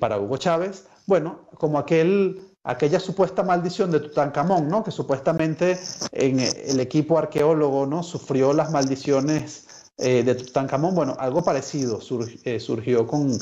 para 0.00 0.18
Hugo 0.18 0.38
Chávez. 0.38 0.86
Bueno, 1.06 1.38
como 1.54 1.78
aquel, 1.78 2.42
aquella 2.68 3.00
supuesta 3.00 3.42
maldición 3.42 3.90
de 3.90 4.00
Tutankamón, 4.00 4.68
¿no? 4.68 4.84
que 4.84 4.90
supuestamente 4.90 5.78
en 6.12 6.38
el 6.38 6.78
equipo 6.80 7.18
arqueólogo 7.18 7.86
¿no? 7.86 8.02
sufrió 8.02 8.52
las 8.52 8.70
maldiciones 8.70 9.90
eh, 9.96 10.22
de 10.22 10.34
Tutankamón, 10.34 10.94
bueno, 10.94 11.16
algo 11.18 11.42
parecido 11.42 11.98
eh, 12.44 12.60
surgió 12.60 13.06
con, 13.06 13.38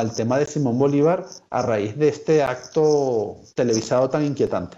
el 0.00 0.14
tema 0.14 0.38
de 0.38 0.44
Simón 0.44 0.78
Bolívar 0.78 1.24
a 1.48 1.62
raíz 1.62 1.96
de 1.96 2.08
este 2.08 2.42
acto 2.42 3.36
televisado 3.54 4.10
tan 4.10 4.24
inquietante. 4.24 4.76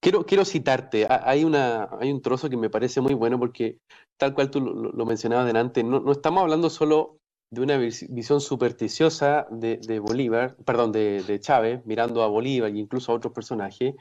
Quiero, 0.00 0.44
citarte, 0.44 1.08
hay, 1.10 1.42
una, 1.42 1.88
hay 2.00 2.12
un 2.12 2.22
trozo 2.22 2.48
que 2.48 2.56
me 2.56 2.70
parece 2.70 3.00
muy 3.00 3.14
bueno 3.14 3.36
porque 3.38 3.78
tal 4.16 4.32
cual 4.32 4.48
tú 4.48 4.60
lo, 4.60 5.04
mencionabas 5.04 5.44
delante, 5.44 5.82
no, 5.82 6.12
estamos 6.12 6.42
hablando 6.42 6.70
solo 6.70 7.18
de 7.50 7.60
una 7.62 7.78
visión 7.78 8.40
supersticiosa 8.40 9.46
de, 9.50 9.98
Bolívar, 10.00 10.56
perdón, 10.64 10.92
de, 10.92 11.38
Chávez, 11.40 11.84
mirando 11.86 12.22
a 12.22 12.28
Bolívar 12.28 12.70
e 12.70 12.78
incluso 12.78 13.12
a 13.12 13.14
otros 13.14 13.32
personajes, 13.32 13.94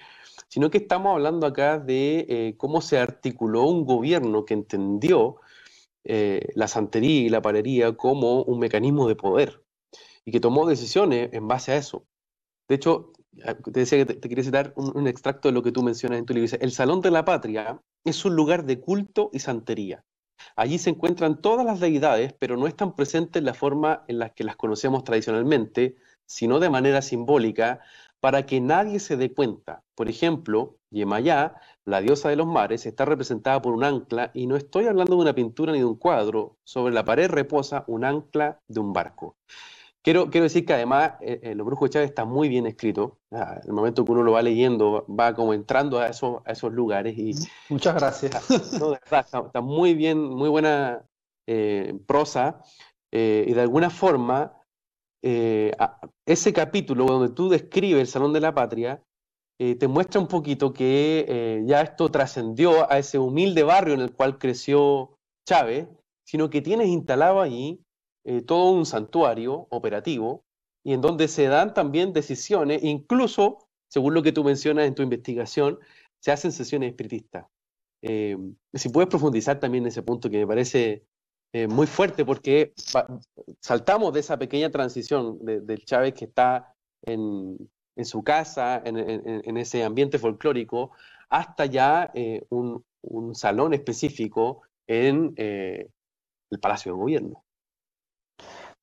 sino 0.50 0.70
que 0.70 0.80
estamos 0.80 1.14
hablando 1.14 1.48
acá 1.48 1.80
de 1.80 2.26
eh, 2.28 2.56
cómo 2.58 2.82
se 2.82 3.00
articuló 3.00 3.64
un 3.64 3.86
gobierno 3.86 4.46
que 4.46 4.54
entendió 4.54 5.38
eh, 6.04 6.50
la 6.56 6.68
santería 6.68 7.22
y 7.22 7.30
la 7.30 7.42
palería 7.42 7.94
como 7.96 8.44
un 8.44 8.60
mecanismo 8.60 9.08
de 9.08 9.16
poder 9.16 9.64
y 10.26 10.32
que 10.32 10.40
tomó 10.40 10.68
decisiones 10.68 11.30
en 11.34 11.48
base 11.48 11.72
a 11.72 11.78
eso. 11.78 12.06
De 12.68 12.76
hecho, 12.76 13.14
ah, 13.46 13.56
te 13.56 13.80
decía 13.80 14.06
que 14.06 14.14
te, 14.14 14.30
quería 14.30 14.44
citar 14.44 14.74
un, 14.76 15.08
extracto 15.08 15.48
de 15.48 15.54
lo 15.54 15.64
que 15.64 15.72
tú 15.72 15.84
mencionas 15.84 16.20
en 16.20 16.26
tu 16.26 16.34
libro. 16.34 16.58
El 16.60 16.72
Salón 16.72 17.02
de 17.02 17.12
la 17.12 17.24
Patria 17.24 17.82
es 18.04 18.26
un 18.26 18.36
lugar 18.36 18.66
de 18.66 18.80
culto 18.80 19.30
y 19.34 19.40
santería. 19.40 20.04
Allí 20.56 20.78
se 20.78 20.90
encuentran 20.90 21.42
todas 21.42 21.66
las 21.66 21.80
deidades, 21.80 22.34
pero 22.34 22.58
no 22.58 22.68
están 22.68 22.96
presentes 22.96 23.40
en 23.40 23.46
la 23.46 23.54
forma 23.54 24.04
en 24.08 24.20
la 24.20 24.30
que 24.30 24.44
las 24.44 24.56
conocemos 24.56 25.04
tradicionalmente, 25.04 25.96
sino 26.26 26.60
de 26.60 26.70
manera 26.70 27.02
simbólica, 27.02 27.82
para 28.20 28.46
que 28.46 28.60
nadie 28.60 29.00
se 29.00 29.18
dé 29.18 29.34
cuenta. 29.34 29.84
Por 29.96 30.10
ejemplo, 30.10 30.78
Yemayá 30.90 31.56
la 31.88 32.02
diosa 32.02 32.28
de 32.28 32.36
los 32.36 32.48
mares, 32.48 32.86
está 32.86 33.06
representada 33.06 33.62
por 33.62 33.74
un 33.74 33.84
ancla 33.86 34.30
y 34.34 34.46
no 34.46 34.58
estoy 34.58 34.88
hablando 34.88 35.16
de 35.16 35.22
una 35.22 35.34
pintura 35.34 35.72
ni 35.72 35.80
de 35.80 35.86
un 35.86 35.96
cuadro. 35.96 36.58
Sobre 36.66 36.94
la 36.94 37.06
pared 37.06 37.30
reposa 37.30 37.86
un 37.88 38.04
ancla 38.04 38.60
de 38.68 38.82
un 38.82 38.92
barco. 38.92 39.38
Quiero, 40.04 40.30
quiero 40.30 40.44
decir 40.44 40.66
que 40.66 40.74
además 40.74 41.14
eh, 41.22 41.40
eh, 41.44 41.56
Los 41.56 41.66
Brujos 41.66 41.90
de 41.90 41.94
Chávez 41.94 42.10
está 42.10 42.24
muy 42.24 42.48
bien 42.48 42.66
escrito. 42.66 43.20
En 43.32 43.40
el 43.66 43.74
momento 43.74 44.06
que 44.06 44.12
uno 44.12 44.24
lo 44.24 44.32
va 44.34 44.42
leyendo, 44.42 45.06
va 45.08 45.34
como 45.34 45.54
entrando 45.54 46.00
a 46.00 46.08
esos, 46.08 46.42
a 46.46 46.52
esos 46.54 46.72
lugares. 46.72 47.18
Y, 47.18 47.34
Muchas 47.70 47.96
gracias. 47.96 48.50
está, 49.12 49.62
muy 49.62 49.94
bien, 49.94 50.24
muy 50.24 50.50
buena 50.50 51.06
eh, 51.48 52.00
prosa. 52.06 52.62
y 53.12 53.54
de 53.54 53.62
alguna 53.62 53.90
forma, 53.90 54.54
ese 55.22 56.54
capítulo 56.54 57.06
donde 57.06 57.34
tú 57.34 57.50
describes 57.50 58.00
el 58.00 58.08
Salón 58.08 58.32
de 58.32 58.40
la 58.40 58.54
Patria 58.54 59.02
eh, 59.60 59.74
te 59.76 59.88
muestra 59.88 60.22
un 60.22 60.28
poquito 60.28 60.72
que 60.72 61.26
eh, 61.28 61.64
ya 61.66 61.82
esto 61.82 62.12
trascendió 62.12 62.90
a 62.92 63.00
ese 63.00 63.18
humilde 63.18 63.64
barrio 63.64 63.96
en 63.96 64.02
el 64.02 64.14
cual 64.14 64.38
creció 64.38 65.18
Chávez, 65.48 65.88
sino 66.24 66.50
que 66.52 66.62
tienes 66.62 66.90
instalado 66.90 67.42
allí 67.42 67.84
eh, 68.28 68.42
todo 68.42 68.72
un 68.72 68.86
santuario 68.86 69.66
operativo 69.72 70.44
y 70.84 70.94
en 70.94 71.02
donde 71.02 71.28
se 71.28 71.48
dan 71.48 71.74
también 71.74 72.14
decisiones, 72.14 72.84
incluso, 72.84 73.68
según 73.88 74.14
lo 74.14 74.22
que 74.22 74.32
tú 74.32 74.44
mencionas 74.44 74.86
en 74.86 74.94
tu 74.94 75.02
investigación, 75.02 75.80
se 76.20 76.32
hacen 76.32 76.52
sesiones 76.52 76.90
espiritistas. 76.90 77.48
si 78.02 78.90
puedes 78.90 79.10
profundizar 79.10 79.60
también 79.60 79.84
en 79.84 79.90
ese 79.90 80.04
punto 80.04 80.30
que 80.30 80.38
me 80.40 80.48
parece 80.48 81.04
muy 81.70 81.88
fuerte 81.88 82.24
porque 82.26 82.74
saltamos 83.62 84.14
de 84.14 84.20
esa 84.20 84.38
pequeña 84.38 84.70
transición 84.70 85.40
del 85.44 85.84
Chávez 85.86 86.14
que 86.14 86.26
está 86.26 86.76
en, 87.04 87.58
en 87.98 88.06
su 88.06 88.24
casa, 88.24 88.82
en, 88.86 89.58
ese 89.58 89.84
ambiente 89.84 90.20
folclórico, 90.20 90.92
hasta 91.30 91.66
ya 91.66 92.12
eh, 92.14 92.46
un, 92.50 92.86
salón 93.34 93.74
específico 93.74 94.62
en 94.86 95.34
eh, 95.38 95.88
el 96.52 96.60
Palacio 96.60 96.92
de 96.92 96.98
Gobierno. 96.98 97.44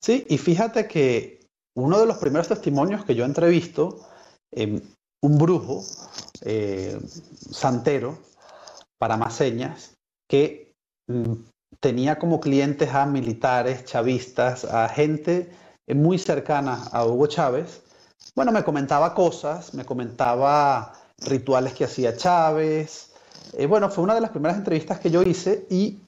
Sí, 0.04 0.26
y 0.28 0.36
fíjate 0.36 0.86
que 0.86 1.40
uno 1.74 1.98
de 1.98 2.04
los 2.04 2.18
primeros 2.18 2.48
testimonios 2.48 3.06
que 3.06 3.14
yo 3.14 3.24
entrevisto, 3.24 4.06
eh, 4.52 4.82
un 5.22 5.38
brujo 5.38 5.82
eh, 6.42 7.00
santero, 7.50 8.18
para 8.98 9.16
más 9.16 9.34
señas, 9.34 9.94
que 10.28 10.74
mm, 11.08 11.32
tenía 11.80 12.18
como 12.18 12.38
clientes 12.38 12.92
a 12.92 13.06
militares, 13.06 13.86
chavistas, 13.86 14.66
a 14.66 14.90
gente 14.90 15.50
muy 15.88 16.18
cercana 16.18 16.84
a 16.92 17.06
Hugo 17.06 17.26
Chávez, 17.26 17.80
bueno, 18.36 18.52
me 18.52 18.62
comentaba 18.62 19.14
cosas, 19.14 19.72
me 19.72 19.86
comentaba 19.86 20.92
rituales 21.24 21.72
que 21.72 21.84
hacía 21.84 22.14
Chávez. 22.14 23.14
Eh, 23.54 23.64
bueno, 23.64 23.88
fue 23.88 24.04
una 24.04 24.14
de 24.14 24.20
las 24.20 24.30
primeras 24.30 24.58
entrevistas 24.58 25.00
que 25.00 25.10
yo 25.10 25.22
hice 25.22 25.66
y 25.70 26.02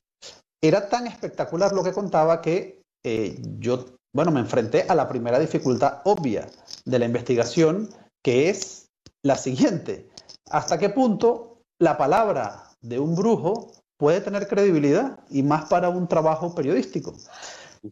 era 0.62 0.90
tan 0.90 1.06
espectacular 1.06 1.72
lo 1.72 1.82
que 1.82 1.94
contaba 1.94 2.42
que 2.42 2.82
eh, 3.04 3.40
yo, 3.58 3.86
bueno, 4.12 4.30
me 4.30 4.40
enfrenté 4.40 4.86
a 4.88 4.94
la 4.94 5.08
primera 5.08 5.38
dificultad 5.38 6.02
obvia 6.04 6.48
de 6.84 6.98
la 6.98 7.04
investigación, 7.04 7.88
que 8.22 8.50
es 8.50 8.88
la 9.22 9.36
siguiente. 9.36 10.08
¿Hasta 10.50 10.78
qué 10.78 10.88
punto 10.88 11.62
la 11.78 11.98
palabra 11.98 12.70
de 12.80 12.98
un 12.98 13.14
brujo 13.14 13.72
puede 13.96 14.20
tener 14.20 14.48
credibilidad 14.48 15.18
y 15.30 15.42
más 15.42 15.66
para 15.66 15.88
un 15.88 16.08
trabajo 16.08 16.54
periodístico? 16.54 17.14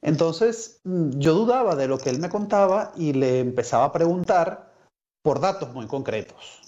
Entonces, 0.02 0.80
mm, 0.84 1.18
yo 1.18 1.34
dudaba 1.34 1.76
de 1.76 1.88
lo 1.88 1.98
que 1.98 2.10
él 2.10 2.18
me 2.18 2.28
contaba 2.28 2.92
y 2.96 3.12
le 3.12 3.40
empezaba 3.40 3.86
a 3.86 3.92
preguntar 3.92 4.72
por 5.22 5.40
datos 5.40 5.72
muy 5.72 5.86
concretos. 5.86 6.60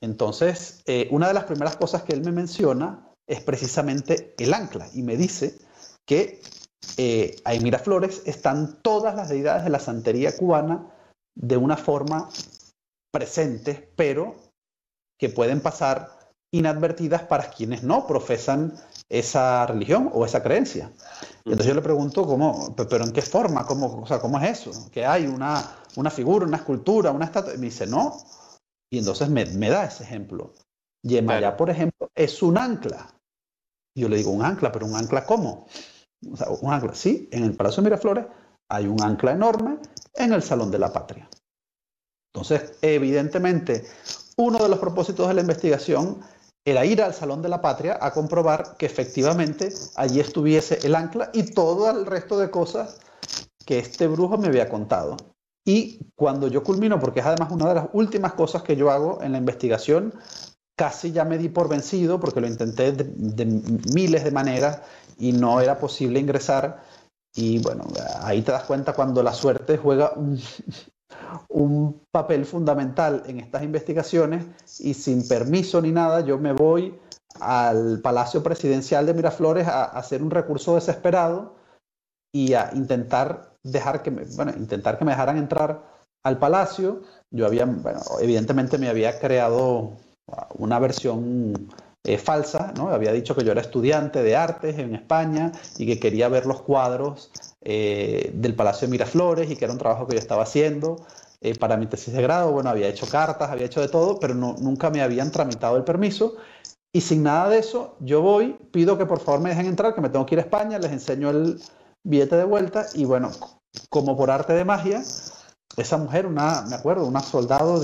Entonces, 0.00 0.82
eh, 0.86 1.08
una 1.10 1.28
de 1.28 1.34
las 1.34 1.44
primeras 1.44 1.76
cosas 1.76 2.02
que 2.02 2.12
él 2.12 2.22
me 2.22 2.32
menciona 2.32 3.08
es 3.26 3.42
precisamente 3.42 4.34
el 4.38 4.54
ancla 4.54 4.88
y 4.94 5.02
me 5.02 5.16
dice 5.16 5.58
que 6.06 6.40
eh, 6.96 7.36
ahí 7.44 7.60
Miraflores 7.60 8.22
están 8.26 8.80
todas 8.82 9.14
las 9.14 9.28
deidades 9.28 9.64
de 9.64 9.70
la 9.70 9.80
santería 9.80 10.36
cubana 10.36 10.86
de 11.34 11.56
una 11.56 11.76
forma 11.76 12.28
presente, 13.12 13.92
pero 13.96 14.36
que 15.18 15.28
pueden 15.28 15.60
pasar 15.60 16.18
inadvertidas 16.52 17.22
para 17.22 17.50
quienes 17.50 17.82
no 17.82 18.06
profesan 18.06 18.74
esa 19.08 19.66
religión 19.66 20.10
o 20.12 20.24
esa 20.24 20.42
creencia. 20.42 20.90
entonces 21.44 21.66
yo 21.66 21.74
le 21.74 21.82
pregunto, 21.82 22.26
¿cómo, 22.26 22.74
pero 22.88 23.04
en 23.04 23.12
qué 23.12 23.22
forma? 23.22 23.66
¿Cómo, 23.66 24.02
o 24.02 24.06
sea, 24.06 24.20
¿cómo 24.20 24.38
es 24.40 24.60
eso? 24.60 24.90
¿Que 24.90 25.04
hay 25.04 25.26
una, 25.26 25.64
una 25.96 26.10
figura, 26.10 26.46
una 26.46 26.58
escultura, 26.58 27.10
una 27.10 27.26
estatua? 27.26 27.54
Y 27.54 27.58
me 27.58 27.66
dice, 27.66 27.86
no. 27.86 28.16
Y 28.90 28.98
entonces 28.98 29.28
me, 29.28 29.44
me 29.46 29.70
da 29.70 29.84
ese 29.84 30.04
ejemplo. 30.04 30.54
Yemayá, 31.02 31.56
por 31.56 31.70
ejemplo, 31.70 32.08
es 32.14 32.42
un 32.42 32.58
ancla. 32.58 33.14
Y 33.94 34.02
yo 34.02 34.08
le 34.08 34.16
digo, 34.16 34.30
un 34.30 34.44
ancla, 34.44 34.72
pero 34.72 34.86
un 34.86 34.96
ancla 34.96 35.24
¿cómo? 35.24 35.66
O 36.30 36.36
sea, 36.36 36.48
un 36.48 36.72
ancla, 36.72 36.94
sí, 36.94 37.28
en 37.30 37.44
el 37.44 37.54
Palacio 37.54 37.82
Miraflores 37.82 38.26
hay 38.70 38.86
un 38.86 39.00
ancla 39.02 39.32
enorme 39.32 39.78
en 40.14 40.32
el 40.32 40.42
Salón 40.42 40.70
de 40.70 40.78
la 40.78 40.92
Patria. 40.92 41.28
Entonces, 42.32 42.78
evidentemente, 42.82 43.86
uno 44.36 44.58
de 44.58 44.68
los 44.68 44.78
propósitos 44.78 45.28
de 45.28 45.34
la 45.34 45.40
investigación 45.40 46.20
era 46.64 46.84
ir 46.84 47.02
al 47.02 47.14
Salón 47.14 47.40
de 47.40 47.48
la 47.48 47.62
Patria 47.62 47.98
a 48.00 48.12
comprobar 48.12 48.76
que 48.76 48.86
efectivamente 48.86 49.72
allí 49.96 50.20
estuviese 50.20 50.78
el 50.86 50.94
ancla 50.94 51.30
y 51.32 51.54
todo 51.54 51.90
el 51.90 52.04
resto 52.04 52.38
de 52.38 52.50
cosas 52.50 53.00
que 53.64 53.78
este 53.78 54.06
brujo 54.06 54.36
me 54.36 54.48
había 54.48 54.68
contado. 54.68 55.16
Y 55.66 56.00
cuando 56.14 56.48
yo 56.48 56.62
culmino, 56.62 56.98
porque 56.98 57.20
es 57.20 57.26
además 57.26 57.52
una 57.52 57.68
de 57.68 57.74
las 57.74 57.88
últimas 57.92 58.32
cosas 58.32 58.62
que 58.62 58.76
yo 58.76 58.90
hago 58.90 59.22
en 59.22 59.32
la 59.32 59.38
investigación, 59.38 60.14
casi 60.76 61.12
ya 61.12 61.24
me 61.24 61.36
di 61.36 61.48
por 61.48 61.68
vencido 61.68 62.20
porque 62.20 62.40
lo 62.40 62.46
intenté 62.46 62.92
de, 62.92 63.44
miles 63.92 64.24
de 64.24 64.30
maneras 64.30 64.80
y 65.18 65.32
no 65.32 65.60
era 65.60 65.78
posible 65.78 66.20
ingresar. 66.20 66.82
Y 67.34 67.58
bueno, 67.60 67.84
ahí 68.22 68.42
te 68.42 68.52
das 68.52 68.64
cuenta 68.64 68.94
cuando 68.94 69.22
la 69.22 69.32
suerte 69.32 69.76
juega 69.76 70.12
un, 70.16 70.40
un 71.48 72.02
papel 72.10 72.44
fundamental 72.44 73.22
en 73.26 73.40
estas 73.40 73.62
investigaciones 73.62 74.46
y 74.80 74.94
sin 74.94 75.26
permiso 75.26 75.80
ni 75.80 75.92
nada 75.92 76.20
yo 76.20 76.38
me 76.38 76.52
voy 76.52 76.98
al 77.40 78.00
Palacio 78.00 78.42
Presidencial 78.42 79.06
de 79.06 79.14
Miraflores 79.14 79.68
a, 79.68 79.84
hacer 79.84 80.22
un 80.22 80.30
recurso 80.30 80.74
desesperado 80.74 81.54
y 82.32 82.54
a 82.54 82.70
intentar 82.74 83.54
dejar 83.62 84.02
que 84.02 84.10
me, 84.10 84.24
bueno, 84.36 84.52
intentar 84.56 84.98
que 84.98 85.04
me 85.04 85.12
dejaran 85.12 85.38
entrar 85.38 85.84
al 86.24 86.38
palacio. 86.38 87.02
Yo 87.30 87.46
había, 87.46 87.64
bueno, 87.64 88.00
evidentemente 88.20 88.78
me 88.78 88.88
había 88.88 89.18
creado 89.18 89.92
una 90.54 90.78
versión 90.78 91.68
eh, 92.04 92.18
falsa, 92.18 92.72
¿no? 92.76 92.88
Había 92.88 93.12
dicho 93.12 93.34
que 93.34 93.44
yo 93.44 93.52
era 93.52 93.60
estudiante 93.60 94.22
de 94.22 94.36
artes 94.36 94.78
en 94.78 94.94
España 94.94 95.52
y 95.76 95.86
que 95.86 95.98
quería 95.98 96.28
ver 96.28 96.46
los 96.46 96.62
cuadros 96.62 97.30
eh, 97.60 98.30
del 98.34 98.54
Palacio 98.54 98.86
de 98.86 98.92
Miraflores 98.92 99.50
y 99.50 99.56
que 99.56 99.64
era 99.64 99.72
un 99.72 99.78
trabajo 99.78 100.06
que 100.06 100.14
yo 100.14 100.20
estaba 100.20 100.44
haciendo 100.44 101.04
eh, 101.40 101.56
para 101.58 101.76
mi 101.76 101.86
tesis 101.86 102.14
de 102.14 102.22
grado. 102.22 102.52
Bueno, 102.52 102.70
había 102.70 102.88
hecho 102.88 103.06
cartas, 103.06 103.50
había 103.50 103.66
hecho 103.66 103.80
de 103.80 103.88
todo, 103.88 104.18
pero 104.18 104.34
no, 104.34 104.56
nunca 104.60 104.90
me 104.90 105.02
habían 105.02 105.30
tramitado 105.30 105.76
el 105.76 105.84
permiso. 105.84 106.36
Y 106.92 107.00
sin 107.02 107.22
nada 107.22 107.48
de 107.50 107.58
eso, 107.58 107.96
yo 108.00 108.22
voy, 108.22 108.56
pido 108.72 108.96
que 108.96 109.04
por 109.04 109.20
favor 109.20 109.40
me 109.40 109.50
dejen 109.50 109.66
entrar, 109.66 109.94
que 109.94 110.00
me 110.00 110.08
tengo 110.08 110.24
que 110.24 110.36
ir 110.36 110.38
a 110.38 110.42
España, 110.42 110.78
les 110.78 110.92
enseño 110.92 111.30
el 111.30 111.60
billete 112.02 112.36
de 112.36 112.44
vuelta 112.44 112.86
y 112.94 113.04
bueno, 113.04 113.30
como 113.90 114.16
por 114.16 114.30
arte 114.30 114.54
de 114.54 114.64
magia, 114.64 115.02
esa 115.76 115.96
mujer, 115.98 116.26
una, 116.26 116.62
me 116.62 116.74
acuerdo, 116.74 117.06
una 117.06 117.20
soldado 117.20 117.80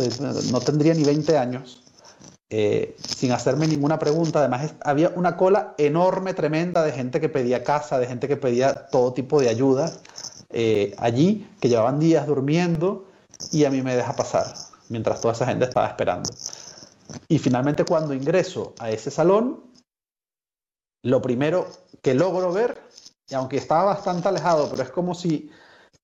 no 0.50 0.60
tendría 0.60 0.94
ni 0.94 1.04
20 1.04 1.36
años, 1.36 1.84
eh, 2.56 2.94
sin 3.04 3.32
hacerme 3.32 3.66
ninguna 3.66 3.98
pregunta. 3.98 4.38
Además, 4.38 4.74
había 4.84 5.08
una 5.16 5.36
cola 5.36 5.74
enorme, 5.76 6.34
tremenda 6.34 6.84
de 6.84 6.92
gente 6.92 7.20
que 7.20 7.28
pedía 7.28 7.64
casa, 7.64 7.98
de 7.98 8.06
gente 8.06 8.28
que 8.28 8.36
pedía 8.36 8.86
todo 8.86 9.12
tipo 9.12 9.40
de 9.40 9.48
ayuda 9.48 9.92
eh, 10.50 10.94
allí, 10.98 11.50
que 11.60 11.68
llevaban 11.68 11.98
días 11.98 12.28
durmiendo 12.28 13.08
y 13.50 13.64
a 13.64 13.70
mí 13.70 13.82
me 13.82 13.96
deja 13.96 14.14
pasar 14.14 14.54
mientras 14.88 15.20
toda 15.20 15.34
esa 15.34 15.46
gente 15.46 15.64
estaba 15.64 15.88
esperando. 15.88 16.30
Y 17.26 17.40
finalmente 17.40 17.84
cuando 17.84 18.14
ingreso 18.14 18.72
a 18.78 18.92
ese 18.92 19.10
salón, 19.10 19.72
lo 21.02 21.20
primero 21.20 21.66
que 22.02 22.14
logro 22.14 22.52
ver, 22.52 22.80
y 23.28 23.34
aunque 23.34 23.56
estaba 23.56 23.82
bastante 23.82 24.28
alejado, 24.28 24.70
pero 24.70 24.84
es 24.84 24.90
como 24.90 25.16
si 25.16 25.50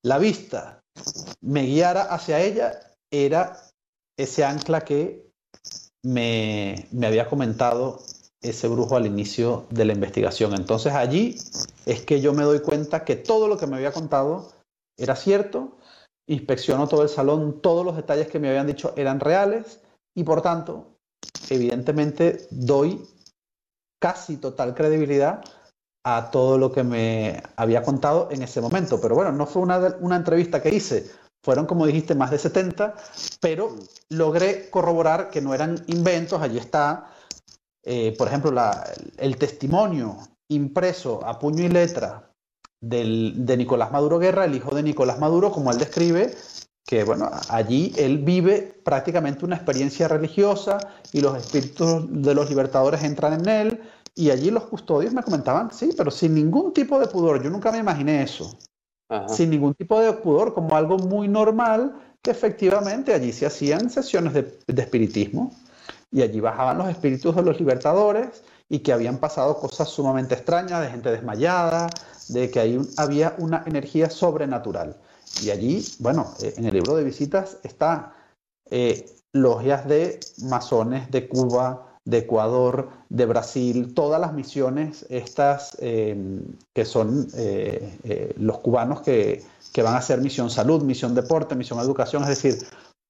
la 0.02 0.18
vista 0.18 0.82
me 1.42 1.62
guiara 1.62 2.02
hacia 2.02 2.40
ella, 2.40 2.80
era 3.08 3.56
ese 4.18 4.44
ancla 4.44 4.80
que 4.80 5.30
me, 6.02 6.88
había 7.04 7.28
comentado 7.28 8.00
ese 8.40 8.68
brujo 8.68 8.96
al 8.96 9.06
inicio 9.06 9.66
de 9.70 9.84
la 9.84 9.92
investigación. 9.92 10.54
Entonces 10.54 10.92
allí 10.94 11.36
es 11.86 12.02
que 12.02 12.20
yo 12.20 12.32
me 12.32 12.44
doy 12.44 12.60
cuenta 12.60 13.04
que 13.04 13.16
todo 13.16 13.48
lo 13.48 13.58
que 13.58 13.66
me 13.66 13.76
había 13.76 13.92
contado 13.92 14.52
era 14.96 15.16
cierto, 15.16 15.76
inspecciono 16.26 16.88
todo 16.88 17.02
el 17.02 17.08
salón, 17.08 17.60
todos 17.60 17.84
los 17.84 17.96
detalles 17.96 18.28
que 18.28 18.38
me 18.38 18.48
habían 18.48 18.66
dicho 18.66 18.94
eran 18.96 19.20
reales 19.20 19.80
y 20.14 20.24
por 20.24 20.42
tanto, 20.42 20.96
evidentemente, 21.48 22.46
doy 22.50 23.06
casi 24.00 24.38
total 24.38 24.74
credibilidad 24.74 25.44
a 26.04 26.30
todo 26.30 26.56
lo 26.56 26.72
que 26.72 26.82
me 26.82 27.42
había 27.56 27.82
contado 27.82 28.28
en 28.30 28.42
ese 28.42 28.62
momento. 28.62 29.00
Pero 29.00 29.14
bueno, 29.14 29.32
no 29.32 29.46
fue 29.46 29.60
una, 29.60 29.96
una 30.00 30.16
entrevista 30.16 30.62
que 30.62 30.74
hice 30.74 31.10
fueron, 31.42 31.66
como 31.66 31.86
dijiste, 31.86 32.14
más 32.14 32.30
de 32.30 32.38
70, 32.38 32.94
pero 33.40 33.76
logré 34.08 34.68
corroborar 34.70 35.30
que 35.30 35.40
no 35.40 35.54
eran 35.54 35.82
inventos. 35.86 36.40
Allí 36.40 36.58
está, 36.58 37.10
eh, 37.82 38.14
por 38.16 38.28
ejemplo, 38.28 38.52
el 39.16 39.36
testimonio 39.36 40.18
impreso 40.48 41.24
a 41.24 41.38
puño 41.38 41.64
y 41.64 41.68
letra 41.68 42.32
de 42.80 43.56
Nicolás 43.56 43.92
Maduro 43.92 44.18
Guerra, 44.18 44.44
el 44.44 44.54
hijo 44.54 44.74
de 44.74 44.82
Nicolás 44.82 45.18
Maduro, 45.18 45.52
como 45.52 45.70
él 45.70 45.78
describe, 45.78 46.34
que 46.86 47.04
bueno, 47.04 47.30
allí 47.50 47.92
él 47.96 48.18
vive 48.18 48.80
prácticamente 48.84 49.44
una 49.44 49.56
experiencia 49.56 50.08
religiosa 50.08 50.78
y 51.12 51.20
los 51.20 51.36
espíritus 51.36 52.06
de 52.10 52.34
los 52.34 52.48
libertadores 52.48 53.02
entran 53.02 53.40
en 53.40 53.48
él. 53.48 53.82
Y 54.14 54.30
allí 54.30 54.50
los 54.50 54.64
custodios 54.64 55.14
me 55.14 55.22
comentaban, 55.22 55.70
sí, 55.72 55.90
pero 55.96 56.10
sin 56.10 56.34
ningún 56.34 56.74
tipo 56.74 56.98
de 56.98 57.06
pudor. 57.06 57.42
Yo 57.42 57.48
nunca 57.48 57.70
me 57.70 57.78
imaginé 57.78 58.22
eso 58.24 58.58
sin 59.28 59.50
ningún 59.50 59.74
tipo 59.74 60.00
de 60.00 60.12
pudor, 60.12 60.54
como 60.54 60.76
algo 60.76 60.98
muy 60.98 61.28
normal, 61.28 61.94
que 62.22 62.30
efectivamente 62.30 63.12
allí 63.14 63.32
se 63.32 63.46
hacían 63.46 63.90
sesiones 63.90 64.34
de, 64.34 64.58
espiritismo 64.68 65.52
y 66.12 66.22
allí 66.22 66.40
bajaban 66.40 66.78
los 66.78 66.88
espíritus 66.88 67.34
de 67.34 67.42
los 67.42 67.58
libertadores 67.58 68.42
y 68.68 68.80
que 68.80 68.92
habían 68.92 69.18
pasado 69.18 69.58
cosas 69.58 69.88
sumamente 69.88 70.34
extrañas, 70.34 70.80
de 70.82 70.90
gente 70.90 71.10
desmayada, 71.10 71.88
de 72.28 72.50
que 72.50 72.60
ahí 72.60 72.80
había 72.96 73.34
una 73.38 73.64
energía 73.66 74.10
sobrenatural. 74.10 74.96
Y 75.42 75.50
allí, 75.50 75.84
bueno, 75.98 76.34
eh, 76.42 76.54
en 76.56 76.66
el 76.66 76.74
libro 76.74 76.94
de 76.94 77.04
visitas 77.04 77.58
está 77.64 78.14
eh, 78.70 79.06
logias 79.32 79.88
de 79.88 80.20
masones 80.42 81.10
de 81.10 81.28
Cuba, 81.28 81.89
de 82.10 82.18
Ecuador, 82.18 82.90
de 83.08 83.24
Brasil, 83.24 83.94
todas 83.94 84.20
las 84.20 84.32
misiones 84.32 85.06
estas 85.08 85.76
eh, 85.80 86.42
que 86.74 86.84
son 86.84 87.28
eh, 87.34 87.98
eh, 88.02 88.34
los 88.36 88.58
cubanos 88.58 89.00
que, 89.00 89.44
van 89.76 89.94
a 89.94 89.98
hacer 89.98 90.20
misión 90.20 90.50
salud, 90.50 90.82
misión 90.82 91.14
deporte, 91.14 91.54
misión 91.54 91.78
educación, 91.78 92.22
es 92.24 92.28
decir, 92.28 92.58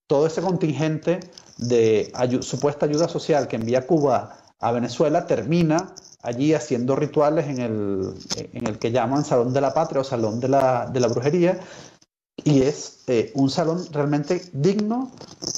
todo 0.06 0.26
ese 0.26 0.42
contingente 0.42 1.18
de 1.56 2.12
supuesta 2.42 2.86
ayuda 2.86 3.08
social 3.08 3.48
que 3.48 3.56
envía 3.56 3.86
Cuba 3.86 4.36
a 4.60 4.70
Venezuela 4.70 5.26
termina 5.26 5.94
allí 6.22 6.52
haciendo 6.52 6.94
rituales 6.94 7.48
en 7.48 7.60
el, 7.60 8.14
en 8.52 8.66
el 8.68 8.78
que 8.78 8.92
llaman 8.92 9.24
Salón 9.24 9.52
de 9.52 9.62
la 9.62 9.72
Patria 9.72 10.02
o 10.02 10.04
Salón 10.04 10.38
de 10.38 10.48
la, 10.48 10.86
de 10.92 11.00
la 11.00 11.08
Brujería, 11.08 11.58
y 12.44 12.62
es 12.62 13.04
un 13.34 13.50
salón 13.50 13.84
realmente 13.92 14.42
digno 14.52 15.10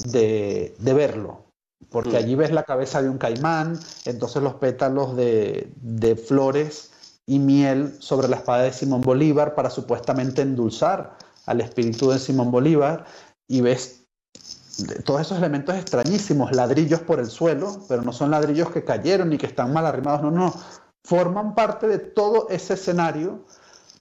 de, 0.05 0.75
de 0.79 0.93
verlo 0.93 1.52
porque 1.93 2.13
mm. 2.13 2.15
allí 2.15 2.35
ves 2.35 2.51
la 2.51 2.63
cabeza 2.63 3.01
de 3.01 3.09
un 3.09 3.19
caimán, 3.19 3.79
entonces 4.03 4.41
los 4.41 4.55
pétalos 4.55 5.15
de, 5.15 5.71
flores 6.27 6.91
y 7.25 7.39
miel 7.39 7.95
sobre 7.99 8.27
la 8.27 8.37
espada 8.37 8.63
de 8.63 8.73
Simón 8.73 9.01
Bolívar 9.01 9.55
para 9.55 9.69
supuestamente 9.69 10.41
endulzar 10.41 11.15
al 11.45 11.61
espíritu 11.61 12.09
de 12.09 12.19
Simón 12.19 12.51
Bolívar 12.51 13.05
y 13.47 13.61
ves 13.61 14.05
todos 15.05 15.21
esos 15.21 15.37
elementos 15.37 15.75
extrañísimos, 15.75 16.51
ladrillos 16.51 17.01
por 17.01 17.19
el 17.19 17.27
suelo, 17.27 17.85
pero 17.87 18.01
no 18.01 18.11
son 18.11 18.31
ladrillos 18.31 18.71
que 18.71 18.83
cayeron 18.83 19.29
ni 19.29 19.37
que 19.37 19.45
están 19.45 19.71
mal 19.71 19.85
arrimados, 19.85 20.23
no, 20.23 20.31
no, 20.31 20.53
forman 21.03 21.53
parte 21.53 21.87
de 21.87 21.99
todo 21.99 22.47
ese 22.49 22.73
escenario 22.73 23.45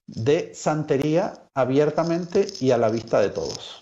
de 0.07 0.55
santería 0.55 1.35
abiertamente 1.55 2.47
y 2.61 2.71
a 2.71 2.79
la 2.79 2.89
vista 2.89 3.21
de 3.21 3.29
todos. 3.29 3.82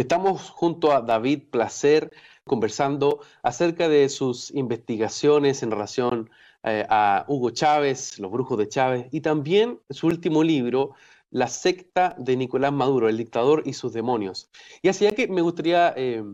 Estamos 0.00 0.48
junto 0.48 0.92
a 0.92 1.02
David 1.02 1.50
Placer 1.50 2.10
conversando 2.44 3.20
acerca 3.42 3.86
de 3.86 4.08
sus 4.08 4.50
investigaciones 4.52 5.62
en 5.62 5.70
relación 5.70 6.30
eh, 6.62 6.86
a 6.88 7.26
Hugo 7.28 7.50
Chávez, 7.50 8.18
los 8.18 8.30
brujos 8.30 8.56
de 8.56 8.66
Chávez, 8.66 9.08
y 9.10 9.20
también 9.20 9.78
su 9.90 10.06
último 10.06 10.42
libro, 10.42 10.94
La 11.28 11.48
secta 11.48 12.14
de 12.16 12.34
Nicolás 12.38 12.72
Maduro, 12.72 13.10
el 13.10 13.18
dictador 13.18 13.62
y 13.66 13.74
sus 13.74 13.92
demonios. 13.92 14.48
Y 14.80 14.88
así 14.88 15.06
que 15.12 15.28
me 15.28 15.42
gustaría 15.42 15.92
eh, 15.94 16.24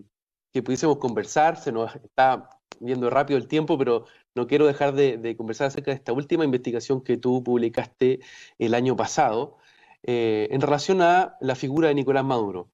que 0.53 0.63
pudiésemos 0.63 0.99
conversar, 0.99 1.57
se 1.57 1.73
nos 1.73 1.93
está 1.97 2.49
viendo 2.79 3.11
rápido 3.11 3.37
el 3.37 3.49
tiempo, 3.49 3.77
pero 3.77 4.05
no 4.37 4.47
quiero 4.47 4.69
dejar 4.69 4.95
de, 4.95 5.17
de 5.19 5.37
conversar 5.37 5.67
acerca 5.67 5.91
de 5.91 5.97
esta 5.97 6.13
última 6.13 6.45
investigación 6.45 7.03
que 7.03 7.17
tú 7.17 7.43
publicaste 7.43 8.21
el 8.61 8.75
año 8.75 8.95
pasado 8.95 9.57
eh, 10.05 10.47
en 10.53 10.61
relación 10.61 11.03
a 11.03 11.37
la 11.41 11.57
figura 11.57 11.89
de 11.89 11.95
Nicolás 11.97 12.25
Maduro. 12.25 12.71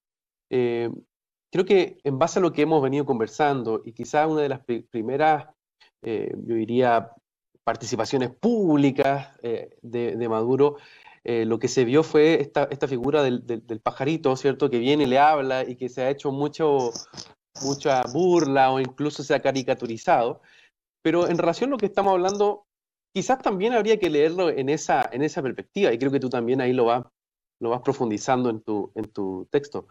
Eh, 0.55 0.87
creo 1.51 1.65
que 1.65 1.97
en 2.03 2.19
base 2.19 2.37
a 2.37 2.41
lo 2.43 2.53
que 2.53 2.61
hemos 2.61 2.81
venido 2.83 3.05
conversando 3.05 3.81
y 3.83 3.91
quizás 3.93 4.29
una 4.29 4.41
de 4.41 4.49
las 4.49 4.59
pri- 4.59 4.83
primeras, 4.83 5.47
eh, 6.03 6.31
yo 6.45 6.53
diría, 6.53 7.09
participaciones 7.63 8.29
públicas 8.29 9.29
eh, 9.41 9.77
de, 9.81 10.29
Maduro, 10.29 10.75
eh, 11.23 11.45
lo 11.45 11.57
que 11.57 11.67
se 11.67 11.85
vio 11.85 12.03
fue 12.03 12.39
esta, 12.39 12.65
esta 12.69 12.87
figura 12.87 13.23
del, 13.23 13.47
del- 13.47 13.65
del 13.65 13.79
pajarito, 13.79 14.35
¿cierto? 14.35 14.69
Que 14.69 14.77
viene 14.77 15.05
y 15.05 15.07
le 15.07 15.17
habla 15.17 15.63
y 15.67 15.75
que 15.75 15.89
se 15.89 16.03
ha 16.03 16.09
hecho 16.11 16.31
mucho, 16.31 16.91
mucha 17.63 18.03
burla 18.13 18.71
o 18.71 18.79
incluso 18.79 19.23
se 19.23 19.33
ha 19.33 19.41
caricaturizado. 19.41 20.41
Pero 21.01 21.27
en 21.27 21.37
relación 21.39 21.69
a 21.69 21.71
lo 21.71 21.77
que 21.77 21.87
estamos 21.87 22.11
hablando, 22.13 22.65
quizás 23.11 23.39
también 23.41 23.73
habría 23.73 23.97
que 23.97 24.09
leerlo 24.11 24.49
en 24.49 24.69
esa, 24.69 25.09
en 25.11 25.23
esa 25.23 25.41
perspectiva, 25.41 25.91
y 25.91 25.97
creo 25.97 26.11
que 26.11 26.19
tú 26.19 26.29
también 26.29 26.61
ahí 26.61 26.73
lo 26.73 26.85
vas, 26.85 27.05
lo 27.59 27.69
vas 27.69 27.81
profundizando 27.81 28.49
en 28.49 28.61
tu, 28.61 28.91
en 28.95 29.05
tu 29.05 29.47
texto. 29.49 29.87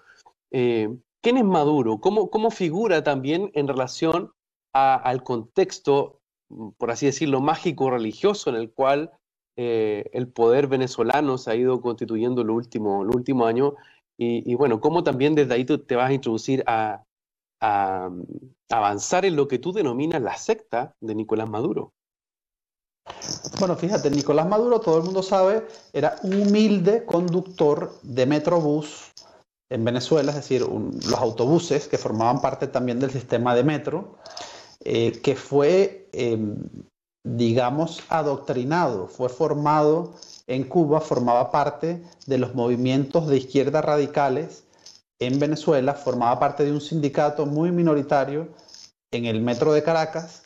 Eh, 0.53 0.95
¿quién 1.23 1.39
es 1.39 1.45
Maduro? 1.45 1.99
¿Cómo, 1.99 2.31
cómo 2.31 2.51
figura 2.51 3.03
también 3.03 3.51
en 3.55 3.67
relación 3.67 4.33
al 4.75 5.23
contexto, 5.23 6.21
por 6.79 6.91
así 6.91 7.07
decirlo, 7.07 7.41
mágico 7.41 7.91
religioso 7.91 8.51
en 8.51 8.57
el 8.57 8.71
cual 8.71 9.11
eh, 9.57 10.09
el 10.13 10.29
poder 10.29 10.67
venezolano 10.67 11.37
se 11.37 11.51
ha 11.51 11.57
ido 11.57 11.81
constituyendo 11.81 12.43
los 12.43 12.57
últimos 12.57 13.05
los 13.07 13.15
últimos 13.15 13.49
años? 13.49 13.73
Y, 14.19 14.55
bueno, 14.55 14.81
cómo 14.81 15.03
también 15.03 15.35
desde 15.35 15.55
ahí 15.55 15.65
tú 15.65 15.79
te 15.79 15.97
vas 15.97 16.11
a 16.11 16.13
introducir 16.13 16.63
a, 16.69 17.03
a, 17.61 18.09
avanzar 18.71 19.25
en 19.25 19.35
lo 19.35 19.49
que 19.49 19.59
tú 19.59 19.73
denominas 19.73 20.23
la 20.23 20.37
secta 20.37 20.95
de 21.01 21.17
Nicolás 21.17 21.51
Maduro. 21.51 21.93
Bueno, 23.59 23.75
fíjate, 23.75 24.11
Nicolás 24.11 24.47
Maduro, 24.47 24.81
todo 24.81 24.99
el 24.99 25.05
mundo 25.05 25.25
sabe, 25.25 25.67
era 25.93 26.15
un 26.23 26.35
humilde 26.43 27.05
conductor 27.05 27.99
de 28.05 28.27
Metrobús 28.27 29.12
en 29.73 29.85
Venezuela, 29.85 30.31
es 30.31 30.37
decir, 30.37 30.61
los 30.63 31.19
autobuses 31.19 31.89
que 31.89 31.97
formaban 31.97 32.43
parte 32.43 32.67
también 32.67 33.01
del 33.01 33.11
sistema 33.11 33.55
de 33.55 33.65
metro, 33.65 34.19
eh, 34.85 35.21
que 35.23 35.35
fue, 35.35 36.09
eh, 36.13 36.39
digamos, 37.25 38.03
adoctrinado, 38.11 39.07
fue 39.07 39.31
formado 39.31 40.13
en 40.47 40.65
Cuba, 40.65 41.01
formaba 41.01 41.51
parte 41.51 42.03
de 42.27 42.39
los 42.39 42.55
movimientos 42.55 43.29
de 43.29 43.39
izquierda 43.39 43.81
radicales 43.81 44.65
en 45.19 45.39
Venezuela, 45.39 45.95
formaba 45.95 46.39
parte 46.39 46.65
de 46.65 46.73
un 46.73 46.81
sindicato 46.81 47.47
muy 47.47 47.71
minoritario 47.71 48.49
en 49.11 49.25
el 49.25 49.41
metro 49.41 49.73
de 49.73 49.83
Caracas 49.83 50.43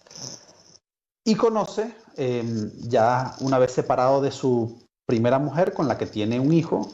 y 1.25 1.35
conoce, 1.35 1.93
eh, 2.17 2.71
ya 2.89 3.35
una 3.41 3.59
vez 3.59 3.73
separado 3.73 4.21
de 4.21 4.31
su 4.31 4.79
primera 5.05 5.41
mujer 5.41 5.73
con 5.73 5.89
la 5.89 5.99
que 5.99 6.07
tiene 6.07 6.39
un 6.39 6.53
hijo, 6.53 6.89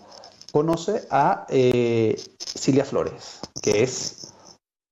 conoce 0.53 1.07
a 1.11 1.47
eh, 1.49 2.23
Cilia 2.39 2.85
Flores, 2.85 3.41
que 3.63 3.83
es 3.83 4.35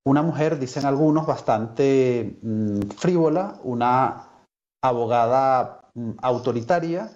una 0.05 0.23
mujer, 0.23 0.59
dicen 0.59 0.85
algunos, 0.85 1.27
bastante 1.27 2.39
mm, 2.41 2.89
frívola, 2.97 3.59
una 3.63 4.47
abogada 4.83 5.91
mm, 5.93 6.13
autoritaria, 6.21 7.11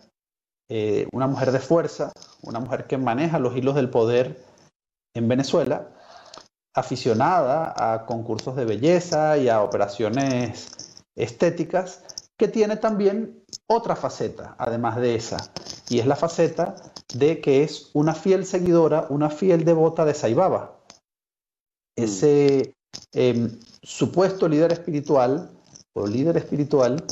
eh, 0.69 1.07
una 1.11 1.27
mujer 1.27 1.51
de 1.51 1.59
fuerza, 1.59 2.11
una 2.43 2.59
mujer 2.59 2.85
que 2.85 2.97
maneja 2.97 3.39
los 3.39 3.55
hilos 3.55 3.75
del 3.75 3.89
poder 3.89 4.43
en 5.15 5.27
Venezuela, 5.27 5.89
aficionada 6.75 7.73
a 7.75 8.05
concursos 8.05 8.55
de 8.55 8.65
belleza 8.65 9.37
y 9.37 9.49
a 9.49 9.61
operaciones 9.61 11.03
estéticas, 11.15 12.03
que 12.37 12.47
tiene 12.47 12.75
también 12.75 13.43
otra 13.67 13.95
faceta, 13.95 14.55
además 14.59 14.97
de 14.97 15.15
esa, 15.15 15.37
y 15.89 15.99
es 15.99 16.05
la 16.05 16.17
faceta 16.17 16.75
de 17.17 17.39
que 17.41 17.63
es 17.63 17.89
una 17.93 18.13
fiel 18.13 18.45
seguidora, 18.45 19.07
una 19.09 19.29
fiel 19.29 19.63
devota 19.65 20.05
de 20.05 20.13
Saibaba, 20.13 20.79
ese 21.95 22.73
eh, 23.13 23.47
supuesto 23.81 24.47
líder 24.47 24.71
espiritual 24.73 25.49
o 25.93 26.07
líder 26.07 26.37
espiritual 26.37 27.03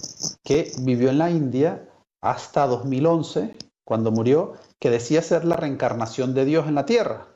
que 0.44 0.72
vivió 0.82 1.10
en 1.10 1.18
la 1.20 1.32
India 1.32 1.88
hasta 2.22 2.68
2011, 2.68 3.56
cuando 3.86 4.12
murió, 4.12 4.54
que 4.80 4.90
decía 4.90 5.22
ser 5.22 5.46
la 5.46 5.56
reencarnación 5.56 6.34
de 6.34 6.46
Dios 6.46 6.68
en 6.68 6.76
la 6.76 6.86
tierra. 6.86 7.28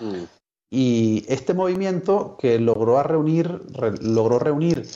Mm, 0.00 0.24
Y 0.70 1.24
este 1.28 1.54
movimiento 1.54 2.36
que 2.38 2.58
logró, 2.58 2.98
a 2.98 3.02
reunir, 3.02 3.48
re- 3.72 3.96
logró 4.02 4.38
reunir 4.38 4.86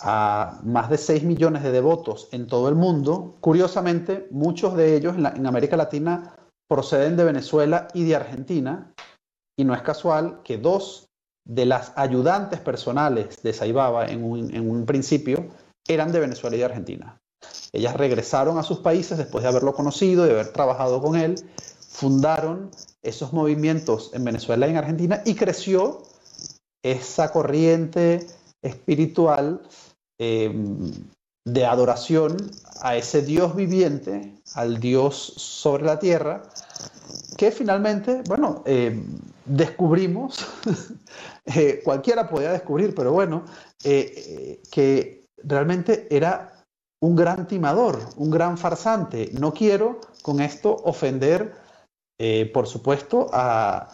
a 0.00 0.60
más 0.64 0.88
de 0.88 0.98
6 0.98 1.24
millones 1.24 1.62
de 1.62 1.72
devotos 1.72 2.28
en 2.32 2.46
todo 2.46 2.68
el 2.68 2.74
mundo, 2.74 3.34
curiosamente, 3.40 4.28
muchos 4.30 4.76
de 4.76 4.96
ellos 4.96 5.16
en, 5.16 5.22
la- 5.24 5.30
en 5.30 5.46
América 5.46 5.76
Latina 5.76 6.34
proceden 6.68 7.16
de 7.16 7.24
Venezuela 7.24 7.88
y 7.94 8.04
de 8.04 8.16
Argentina, 8.16 8.92
y 9.58 9.64
no 9.64 9.74
es 9.74 9.82
casual 9.82 10.40
que 10.42 10.58
dos 10.58 11.08
de 11.46 11.64
las 11.64 11.92
ayudantes 11.96 12.60
personales 12.60 13.42
de 13.42 13.52
Saibaba 13.52 14.06
en 14.06 14.24
un, 14.24 14.84
principio 14.84 15.46
eran 15.86 16.10
de 16.12 16.20
Venezuela 16.20 16.56
y 16.56 16.58
de 16.58 16.64
Argentina. 16.64 17.20
Ellas 17.72 17.94
regresaron 17.94 18.58
a 18.58 18.64
sus 18.64 18.78
países 18.78 19.16
después 19.16 19.42
de 19.42 19.48
haberlo 19.48 19.72
conocido, 19.72 20.24
de 20.24 20.32
haber 20.32 20.52
trabajado 20.52 21.00
con 21.00 21.16
él, 21.16 21.36
fundaron 21.88 22.70
esos 23.02 23.32
movimientos 23.32 24.10
en 24.12 24.24
Venezuela 24.24 24.66
y 24.66 24.70
en 24.70 24.76
Argentina 24.76 25.22
y 25.24 25.34
creció 25.34 26.02
esa 26.82 27.30
corriente 27.30 28.26
espiritual 28.62 29.62
eh, 30.18 30.52
de 31.46 31.64
adoración 31.64 32.36
a 32.82 32.96
ese 32.96 33.22
Dios 33.22 33.54
viviente, 33.54 34.34
al 34.54 34.80
Dios 34.80 35.14
sobre 35.36 35.84
la 35.84 35.98
tierra, 35.98 36.42
que 37.38 37.52
finalmente, 37.52 38.22
bueno, 38.26 38.64
eh, 38.66 39.00
descubrimos, 39.44 40.44
eh, 41.46 41.80
cualquiera 41.84 42.28
podía 42.28 42.50
descubrir, 42.50 42.96
pero 42.96 43.12
bueno, 43.12 43.44
eh, 43.84 44.60
que 44.72 45.28
realmente 45.44 46.08
era 46.10 46.64
un 47.00 47.14
gran 47.14 47.46
timador, 47.46 48.00
un 48.16 48.30
gran 48.30 48.58
farsante. 48.58 49.30
No 49.32 49.54
quiero 49.54 50.00
con 50.22 50.40
esto 50.40 50.74
ofender, 50.84 51.54
por 52.52 52.66
supuesto, 52.66 53.28
a, 53.32 53.88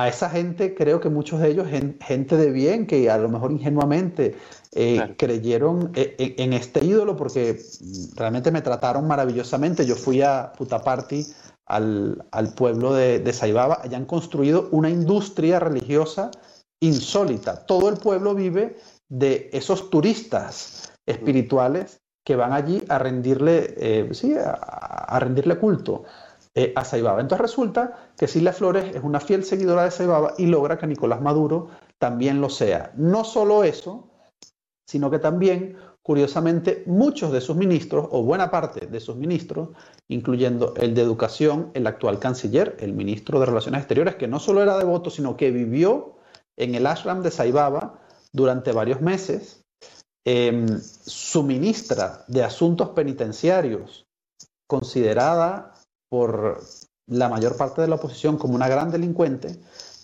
a 0.00 0.08
esa 0.08 0.30
gente, 0.30 0.74
creo 0.74 0.98
que 0.98 1.10
muchos 1.10 1.40
de 1.40 1.50
ellos, 1.50 1.68
gen- 1.68 1.98
gente 2.00 2.36
de 2.38 2.50
bien, 2.50 2.86
que 2.86 3.10
a 3.10 3.18
lo 3.18 3.28
mejor 3.28 3.52
ingenuamente 3.52 4.34
eh, 4.72 4.94
Claro. 4.96 5.14
creyeron 5.18 5.92
e- 5.94 6.14
e- 6.18 6.42
en 6.42 6.52
este 6.54 6.82
ídolo 6.84 7.16
porque 7.16 7.60
realmente 8.16 8.50
me 8.50 8.62
trataron 8.62 9.06
maravillosamente. 9.06 9.84
Yo 9.84 9.96
fui 9.96 10.22
a 10.22 10.52
Putaparty 10.56 11.26
al, 11.66 12.24
pueblo 12.56 12.94
de, 12.94 13.18
de 13.18 13.32
Saibaba, 13.32 13.80
hayan 13.82 14.06
construido 14.06 14.68
una 14.72 14.88
industria 14.88 15.60
religiosa 15.60 16.30
insólita. 16.80 17.66
Todo 17.66 17.90
el 17.90 17.98
pueblo 17.98 18.34
vive 18.34 18.76
de 19.08 19.50
esos 19.52 19.90
turistas 19.90 20.92
espirituales 21.04 22.00
que 22.24 22.36
van 22.36 22.52
allí 22.52 22.82
a 22.88 22.98
rendirle, 22.98 23.74
eh, 23.76 24.08
sí, 24.12 24.34
a, 24.34 25.18
rendirle 25.20 25.58
culto 25.58 26.04
eh, 26.54 26.72
a 26.76 26.84
Saibaba. 26.84 27.20
Entonces 27.20 27.42
resulta 27.42 28.12
que 28.16 28.26
Silvia 28.26 28.52
Flores 28.52 28.94
es 28.94 29.02
una 29.02 29.20
fiel 29.20 29.44
seguidora 29.44 29.84
de 29.84 29.90
Saibaba 29.90 30.34
y 30.38 30.46
logra 30.46 30.78
que 30.78 30.86
Nicolás 30.86 31.20
Maduro 31.20 31.68
también 31.98 32.40
lo 32.40 32.50
sea. 32.50 32.92
No 32.96 33.24
solo 33.24 33.64
eso, 33.64 34.08
sino 34.86 35.10
que 35.10 35.18
también 35.18 35.76
Curiosamente, 36.02 36.82
muchos 36.86 37.30
de 37.30 37.42
sus 37.42 37.56
ministros, 37.56 38.08
o 38.10 38.22
buena 38.22 38.50
parte 38.50 38.86
de 38.86 39.00
sus 39.00 39.16
ministros, 39.16 39.68
incluyendo 40.08 40.74
el 40.76 40.94
de 40.94 41.02
Educación, 41.02 41.70
el 41.74 41.86
actual 41.86 42.18
canciller, 42.18 42.76
el 42.80 42.94
ministro 42.94 43.38
de 43.38 43.46
Relaciones 43.46 43.82
Exteriores, 43.82 44.16
que 44.16 44.26
no 44.26 44.40
solo 44.40 44.62
era 44.62 44.78
devoto, 44.78 45.10
sino 45.10 45.36
que 45.36 45.50
vivió 45.50 46.16
en 46.56 46.74
el 46.74 46.86
ashram 46.86 47.22
de 47.22 47.30
Saibaba 47.30 48.00
durante 48.32 48.72
varios 48.72 49.02
meses, 49.02 49.62
em, 50.24 50.80
su 50.80 51.42
ministra 51.42 52.24
de 52.28 52.44
Asuntos 52.44 52.88
Penitenciarios, 52.88 54.06
considerada 54.66 55.74
por 56.10 56.60
la 57.06 57.30
mayor 57.30 57.56
parte 57.56 57.80
de 57.80 57.88
la 57.88 57.94
oposición 57.94 58.36
como 58.36 58.54
una 58.54 58.68
gran 58.68 58.90
delincuente, 58.90 59.56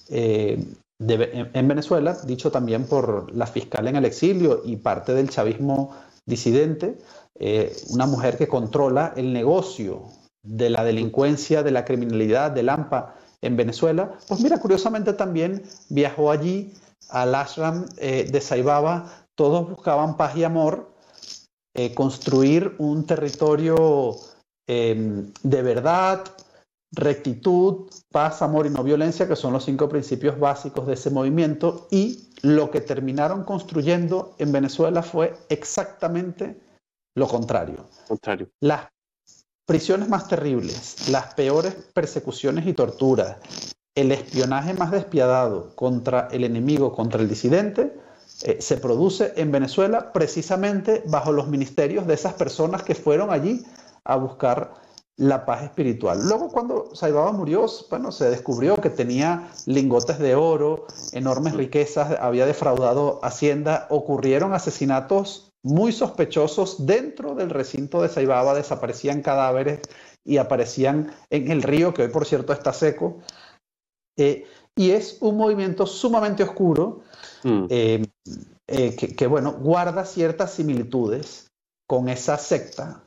eh, 0.09 0.65
en 0.99 1.69
Venezuela, 1.69 2.17
dicho 2.25 2.51
también 2.51 2.87
por 2.87 3.31
la 3.35 3.47
fiscal 3.47 3.87
en 3.87 3.97
el 3.97 4.07
exilio 4.07 4.63
y 4.65 4.77
parte 4.77 5.13
del 5.13 5.29
chavismo 5.29 5.95
disidente, 6.25 6.99
eh, 7.39 7.77
una 7.91 8.07
mujer 8.07 8.39
que 8.39 8.49
controla 8.49 9.13
el 9.17 9.33
negocio 9.33 10.05
de 10.43 10.71
la 10.71 10.85
delincuencia, 10.85 11.63
de 11.63 11.71
la 11.71 11.85
criminalidad, 11.85 12.51
del 12.51 12.71
AMPA 12.71 13.15
en 13.43 13.57
Venezuela, 13.57 14.13
pues 14.27 14.41
mira, 14.41 14.59
curiosamente 14.59 15.13
también 15.13 15.63
viajó 15.91 16.31
allí 16.31 16.73
al 17.11 17.35
ashram 17.35 17.87
eh, 17.99 18.27
de 18.31 18.41
Saibaba, 18.41 19.27
todos 19.35 19.69
buscaban 19.69 20.17
paz 20.17 20.37
y 20.37 20.45
amor, 20.45 20.93
eh, 21.75 21.93
construir 21.95 22.75
un 22.79 23.05
territorio 23.05 24.17
de 24.67 25.63
verdad, 25.63 26.25
rectitud, 26.93 27.91
paz, 28.11 28.43
amor 28.43 28.67
y 28.67 28.71
no 28.71 28.83
violencia, 28.83 29.29
que 29.29 29.37
son 29.37 29.53
los 29.53 29.65
cinco 29.65 29.89
principios 29.89 30.39
básicos 30.39 30.87
de 30.87 30.95
ese 30.95 31.11
movimiento, 31.11 31.89
y 31.91 32.31
lo 32.43 32.71
que 32.71 32.81
terminaron 32.81 33.45
construyendo 33.45 34.35
en 34.39 34.53
Venezuela 34.53 35.03
fue 35.03 35.37
exactamente 35.49 36.61
lo 37.15 37.29
contrario. 37.29 37.87
contrario. 38.09 38.49
Las 38.61 38.89
prisiones 39.67 40.09
más 40.09 40.29
terribles, 40.29 41.09
las 41.09 41.35
peores 41.35 41.75
persecuciones 41.93 42.67
y 42.67 42.73
torturas, 42.73 43.37
el 43.95 44.13
espionaje 44.13 44.75
más 44.75 44.91
despiadado 44.91 45.75
contra 45.75 46.29
el 46.31 46.45
enemigo, 46.45 46.95
contra 46.95 47.21
el 47.21 47.29
disidente, 47.29 47.99
eh, 48.43 48.59
se 48.61 48.77
produce 48.77 49.33
en 49.37 49.51
Venezuela 49.51 50.13
precisamente 50.13 51.03
bajo 51.07 51.33
los 51.33 51.49
ministerios 51.49 52.07
de 52.07 52.15
esas 52.15 52.35
personas 52.35 52.83
que 52.83 52.95
fueron 52.95 53.31
allí 53.31 53.65
a 54.07 54.17
buscar 54.17 54.75
la 55.17 55.47
paz 55.47 55.65
espiritual. 55.65 56.21
Luego 56.29 56.51
cuando 56.51 56.95
Saibaba 56.95 57.33
murió, 57.33 57.67
bueno, 57.89 58.13
se 58.13 58.29
descubrió 58.29 58.77
que 58.77 58.91
tenía 58.91 59.49
lingotes 59.65 60.19
de 60.19 60.35
oro, 60.35 60.87
enormes 61.13 61.55
riquezas, 61.55 62.19
había 62.21 62.45
defraudado 62.45 63.21
Hacienda, 63.23 63.87
ocurrieron 63.89 64.53
asesinatos 64.53 65.51
muy 65.63 65.93
sospechosos 65.93 66.87
dentro 66.87 67.35
del 67.35 67.51
recinto 67.51 68.03
de 68.03 68.09
Saibaba, 68.09 68.55
desaparecían 68.55 69.23
cadáveres 69.23 69.81
y 70.23 70.37
aparecían 70.37 71.13
en 71.31 71.51
el 71.51 71.63
río, 71.63 71.95
que 71.95 72.03
hoy 72.03 72.09
por 72.09 72.27
cierto 72.27 72.53
está 72.53 72.73
seco. 72.73 73.19
Eh, 74.19 74.45
y 74.77 74.91
es 74.91 75.17
un 75.21 75.39
movimiento 75.39 75.87
sumamente 75.87 76.43
oscuro 76.43 77.01
mm. 77.43 77.65
eh, 77.71 78.07
eh, 78.67 78.97
que, 78.97 79.27
bueno, 79.27 79.53
guarda 79.53 80.05
ciertas 80.05 80.53
similitudes 80.53 81.49
con 81.89 82.09
esa 82.09 82.37
secta 82.37 83.06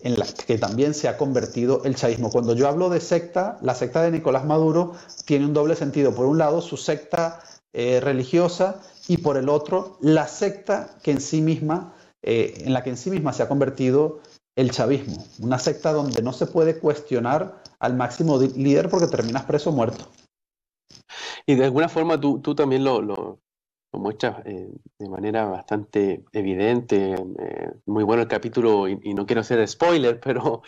en 0.00 0.18
la 0.18 0.26
que 0.26 0.58
también 0.58 0.94
se 0.94 1.08
ha 1.08 1.16
convertido 1.16 1.82
el 1.84 1.94
chavismo. 1.94 2.30
Cuando 2.30 2.54
yo 2.54 2.68
hablo 2.68 2.88
de 2.88 3.00
secta, 3.00 3.58
la 3.62 3.74
secta 3.74 4.02
de 4.02 4.10
Nicolás 4.10 4.44
Maduro 4.44 4.94
tiene 5.24 5.46
un 5.46 5.54
doble 5.54 5.76
sentido. 5.76 6.14
Por 6.14 6.26
un 6.26 6.38
lado, 6.38 6.60
su 6.60 6.76
secta 6.76 7.40
eh, 7.72 8.00
religiosa 8.00 8.80
y 9.08 9.18
por 9.18 9.36
el 9.36 9.48
otro, 9.48 9.98
la 10.00 10.26
secta 10.26 10.96
que 11.02 11.12
en 11.12 11.20
sí 11.20 11.40
misma, 11.40 11.94
eh, 12.22 12.54
en 12.64 12.72
la 12.72 12.82
que 12.82 12.90
en 12.90 12.96
sí 12.96 13.10
misma 13.10 13.32
se 13.32 13.42
ha 13.42 13.48
convertido 13.48 14.20
el 14.56 14.70
chavismo. 14.70 15.24
Una 15.40 15.58
secta 15.58 15.92
donde 15.92 16.22
no 16.22 16.32
se 16.32 16.46
puede 16.46 16.78
cuestionar 16.78 17.62
al 17.78 17.94
máximo 17.94 18.38
líder 18.38 18.88
porque 18.88 19.06
terminas 19.06 19.44
preso 19.44 19.70
muerto. 19.70 20.06
Y 21.46 21.54
de 21.54 21.64
alguna 21.64 21.88
forma 21.88 22.20
tú, 22.20 22.40
también 22.54 22.82
lo, 22.82 23.00
lo 23.00 23.38
muestra 23.92 24.42
eh, 24.44 24.68
de 24.98 25.08
manera 25.08 25.44
bastante 25.46 26.24
evidente. 26.32 27.14
Eh, 27.14 27.72
muy 27.86 28.04
bueno 28.04 28.22
el 28.22 28.28
capítulo, 28.28 28.88
y, 28.88 29.14
no 29.14 29.26
quiero 29.26 29.40
hacer 29.40 29.66
spoiler, 29.66 30.20
pero 30.24 30.62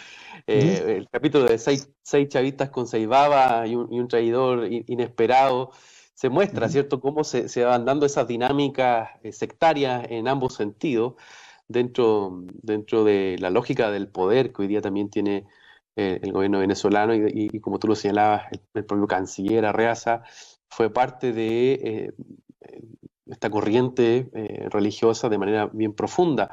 eh, 0.47 0.97
el 0.99 1.09
capítulo 1.09 1.45
de 1.45 1.59
seis, 1.59 1.91
seis, 2.03 2.29
chavistas 2.29 2.71
con 2.71 2.87
seis 2.87 3.07
babas 3.07 3.69
y 3.69 3.75
un, 3.77 4.09
traidor 4.09 4.69
inesperado, 4.71 5.71
se 6.15 6.29
muestra, 6.29 6.69
¿cierto?, 6.69 7.01
cómo 7.01 7.23
se, 7.23 7.49
se, 7.49 7.65
van 7.65 7.85
dando 7.85 8.05
esas 8.07 8.27
dinámicas 8.27 9.11
sectarias 9.31 10.05
en 10.11 10.27
ambos 10.27 10.55
sentidos 10.55 11.15
dentro, 11.69 12.43
dentro 12.63 13.05
de 13.05 13.37
la 13.39 13.51
lógica 13.51 13.91
del 13.93 14.09
poder 14.09 14.53
que 14.53 14.63
hoy 14.63 14.69
día 14.69 14.81
también 14.81 15.11
tiene 15.11 15.47
el 15.95 16.33
gobierno 16.33 16.61
venezolano 16.61 17.15
y, 17.15 17.61
como 17.61 17.79
tú 17.79 17.89
lo 17.89 17.97
señalabas, 17.97 18.47
el, 18.53 18.85
propio 18.85 19.07
canciller 19.07 19.65
Arreaza 19.65 20.23
fue 20.69 20.91
parte 20.93 21.33
de 21.33 22.13
esta 23.31 23.51
corriente 23.51 24.29
eh, 24.33 24.69
religiosa 24.71 25.29
de 25.29 25.39
manera 25.39 25.67
bien 25.73 25.95
profunda. 25.95 26.51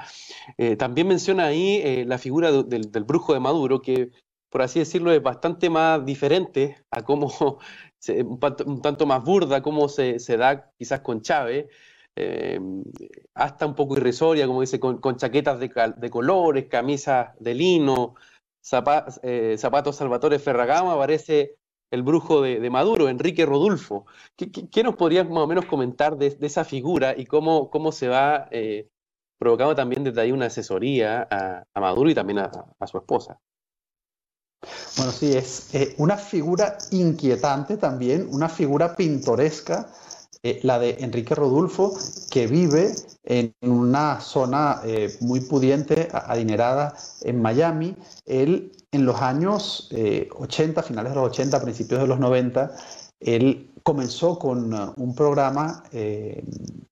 Eh, 0.57 0.75
también 0.75 1.07
menciona 1.07 1.45
ahí 1.45 1.81
eh, 1.83 2.05
la 2.05 2.17
figura 2.17 2.51
del, 2.51 3.03
brujo 3.03 3.33
de 3.33 3.39
Maduro, 3.39 3.81
que 3.81 4.11
por 4.49 4.61
así 4.61 4.79
decirlo 4.79 5.11
es 5.11 5.21
bastante 5.21 5.69
más 5.69 6.05
diferente 6.05 6.77
a 6.91 7.03
cómo, 7.03 7.31
un, 8.65 8.81
tanto 8.81 9.05
más 9.05 9.23
burda, 9.23 9.61
cómo 9.61 9.89
se, 9.89 10.17
da 10.37 10.71
quizás 10.77 11.01
con 11.01 11.21
Chávez, 11.21 11.67
hasta 13.33 13.65
un 13.65 13.75
poco 13.75 13.97
irrisoria, 13.97 14.47
como 14.47 14.61
dice, 14.61 14.79
con, 14.79 15.17
chaquetas 15.17 15.59
de, 15.59 16.09
colores, 16.09 16.67
camisas 16.69 17.31
de 17.39 17.53
lino, 17.53 18.15
zapatos 18.61 19.95
Salvatore 19.97 20.39
Ferragamo, 20.39 20.97
parece 20.97 21.57
el 21.91 22.03
brujo 22.03 22.41
de, 22.41 22.69
Maduro, 22.69 23.09
Enrique 23.09 23.45
Rodulfo. 23.45 24.05
¿Qué, 24.35 24.83
nos 24.83 24.95
podrías 24.95 25.27
más 25.29 25.43
o 25.43 25.47
menos 25.47 25.65
comentar 25.65 26.17
de, 26.17 26.37
esa 26.41 26.65
figura 26.65 27.15
y 27.17 27.25
cómo, 27.25 27.69
cómo 27.69 27.91
se 27.91 28.07
va 28.07 28.47
eh, 28.51 28.89
provocando 29.37 29.75
también 29.75 30.03
desde 30.03 30.21
ahí 30.21 30.31
una 30.31 30.47
asesoría 30.47 31.27
a, 31.29 31.79
Maduro 31.79 32.09
y 32.09 32.15
también 32.15 32.39
a, 32.39 32.51
su 32.87 32.97
esposa? 32.97 33.39
Bueno, 34.97 35.11
sí, 35.11 35.35
es 35.35 35.73
eh, 35.75 35.95
una 35.99 36.17
figura 36.17 36.77
inquietante 36.91 37.77
también, 37.77 38.27
una 38.31 38.49
figura 38.49 38.95
pintoresca, 38.95 39.91
eh, 40.45 40.59
la 40.63 40.79
de 40.79 40.97
Enrique 40.99 41.35
Rodulfo, 41.35 41.97
que 42.29 42.47
vive 42.47 42.93
en 43.23 43.53
una 43.61 44.21
zona 44.21 44.81
muy 45.19 45.39
pudiente, 45.39 46.07
adinerada 46.13 46.95
en 47.23 47.41
Miami. 47.41 47.95
Él 48.25 48.71
en 48.95 49.05
los 49.05 49.21
años 49.21 49.89
80, 49.91 50.79
eh, 50.79 50.83
finales 50.83 51.11
de 51.11 51.19
los 51.19 51.27
80, 51.27 51.61
principios 51.61 52.01
de 52.01 52.07
los 52.07 52.19
90, 52.19 52.71
él 53.19 53.71
comenzó 53.83 54.39
con 54.39 54.73
uh, 54.73 54.93
un 54.97 55.13
programa 55.15 55.83
eh, 55.91 56.43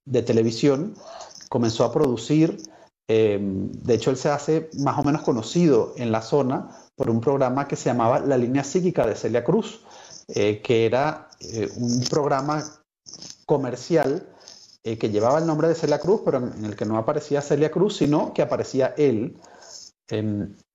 de 0.05 0.21
televisión, 0.21 0.95
comenzó 1.49 1.85
a 1.85 1.93
producir, 1.93 2.57
eh, 3.07 3.39
de 3.41 3.93
hecho 3.93 4.11
él 4.11 4.17
se 4.17 4.29
hace 4.29 4.69
más 4.79 4.99
o 4.99 5.03
menos 5.03 5.21
conocido 5.21 5.93
en 5.97 6.11
la 6.11 6.21
zona 6.21 6.69
por 6.95 7.09
un 7.09 7.21
programa 7.21 7.67
que 7.67 7.75
se 7.75 7.85
llamaba 7.85 8.19
La 8.19 8.37
línea 8.37 8.63
psíquica 8.63 9.07
de 9.07 9.15
Celia 9.15 9.43
Cruz, 9.43 9.81
que 10.27 10.85
era 10.85 11.27
un 11.75 12.01
programa 12.09 12.63
comercial 13.45 14.27
que 14.83 15.09
llevaba 15.09 15.39
el 15.39 15.47
nombre 15.47 15.69
de 15.69 15.75
Celia 15.75 15.99
Cruz, 15.99 16.21
pero 16.25 16.39
en, 16.39 16.65
el 16.65 16.75
que 16.75 16.85
no 16.85 16.97
aparecía 16.97 17.41
Celia 17.41 17.71
Cruz, 17.71 17.95
sino 17.97 18.33
que 18.33 18.41
aparecía 18.41 18.93
él 18.97 19.37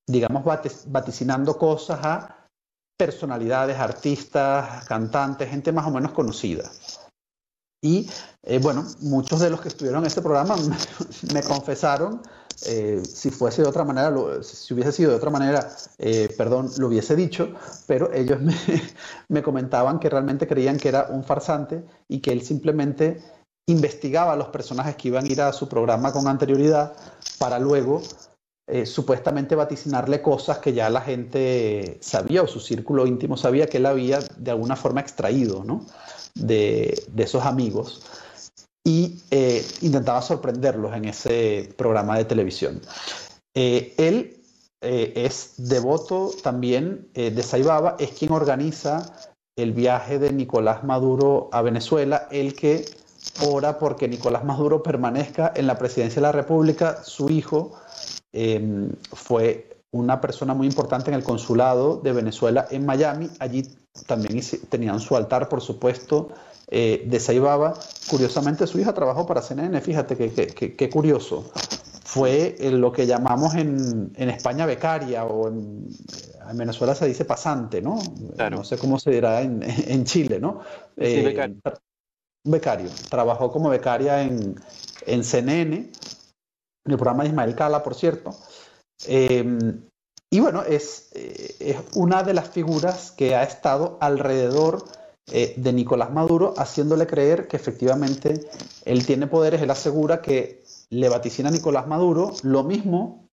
digamos, 0.09 0.43
vaticinando 0.87 1.59
cosas 1.59 2.01
a 2.03 2.49
personalidades, 2.99 3.79
artistas, 3.79 4.85
cantantes, 4.87 5.49
gente 5.49 5.71
más 5.71 5.87
o 5.87 5.91
menos 5.91 6.13
conocida. 6.13 6.69
Y 7.81 8.11
eh, 8.43 8.59
bueno, 8.59 8.85
muchos 9.01 9.39
de 9.39 9.51
los 9.51 9.61
que 9.61 9.69
estuvieron 9.69 10.03
en 10.03 10.09
este 10.09 10.23
programa 10.23 10.57
me, 11.33 11.43
confesaron, 11.43 12.23
eh, 12.67 13.03
si 13.05 13.31
fuese 13.31 13.63
de 13.63 13.69
otra 13.69 13.85
manera, 13.85 14.43
si 14.43 14.75
hubiese 14.75 14.93
sido 14.93 15.11
de 15.11 15.17
otra 15.17 15.31
manera, 15.31 15.71
eh, 15.99 16.33
perdón, 16.37 16.71
lo 16.79 16.89
hubiese 16.89 17.17
dicho, 17.17 17.55
pero 17.87 18.13
ellos 18.13 18.41
me, 18.43 18.55
me 19.29 19.43
comentaban 19.43 19.99
que 19.99 20.11
realmente 20.11 20.47
creían 20.47 20.77
que 20.77 20.89
era 20.89 21.09
un 21.11 21.25
farsante 21.25 21.85
y 22.09 22.21
que 22.21 22.33
él 22.33 22.43
simplemente 22.43 23.23
investigaba 23.67 24.33
a 24.33 24.37
los 24.37 24.49
personajes 24.49 24.97
que 24.97 25.09
iban 25.09 25.25
a 25.25 25.29
ir 25.29 25.41
a 25.43 25.53
su 25.53 25.69
programa 25.69 26.13
con 26.13 26.27
anterioridad 26.27 26.95
para 27.39 27.59
luego 27.59 28.03
eh, 28.71 28.85
supuestamente 28.85 29.55
vaticinarle 29.55 30.21
cosas 30.21 30.59
que 30.59 30.75
ya 30.75 30.91
la 30.91 31.01
gente 31.01 31.97
sabía 32.03 32.43
o 32.43 32.47
su 32.47 32.61
círculo 32.61 33.07
íntimo 33.07 33.35
sabía 33.39 33.67
que 33.67 33.79
él 33.79 33.87
había 33.87 34.19
de 34.37 34.51
alguna 34.51 34.77
forma 34.77 35.01
extraído 35.01 35.65
¿no? 35.65 35.87
de, 36.35 37.03
esos 37.17 37.47
amigos 37.47 38.03
y 38.89 39.21
eh, 39.31 39.63
intentaba 39.83 40.23
sorprenderlos 40.23 40.97
en 40.97 41.05
ese 41.05 41.69
programa 41.77 42.17
de 42.17 42.25
televisión. 42.25 42.81
él 43.55 44.35
es 44.81 45.55
devoto 45.57 46.31
también 46.43 47.09
de 47.13 47.43
Saibaba, 47.43 47.97
es 47.99 48.13
quien 48.13 48.31
organiza 48.31 49.13
el 49.57 49.73
viaje 49.73 50.21
de 50.21 50.33
Nicolás 50.33 50.85
Maduro 50.85 51.51
a 51.51 51.63
Venezuela, 51.63 52.29
el 52.31 52.55
que 52.55 52.85
ora 53.47 53.79
porque 53.79 54.09
Nicolás 54.09 54.45
Maduro 54.45 54.83
permanezca 54.83 55.53
en 55.55 55.67
la 55.67 55.79
presidencia 55.79 56.17
de 56.17 56.29
la 56.29 56.33
República. 56.33 57.03
Su 57.03 57.29
hijo 57.29 57.73
em, 58.33 58.93
fue 59.13 59.81
una 59.91 60.21
persona 60.21 60.55
muy 60.55 60.67
importante 60.67 61.11
en 61.11 61.15
el 61.15 61.25
consulado 61.25 61.97
de 61.97 62.13
Venezuela 62.13 62.67
en 62.71 62.87
Miami. 62.87 63.29
Allí 63.41 63.65
también 64.07 64.41
tenían 64.69 65.01
su 65.01 65.17
altar, 65.17 65.49
por 65.49 65.61
supuesto, 65.61 66.29
eh, 66.71 67.05
de 67.07 67.21
Saibaba. 67.21 67.75
Curiosamente, 68.09 68.67
su 68.67 68.79
hija 68.79 68.95
trabajó 68.95 69.27
para 69.27 69.43
CNN, 69.43 69.81
fíjate 69.81 70.17
qué 70.17 70.91
curioso. 70.91 71.51
Fue 72.05 72.57
lo 72.61 72.91
que 72.91 73.07
llamamos 73.07 73.55
en, 73.55 74.13
en 74.17 74.31
España 74.31 74.65
becaria 74.65 75.25
o 75.27 75.49
en, 75.49 75.89
en 76.49 76.57
Venezuela 76.57 76.95
se 76.95 77.07
dice 77.07 77.27
pasante, 77.27 77.83
¿no? 77.83 77.99
No 78.51 78.65
sé 78.65 78.79
cómo 78.79 78.99
se 78.99 79.11
dirá 79.11 79.43
en, 79.43 79.63
en 79.63 80.05
Chile, 80.05 80.41
¿no? 80.41 80.61
Sí, 80.97 81.05
eh, 81.05 81.23
becario. 81.23 81.57
becario. 82.45 82.91
Trabajó 83.11 83.53
como 83.53 83.69
becaria 83.69 84.23
en, 84.23 84.55
en 85.07 85.23
CNN, 85.23 85.77
en 85.77 85.93
el 86.87 86.97
programa 86.97 87.25
de 87.25 87.29
Ismael 87.29 87.55
Cala, 87.55 87.83
por 87.83 87.95
cierto. 87.95 88.35
Em, 89.07 89.83
y 90.31 90.41
bueno, 90.41 90.63
es, 90.63 91.11
eh, 91.15 91.57
es, 91.61 91.77
una 91.95 92.23
de 92.23 92.35
las 92.35 92.49
figuras 92.49 93.11
que 93.11 93.35
ha 93.35 93.43
estado 93.43 93.99
alrededor 94.01 94.85
eh, 95.33 95.55
de 95.57 95.73
Nicolás 95.73 96.13
Maduro, 96.13 96.55
haciéndole 96.57 97.07
creer 97.07 97.49
que 97.49 97.57
efectivamente 97.57 98.49
él 98.85 99.07
tiene 99.07 99.27
poderes. 99.27 99.63
Él 99.63 99.71
asegura 99.71 100.23
que 100.23 100.63
le 100.91 101.09
vaticina 101.09 101.49
a 101.49 101.53
Nicolás 101.53 101.87
Maduro 101.87 102.33
lo 102.43 102.65
mismo 102.65 103.29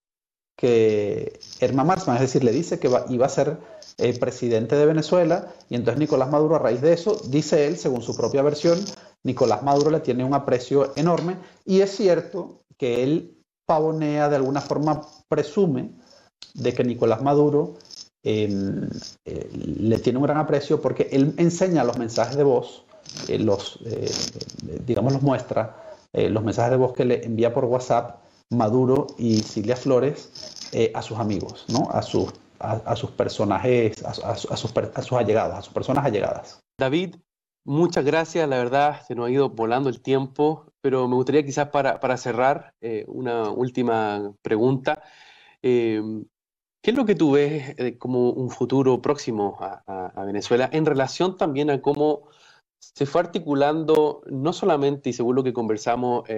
que 0.57 1.39
Herman 1.59 1.87
Marsman, 1.87 2.15
es 2.15 2.21
decir, 2.21 2.43
le 2.43 2.51
dice 2.51 2.79
que 2.79 2.89
iba 3.09 3.25
a 3.25 3.29
ser 3.29 3.57
eh, 3.97 4.17
presidente 4.17 4.75
de 4.75 4.85
Venezuela 4.85 5.53
y 5.69 5.75
entonces 5.75 5.99
Nicolás 5.99 6.29
Maduro 6.29 6.55
a 6.55 6.59
raíz 6.59 6.81
de 6.81 6.93
eso, 6.93 7.19
dice 7.27 7.67
él, 7.67 7.77
según 7.77 8.01
su 8.01 8.15
propia 8.15 8.41
versión, 8.41 8.79
Nicolás 9.23 9.63
Maduro 9.63 9.91
le 9.91 9.99
tiene 9.99 10.23
un 10.23 10.33
aprecio 10.33 10.93
enorme 10.95 11.37
y 11.65 11.81
es 11.81 11.95
cierto 11.95 12.61
que 12.77 13.03
él 13.03 13.43
pavonea, 13.65 14.29
de 14.29 14.35
alguna 14.37 14.61
forma 14.61 15.01
presume 15.27 15.91
de 16.53 16.73
que 16.73 16.83
Nicolás 16.83 17.21
Maduro 17.21 17.75
eh, 18.25 18.59
le 19.53 19.99
tiene 19.99 20.17
un 20.17 20.25
gran 20.25 20.37
aprecio 20.37 20.81
porque 20.81 21.07
él 21.11 21.33
enseña 21.37 21.83
los 21.83 21.97
mensajes 21.97 22.35
de 22.35 22.43
voz, 22.43 22.83
eh, 23.27 23.39
los, 23.39 23.79
digamos, 24.85 25.13
los 25.13 25.21
muestra, 25.21 25.77
los 26.11 26.43
mensajes 26.43 26.71
de 26.71 26.77
voz 26.77 26.93
que 26.93 27.05
le 27.05 27.25
envía 27.25 27.53
por 27.53 27.65
WhatsApp 27.65 28.25
Maduro 28.49 29.07
y 29.17 29.39
Silvia 29.39 29.75
Flores 29.75 30.69
eh, 30.71 30.91
a 30.93 31.01
sus 31.01 31.17
amigos, 31.17 31.65
¿no? 31.69 31.89
a, 31.91 32.01
sus, 32.01 32.31
a, 32.59 32.95
sus 32.95 33.11
personajes, 33.11 34.03
a, 34.03 34.35
sus, 34.35 34.51
a 34.51 35.01
sus 35.01 35.13
allegadas, 35.13 35.59
a 35.59 35.61
sus 35.61 35.73
personas 35.73 36.05
allegadas. 36.05 36.59
David, 36.77 37.15
muchas 37.65 38.05
gracias, 38.05 38.47
la 38.47 38.57
verdad 38.57 39.01
se 39.07 39.15
nos 39.15 39.27
ha 39.27 39.31
ido 39.31 39.49
volando 39.49 39.89
el 39.89 40.01
tiempo, 40.01 40.71
pero 40.81 41.07
me 41.07 41.15
gustaría 41.15 41.43
quizás 41.43 41.69
para, 41.69 41.99
para 41.99 42.17
cerrar 42.17 42.73
eh, 42.81 43.03
una 43.07 43.49
última 43.49 44.33
pregunta. 44.41 45.01
Eh, 45.61 46.01
¿Qué 46.85 46.91
es 46.91 46.97
lo 46.97 47.07
que 47.07 47.15
tú 47.15 47.31
ves 47.31 47.75
como 47.97 48.29
un 48.29 48.51
futuro 48.51 49.01
próximo 49.01 49.57
a, 49.59 50.23
Venezuela 50.23 50.69
en 50.71 50.85
relación 50.85 51.35
también 51.35 51.71
a 51.71 51.81
cómo 51.81 52.27
se 52.77 53.07
fue 53.07 53.21
articulando, 53.21 54.21
no 54.29 54.53
solamente, 54.53 55.09
y 55.09 55.13
según 55.13 55.35
lo 55.35 55.43
que 55.43 55.51
conversamos 55.51 56.29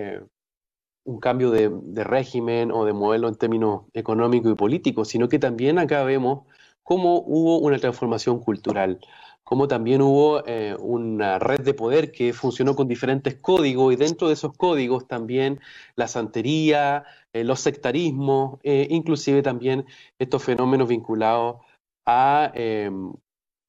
un 1.04 1.20
cambio 1.20 1.52
de, 1.52 1.70
régimen 2.02 2.72
o 2.72 2.86
de 2.86 2.94
modelo 2.94 3.28
en 3.28 3.36
términos 3.36 3.88
económicos 3.92 4.54
y 4.54 4.56
políticos, 4.56 5.10
sino 5.10 5.28
que 5.28 5.38
también 5.38 5.80
acá 5.80 6.06
vemos 6.06 6.46
cómo 6.82 7.24
hubo 7.28 7.60
una 7.60 7.78
transformación 7.78 8.40
cultural, 8.40 9.02
cómo 9.48 9.70
también 9.70 10.02
hubo 10.02 10.46
eh, 10.46 10.76
una 10.78 11.40
red 11.40 11.62
de 11.62 11.74
poder 11.74 12.12
que 12.12 12.34
funcionó 12.34 12.76
con 12.76 12.90
diferentes 12.90 13.36
códigos 13.36 13.94
y 13.94 13.96
dentro 13.96 14.28
de 14.28 14.34
esos 14.34 14.52
códigos 14.58 15.08
también 15.08 15.62
la 15.96 16.10
santería, 16.10 17.06
eh, 17.32 17.46
los 17.46 17.62
sectarismos, 17.62 18.60
eh, 18.64 18.88
inclusive 18.90 19.42
también 19.42 19.86
estos 20.20 20.44
fenómenos 20.44 20.90
vinculados 20.90 21.62
a 22.06 22.52
em, 22.56 23.14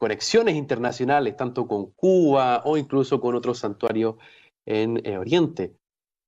conexiones 0.01 0.57
internacionales, 0.57 1.37
tanto 1.37 1.69
con 1.69 1.93
Cuba 1.93 2.63
o 2.65 2.77
incluso 2.77 3.21
con 3.21 3.37
otros 3.37 3.61
santuarios 3.61 4.17
en 4.67 5.01
Oriente. 5.17 5.77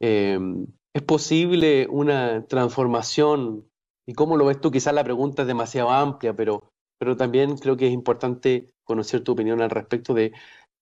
Em, 0.00 0.64
¿Es 0.94 1.02
posible 1.02 1.88
una 1.90 2.46
transformación? 2.46 3.68
¿Y 4.06 4.14
cómo 4.14 4.36
lo 4.36 4.46
ves 4.46 4.60
tú? 4.60 4.70
Quizás 4.70 4.94
la 4.94 5.02
pregunta 5.02 5.42
es 5.42 5.48
demasiado 5.48 5.90
amplia, 5.90 6.34
pero, 6.36 6.70
pero 7.00 7.16
también 7.16 7.56
creo 7.56 7.78
que 7.78 7.86
es 7.86 7.92
importante 7.92 8.66
conocer 8.84 9.24
tu 9.24 9.32
opinión 9.32 9.62
al 9.62 9.70
respecto 9.70 10.12
de 10.12 10.32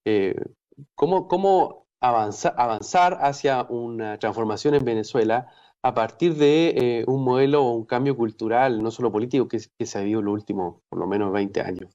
eh, 0.05 0.35
cómo, 0.93 1.29
cómo 1.29 1.87
avanzar, 2.01 2.53
avanzar 2.57 3.19
hacia 3.21 3.63
una 3.69 4.19
transformación 4.19 4.75
en 4.75 4.83
Venezuela 4.83 5.47
a 5.81 5.93
partir 5.93 6.35
de 6.35 6.73
eh, 6.75 7.03
un 7.07 7.23
modelo 7.23 7.63
o 7.63 7.71
un 7.71 7.85
cambio 7.85 8.17
cultural, 8.17 8.83
no 8.83 8.91
solo 8.91 9.13
político, 9.13 9.47
que, 9.47 9.59
se 9.59 9.97
ha 9.97 10.01
vivido 10.01 10.21
los 10.21 10.33
últimos 10.33 10.81
por 10.89 10.99
lo 10.99 11.07
menos 11.07 11.31
20 11.31 11.61
años. 11.61 11.89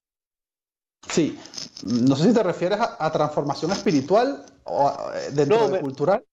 Sí, 1.07 1.39
no 1.85 2.17
sé 2.17 2.29
si 2.29 2.35
te 2.35 2.43
refieres 2.43 2.79
a, 2.81 3.13
transformación 3.13 3.73
espiritual 3.73 4.47
o 4.65 4.91
eh, 5.15 5.33
dentro 5.33 5.69
de 5.69 5.81
cultural. 5.81 6.25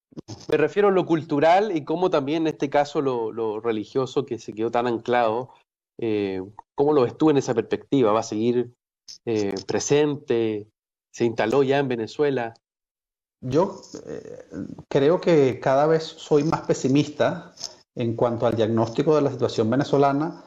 Me 0.50 0.58
refiero 0.58 0.89
a 0.89 0.92
lo 0.92 1.06
cultural 1.06 1.76
y 1.76 1.84
cómo 1.84 2.10
también 2.10 2.44
en 2.44 2.54
este 2.54 2.70
caso 2.70 3.02
lo, 3.02 3.60
religioso 3.60 4.26
que 4.26 4.39
se 4.39 4.54
quedó 4.54 4.72
tan 4.72 4.88
anclado, 4.88 5.50
eh, 6.02 6.41
¿cómo 6.74 6.93
lo 6.93 7.04
ves 7.04 7.16
tú 7.16 7.30
en 7.30 7.38
esa 7.38 7.54
perspectiva? 7.54 8.12
¿Va 8.12 8.22
a 8.22 8.24
seguir 8.24 8.74
eh, 9.24 9.54
presente? 9.68 10.68
¿Se 11.14 11.26
instaló 11.26 11.62
ya 11.62 11.78
en 11.78 11.88
Venezuela? 11.88 12.56
Yo 13.39 13.80
eh, 14.08 14.45
creo 14.89 15.22
que 15.22 15.60
cada 15.60 15.86
vez 15.86 16.04
soy 16.04 16.43
más 16.43 16.62
pesimista 16.62 17.54
en 17.93 18.16
cuanto 18.16 18.47
al 18.47 18.56
diagnóstico 18.56 19.16
de 19.16 19.22
la 19.22 19.32
situación 19.32 19.70
venezolana, 19.70 20.43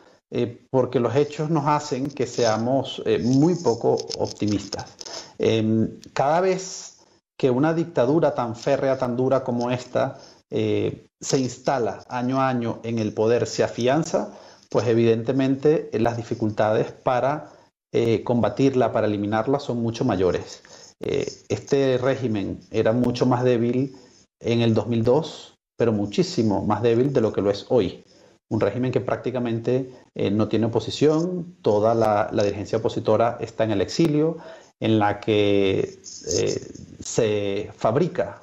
porque 0.70 0.98
los 0.98 1.14
hechos 1.14 1.48
nos 1.48 1.66
hacen 1.68 2.08
que 2.08 2.26
seamos 2.26 3.00
muy 3.22 3.54
poco 3.54 3.96
optimistas. 4.18 4.96
Em, 5.38 6.00
cada 6.12 6.40
vez 6.40 7.06
que 7.36 7.50
una 7.50 7.72
dictadura 7.72 8.34
tan 8.34 8.56
férrea, 8.56 8.98
tan 8.98 9.16
dura 9.16 9.44
como 9.44 9.70
esta, 9.70 10.18
se 10.48 11.38
instala 11.38 12.04
año 12.08 12.40
a 12.40 12.48
año 12.48 12.80
en 12.82 12.98
el 12.98 13.12
poder, 13.12 13.46
se 13.46 13.62
afianza, 13.62 14.34
pues 14.74 14.86
evidentemente 14.88 15.88
eh, 15.92 16.00
las 16.00 16.18
dificultades 16.18 16.92
para 16.92 17.52
eh, 17.92 18.24
combatirla, 18.24 18.92
para 18.92 19.06
eliminarla, 19.06 19.58
son 19.58 19.80
mucho 19.80 20.04
mayores. 20.04 20.62
este 21.00 21.98
régimen 21.98 22.60
era 22.70 22.92
mucho 22.92 23.24
más 23.24 23.44
débil 23.44 23.94
en 24.40 24.62
el 24.62 24.74
2002, 24.74 25.54
pero 25.78 25.92
muchísimo 25.92 26.66
más 26.66 26.82
débil 26.82 27.12
de 27.12 27.20
lo 27.20 27.32
que 27.32 27.40
lo 27.40 27.50
es 27.50 27.66
hoy. 27.68 28.04
Un 28.50 28.60
régimen 28.60 28.90
que 28.90 29.00
prácticamente 29.00 29.90
no 30.32 30.48
tiene 30.48 30.66
oposición, 30.66 31.56
toda 31.62 31.94
la, 31.94 32.28
la 32.32 32.42
dirigencia 32.42 32.78
opositora 32.78 33.38
está 33.40 33.64
en 33.64 33.70
el 33.70 33.80
exilio, 33.80 34.38
en 34.80 34.98
la 34.98 35.20
que 35.20 35.78
eh, 35.80 36.60
se 37.00 37.70
fabrica 37.76 38.42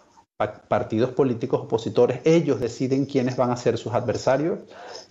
partidos 0.67 1.11
políticos 1.11 1.61
opositores, 1.61 2.19
ellos 2.23 2.59
deciden 2.59 3.05
quiénes 3.05 3.37
van 3.37 3.51
a 3.51 3.57
ser 3.57 3.77
sus 3.77 3.93
adversarios, 3.93 4.57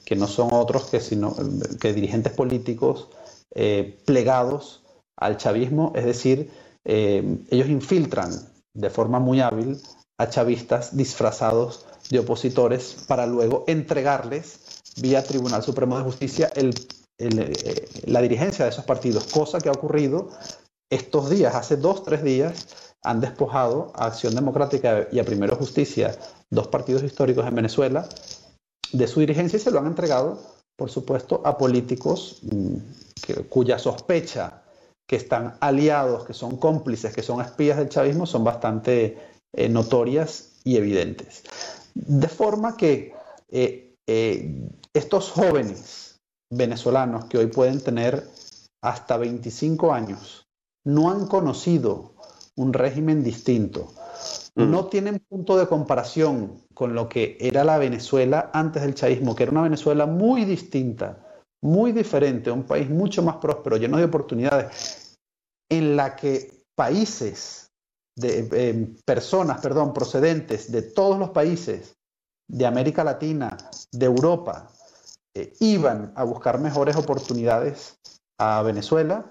que 0.05 0.17
no 0.17 0.27
son 0.27 0.49
otros 0.53 0.87
que, 0.87 1.01
sino, 1.01 1.35
que 1.81 1.93
dirigentes 1.93 2.33
políticos 2.33 3.09
eh, 3.55 3.99
plegados 4.05 4.83
al 5.17 5.37
chavismo, 5.37 5.93
es 5.95 6.05
decir, 6.05 6.51
eh, 6.85 7.39
ellos 7.51 7.69
infiltran 7.69 8.31
de 8.75 8.91
forma 8.91 9.19
muy 9.19 9.41
hábil 9.41 9.79
a 10.19 10.29
chavistas 10.29 10.97
disfrazados 10.97 11.87
de 12.11 12.19
opositores 12.19 12.97
para 13.07 13.27
luego 13.27 13.65
entregarles 13.67 14.61
vía 15.01 15.23
Tribunal 15.23 15.63
Supremo 15.63 15.97
de 15.97 16.05
Justicia 16.05 16.51
la 18.07 18.23
dirigencia 18.23 18.65
de 18.65 18.71
esos 18.71 18.85
partidos, 18.85 19.25
cosa 19.25 19.61
que 19.61 19.69
ha 19.69 19.73
ocurrido 19.73 20.31
estos 20.91 21.31
días, 21.31 21.55
hace 21.55 21.77
dos, 21.77 22.03
tres 22.05 22.23
días, 22.23 22.95
han 23.03 23.21
despojado 23.21 23.93
a 23.95 24.07
Acción 24.07 24.35
Democrática 24.35 25.07
y 25.13 25.19
a 25.19 25.25
Primero 25.25 25.57
Justicia, 25.57 26.17
dos 26.51 26.69
partidos 26.69 27.03
históricos 27.03 27.47
en 27.47 27.55
Venezuela, 27.55 28.09
de 28.93 29.07
su 29.07 29.21
dirigencia 29.21 29.57
y 29.57 29.61
se 29.61 29.71
lo 29.71 29.79
han 29.79 29.87
entregado, 29.87 30.41
por 30.77 30.91
supuesto, 30.91 31.43
a 31.45 31.59
políticos 31.59 32.41
mm, 32.43 32.77
cuya 33.49 33.79
sospecha 33.79 34.63
que 35.09 35.17
están 35.17 35.57
aliados, 35.61 36.25
que 36.25 36.35
son 36.35 36.57
cómplices, 36.57 37.13
que 37.13 37.23
son 37.23 37.41
espías 37.41 37.79
del 37.79 37.89
chavismo, 37.89 38.27
son 38.27 38.45
bastante 38.45 39.19
eh, 39.53 39.69
notorias 39.69 40.61
y 40.65 40.77
evidentes. 40.77 41.43
De 41.95 42.29
forma 42.29 42.77
que 42.77 43.13
eh, 43.49 43.97
eh, 44.07 44.69
estos 44.95 45.31
jóvenes 45.31 46.21
venezolanos 46.53 47.25
que 47.27 47.39
hoy 47.39 47.47
pueden 47.49 47.81
tener 47.81 48.29
hasta 48.83 49.17
25 49.17 49.93
años 49.93 50.47
no 50.85 51.11
han 51.11 51.27
conocido 51.27 52.15
un 52.57 52.73
régimen 52.73 53.23
distinto, 53.23 53.93
mm. 54.55 54.71
no 54.71 54.87
tienen 54.87 55.19
punto 55.29 55.57
de 55.57 55.67
comparación 55.67 56.63
con 56.75 56.95
lo 56.95 57.09
que 57.09 57.37
era 57.41 57.65
la 57.65 57.79
Venezuela 57.79 58.51
antes 58.53 58.83
del 58.83 58.95
chavismo, 58.95 59.35
que 59.35 59.45
era 59.45 59.53
una 59.53 59.63
Venezuela 59.63 60.07
muy 60.07 60.45
distinta, 60.45 61.27
muy 61.63 61.93
diferente, 61.93 62.51
un 62.51 62.65
país 62.65 62.89
mucho 62.89 63.23
más 63.23 63.37
próspero, 63.37 63.77
lleno 63.77 63.99
de 63.99 64.05
oportunidades, 64.05 65.17
en 65.69 65.97
la 65.97 66.17
que 66.17 66.65
países, 66.75 67.71
de, 68.17 68.49
eh, 68.53 68.89
personas, 69.05 69.61
perdón, 69.61 69.93
procedentes 69.93 70.73
de 70.73 70.83
todos 70.83 71.19
los 71.19 71.31
países 71.31 71.95
de 72.49 72.67
América 72.67 73.05
Latina, 73.05 73.57
de 73.93 74.07
Europa, 74.07 74.69
eh, 75.35 75.53
iban 75.61 76.13
a 76.17 76.25
buscar 76.25 76.59
mejores 76.59 76.97
oportunidades 76.97 77.99
a 78.39 78.63
Venezuela, 78.63 79.31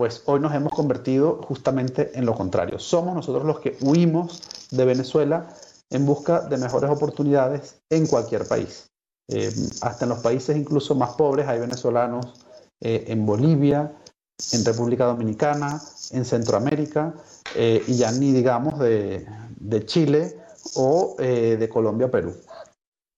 pues 0.00 0.22
hoy 0.24 0.40
nos 0.40 0.54
hemos 0.54 0.72
convertido 0.72 1.42
justamente 1.42 2.18
en 2.18 2.24
lo 2.24 2.34
contrario. 2.34 2.78
Somos 2.78 3.14
nosotros 3.14 3.44
los 3.44 3.60
que 3.60 3.76
huimos 3.82 4.40
de 4.70 4.86
Venezuela 4.86 5.54
en 5.90 6.06
busca 6.06 6.40
de 6.40 6.56
mejores 6.56 6.88
oportunidades 6.88 7.82
en 7.90 8.06
cualquier 8.06 8.48
país. 8.48 8.90
Eh, 9.28 9.52
hasta 9.82 10.06
en 10.06 10.08
los 10.08 10.20
países 10.20 10.56
incluso 10.56 10.94
más 10.94 11.10
pobres 11.16 11.46
hay 11.46 11.60
venezolanos 11.60 12.32
eh, 12.80 13.04
en 13.08 13.26
Bolivia, 13.26 13.92
en 14.54 14.64
República 14.64 15.04
Dominicana, 15.04 15.78
en 16.12 16.24
Centroamérica 16.24 17.12
y 17.54 17.94
ya 17.94 18.10
ni 18.10 18.32
digamos 18.32 18.78
de, 18.78 19.26
de 19.58 19.84
Chile 19.84 20.34
o 20.76 21.14
de 21.18 21.68
Colombia 21.68 22.06
o 22.06 22.10
Perú. 22.10 22.34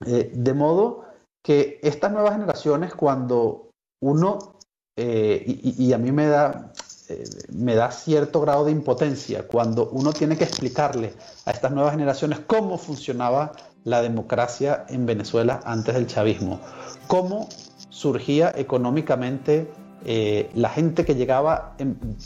de 0.01 0.53
modo 0.53 1.05
que 1.45 1.79
estas 1.81 2.11
nuevas 2.11 2.33
generaciones, 2.33 2.93
cuando 2.93 3.71
uno, 4.03 4.52
eh, 4.97 5.43
y, 5.47 5.93
a 5.93 5.99
mí 5.99 6.13
me 6.13 6.27
da, 6.27 6.73
eh, 7.09 7.25
me 7.53 7.75
da 7.75 7.91
cierto 7.91 8.41
grado 8.41 8.65
de 8.65 8.73
impotencia, 8.73 9.47
cuando 9.47 9.89
uno 9.91 10.13
tiene 10.13 10.37
que 10.37 10.45
explicarle 10.45 11.15
a 11.47 11.51
estas 11.51 11.73
nuevas 11.73 11.93
generaciones 11.93 12.41
cómo 12.47 12.77
funcionaba 12.77 13.53
la 13.85 14.03
democracia 14.03 14.85
en 14.89 15.07
Venezuela 15.07 15.61
antes 15.65 15.95
del 15.95 16.07
chavismo, 16.07 16.61
cómo 17.07 17.49
surgía 17.89 18.53
económicamente 18.55 19.71
eh, 20.05 20.51
la 20.55 20.69
gente 20.69 21.05
que 21.05 21.15
llegaba 21.15 21.77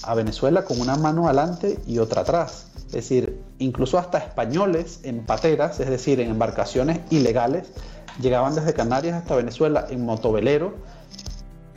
a 0.03 0.15
Venezuela 0.15 0.65
con 0.65 0.81
una 0.81 0.97
mano 0.97 1.27
adelante 1.27 1.79
y 1.87 1.99
otra 1.99 2.23
atrás. 2.23 2.69
Es 2.87 2.93
decir, 2.93 3.43
incluso 3.59 3.99
hasta 3.99 4.19
españoles 4.19 5.01
en 5.03 5.25
pateras, 5.25 5.79
es 5.81 5.89
decir, 5.89 6.21
en 6.21 6.31
embarcaciones 6.31 7.01
ilegales, 7.11 7.69
llegaban 8.21 8.55
desde 8.55 8.73
Canarias 8.73 9.15
hasta 9.17 9.37
Venezuela 9.37 9.87
en 9.91 10.05
motovelero 10.05 10.75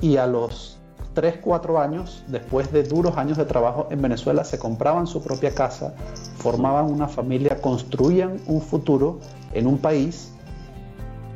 y 0.01 0.17
a 0.17 0.25
los 0.25 0.78
3, 1.19 1.39
4 1.41 1.81
años, 1.81 2.23
después 2.27 2.71
de 2.71 2.83
duros 2.83 3.17
años 3.17 3.37
de 3.37 3.43
trabajo 3.43 3.89
en 3.91 4.01
Venezuela, 4.01 4.45
se 4.45 4.57
compraban 4.57 5.05
su 5.05 5.21
propia 5.21 5.53
casa, 5.53 5.93
formaban 6.37 6.85
una 6.85 7.09
familia, 7.09 7.59
construían 7.59 8.39
un 8.47 8.61
futuro 8.61 9.19
en 9.51 9.67
un 9.67 9.79
país 9.79 10.31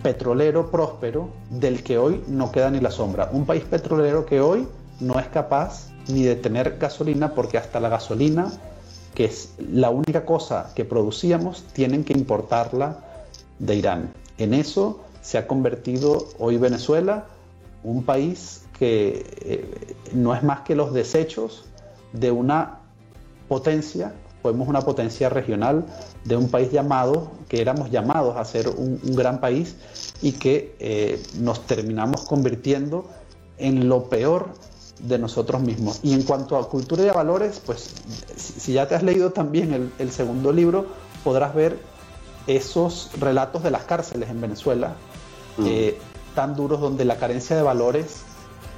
petrolero 0.02 0.72
próspero 0.72 1.28
del 1.50 1.84
que 1.84 1.98
hoy 1.98 2.24
no 2.30 2.50
queda 2.50 2.72
ni 2.72 2.80
la 2.80 2.92
sombra. 2.92 3.30
Un 3.34 3.46
país 3.46 3.66
petrolero 3.66 4.26
que 4.26 4.40
hoy 4.40 4.70
no 5.02 5.20
es 5.20 5.28
capaz 5.28 5.90
ni 6.08 6.24
de 6.24 6.38
tener 6.38 6.78
gasolina 6.78 7.34
porque 7.34 7.58
hasta 7.58 7.82
la 7.82 7.90
gasolina, 7.90 8.54
que 9.14 9.26
es 9.26 9.54
la 9.58 9.90
única 9.90 10.24
cosa 10.24 10.72
que 10.76 10.86
producíamos, 10.86 11.64
tienen 11.74 12.06
que 12.06 12.14
importarla 12.14 13.00
de 13.60 13.76
Irán. 13.76 14.14
En 14.38 14.54
eso 14.54 15.02
se 15.22 15.38
ha 15.38 15.46
convertido 15.46 16.30
hoy 16.40 16.58
Venezuela 16.58 17.26
un 17.84 18.06
país 18.06 18.63
que 18.78 19.26
eh, 19.42 19.96
no 20.14 20.36
es 20.36 20.44
más 20.44 20.62
que 20.62 20.76
los 20.76 20.94
desechos 20.94 21.66
de 22.12 22.32
una 22.32 22.80
potencia, 23.48 24.14
fuimos 24.42 24.68
una 24.68 24.82
potencia 24.82 25.30
regional 25.30 25.86
de 26.26 26.36
un 26.36 26.50
país 26.50 26.72
llamado, 26.72 27.32
que 27.48 27.62
éramos 27.62 27.92
llamados 27.92 28.36
a 28.36 28.46
ser 28.46 28.68
un, 28.70 29.00
gran 29.16 29.40
país 29.40 29.76
y 30.22 30.34
que 30.34 30.76
eh, 30.80 31.22
nos 31.40 31.66
terminamos 31.66 32.22
convirtiendo 32.22 33.10
en 33.58 33.88
lo 33.88 34.10
peor 34.10 34.50
de 35.00 35.18
nosotros 35.18 35.62
mismos. 35.62 36.00
Y 36.04 36.14
en 36.14 36.24
cuanto 36.24 36.58
a 36.58 36.68
cultura 36.70 37.04
y 37.04 37.08
a 37.10 37.14
valores, 37.14 37.62
pues 37.66 37.94
si 38.36 38.74
ya 38.74 38.88
te 38.88 38.96
has 38.96 39.04
leído 39.04 39.32
también 39.32 39.74
el, 39.74 39.92
el 40.00 40.12
segundo 40.12 40.52
libro, 40.52 40.88
podrás 41.24 41.54
ver 41.56 41.78
esos 42.48 43.10
relatos 43.20 43.64
de 43.64 43.72
las 43.72 43.84
cárceles 43.84 44.30
en 44.30 44.42
Venezuela, 44.42 44.96
mm. 45.58 45.66
eh, 45.66 45.98
tan 46.36 46.56
duros 46.56 46.82
donde 46.82 47.06
la 47.06 47.18
carencia 47.18 47.56
de 47.56 47.62
valores 47.62 48.24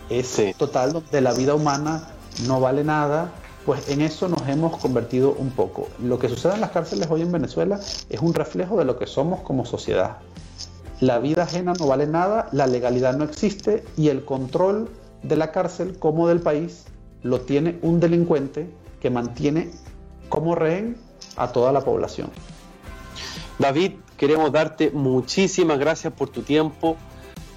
es 0.10 0.42
total, 0.58 0.94
donde 0.94 1.22
la 1.22 1.34
vida 1.34 1.56
humana 1.56 2.08
no 2.48 2.60
vale 2.60 2.84
nada, 2.84 3.32
pues 3.66 3.90
en 3.90 4.02
eso 4.02 4.30
nos 4.30 4.48
hemos 4.48 4.78
convertido 4.78 5.36
un 5.38 5.50
poco. 5.50 5.88
Lo 6.00 6.20
que 6.20 6.30
sucede 6.30 6.54
en 6.54 6.62
las 6.62 6.72
cárceles 6.72 7.08
hoy 7.10 7.22
en 7.22 7.32
Venezuela 7.32 7.80
es 8.10 8.20
un 8.20 8.34
reflejo 8.34 8.78
de 8.78 8.86
lo 8.86 8.98
que 8.98 9.08
somos 9.08 9.42
como 9.42 9.66
sociedad. 9.66 10.18
La 11.02 11.20
vida 11.20 11.44
ajena 11.44 11.74
no 11.74 11.88
vale 11.88 12.08
nada, 12.08 12.48
la 12.52 12.68
legalidad 12.68 13.18
no 13.18 13.24
existe 13.24 13.84
y 13.98 14.10
el 14.10 14.24
control 14.24 14.90
de 15.24 15.36
la 15.36 15.52
cárcel 15.52 15.98
como 15.98 16.28
del 16.28 16.40
país 16.40 16.86
lo 17.24 17.42
tiene 17.42 17.80
un 17.82 18.00
delincuente 18.00 18.70
que 19.02 19.10
mantiene 19.10 19.72
como 20.30 20.56
rehén 20.56 20.98
a 21.36 21.52
toda 21.52 21.72
la 21.72 21.82
población. 21.82 22.30
David, 23.58 23.94
queremos 24.18 24.52
darte 24.52 24.92
muchísimas 24.92 25.80
gracias 25.80 26.14
por 26.14 26.30
tu 26.30 26.44
tiempo. 26.44 26.98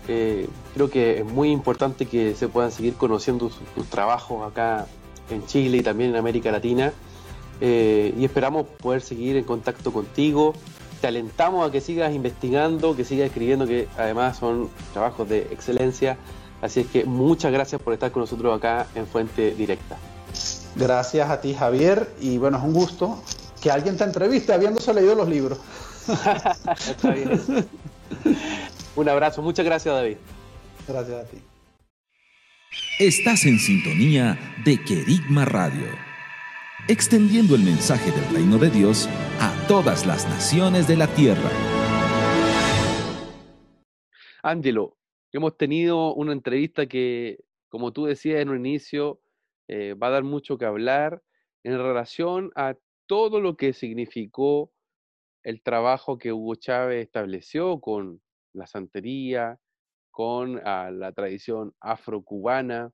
Eh, 0.08 0.48
creo 0.74 0.90
que 0.90 1.18
es 1.18 1.24
muy 1.24 1.50
importante 1.50 2.06
que 2.06 2.34
se 2.34 2.48
puedan 2.48 2.72
seguir 2.72 2.94
conociendo 2.94 3.50
tus, 3.74 3.86
trabajos 3.86 4.50
acá 4.50 4.86
en 5.30 5.46
Chile 5.46 5.78
y 5.78 5.82
también 5.82 6.10
en 6.10 6.16
América 6.16 6.50
Latina. 6.50 6.92
Eh, 7.60 8.14
y 8.16 8.24
esperamos 8.24 8.66
poder 8.66 9.02
seguir 9.02 9.36
en 9.36 9.44
contacto 9.44 9.92
contigo. 9.92 10.54
Te 11.00 11.08
alentamos 11.08 11.68
a 11.68 11.70
que 11.70 11.80
sigas 11.80 12.14
investigando, 12.14 12.96
que 12.96 13.04
sigas 13.04 13.26
escribiendo, 13.26 13.66
que 13.66 13.86
además 13.98 14.38
son 14.38 14.70
trabajos 14.92 15.28
de 15.28 15.40
excelencia. 15.50 16.16
Así 16.62 16.80
es 16.80 16.86
que 16.86 17.04
muchas 17.04 17.52
gracias 17.52 17.80
por 17.80 17.92
estar 17.92 18.10
con 18.10 18.22
nosotros 18.22 18.56
acá 18.56 18.86
en 18.94 19.06
Fuente 19.06 19.54
Directa. 19.54 19.96
Gracias 20.74 21.28
a 21.30 21.40
ti, 21.40 21.54
Javier, 21.54 22.08
y 22.20 22.38
bueno, 22.38 22.58
es 22.58 22.64
un 22.64 22.72
gusto 22.72 23.22
que 23.60 23.70
alguien 23.70 23.96
te 23.96 24.04
entreviste 24.04 24.52
habiéndose 24.52 24.92
leído 24.94 25.14
los 25.14 25.28
libros. 25.28 25.58
Está 26.08 27.10
bien. 27.10 27.68
Un 28.98 29.08
abrazo, 29.08 29.42
muchas 29.42 29.64
gracias 29.64 29.94
David. 29.94 30.16
Gracias 30.88 31.24
a 31.24 31.30
ti. 31.30 31.36
Estás 32.98 33.46
en 33.46 33.60
sintonía 33.60 34.36
de 34.64 34.76
Querigma 34.82 35.44
Radio, 35.44 35.86
extendiendo 36.88 37.54
el 37.54 37.62
mensaje 37.62 38.10
del 38.10 38.28
reino 38.34 38.58
de 38.58 38.70
Dios 38.70 39.08
a 39.38 39.54
todas 39.68 40.04
las 40.04 40.28
naciones 40.28 40.88
de 40.88 40.96
la 40.96 41.06
tierra. 41.14 41.48
Ángelo, 44.42 44.96
hemos 45.30 45.56
tenido 45.56 46.12
una 46.14 46.32
entrevista 46.32 46.86
que, 46.86 47.38
como 47.68 47.92
tú 47.92 48.06
decías 48.06 48.40
en 48.40 48.48
un 48.48 48.66
inicio, 48.66 49.20
eh, 49.68 49.94
va 49.94 50.08
a 50.08 50.10
dar 50.10 50.24
mucho 50.24 50.58
que 50.58 50.64
hablar 50.64 51.22
en 51.62 51.78
relación 51.78 52.50
a 52.56 52.74
todo 53.06 53.40
lo 53.40 53.56
que 53.56 53.74
significó 53.74 54.72
el 55.44 55.62
trabajo 55.62 56.18
que 56.18 56.32
Hugo 56.32 56.56
Chávez 56.56 57.04
estableció 57.04 57.78
con 57.78 58.20
la 58.52 58.66
santería, 58.66 59.58
con 60.10 60.60
ah, 60.64 60.90
la 60.90 61.12
tradición 61.12 61.72
afrocubana, 61.80 62.90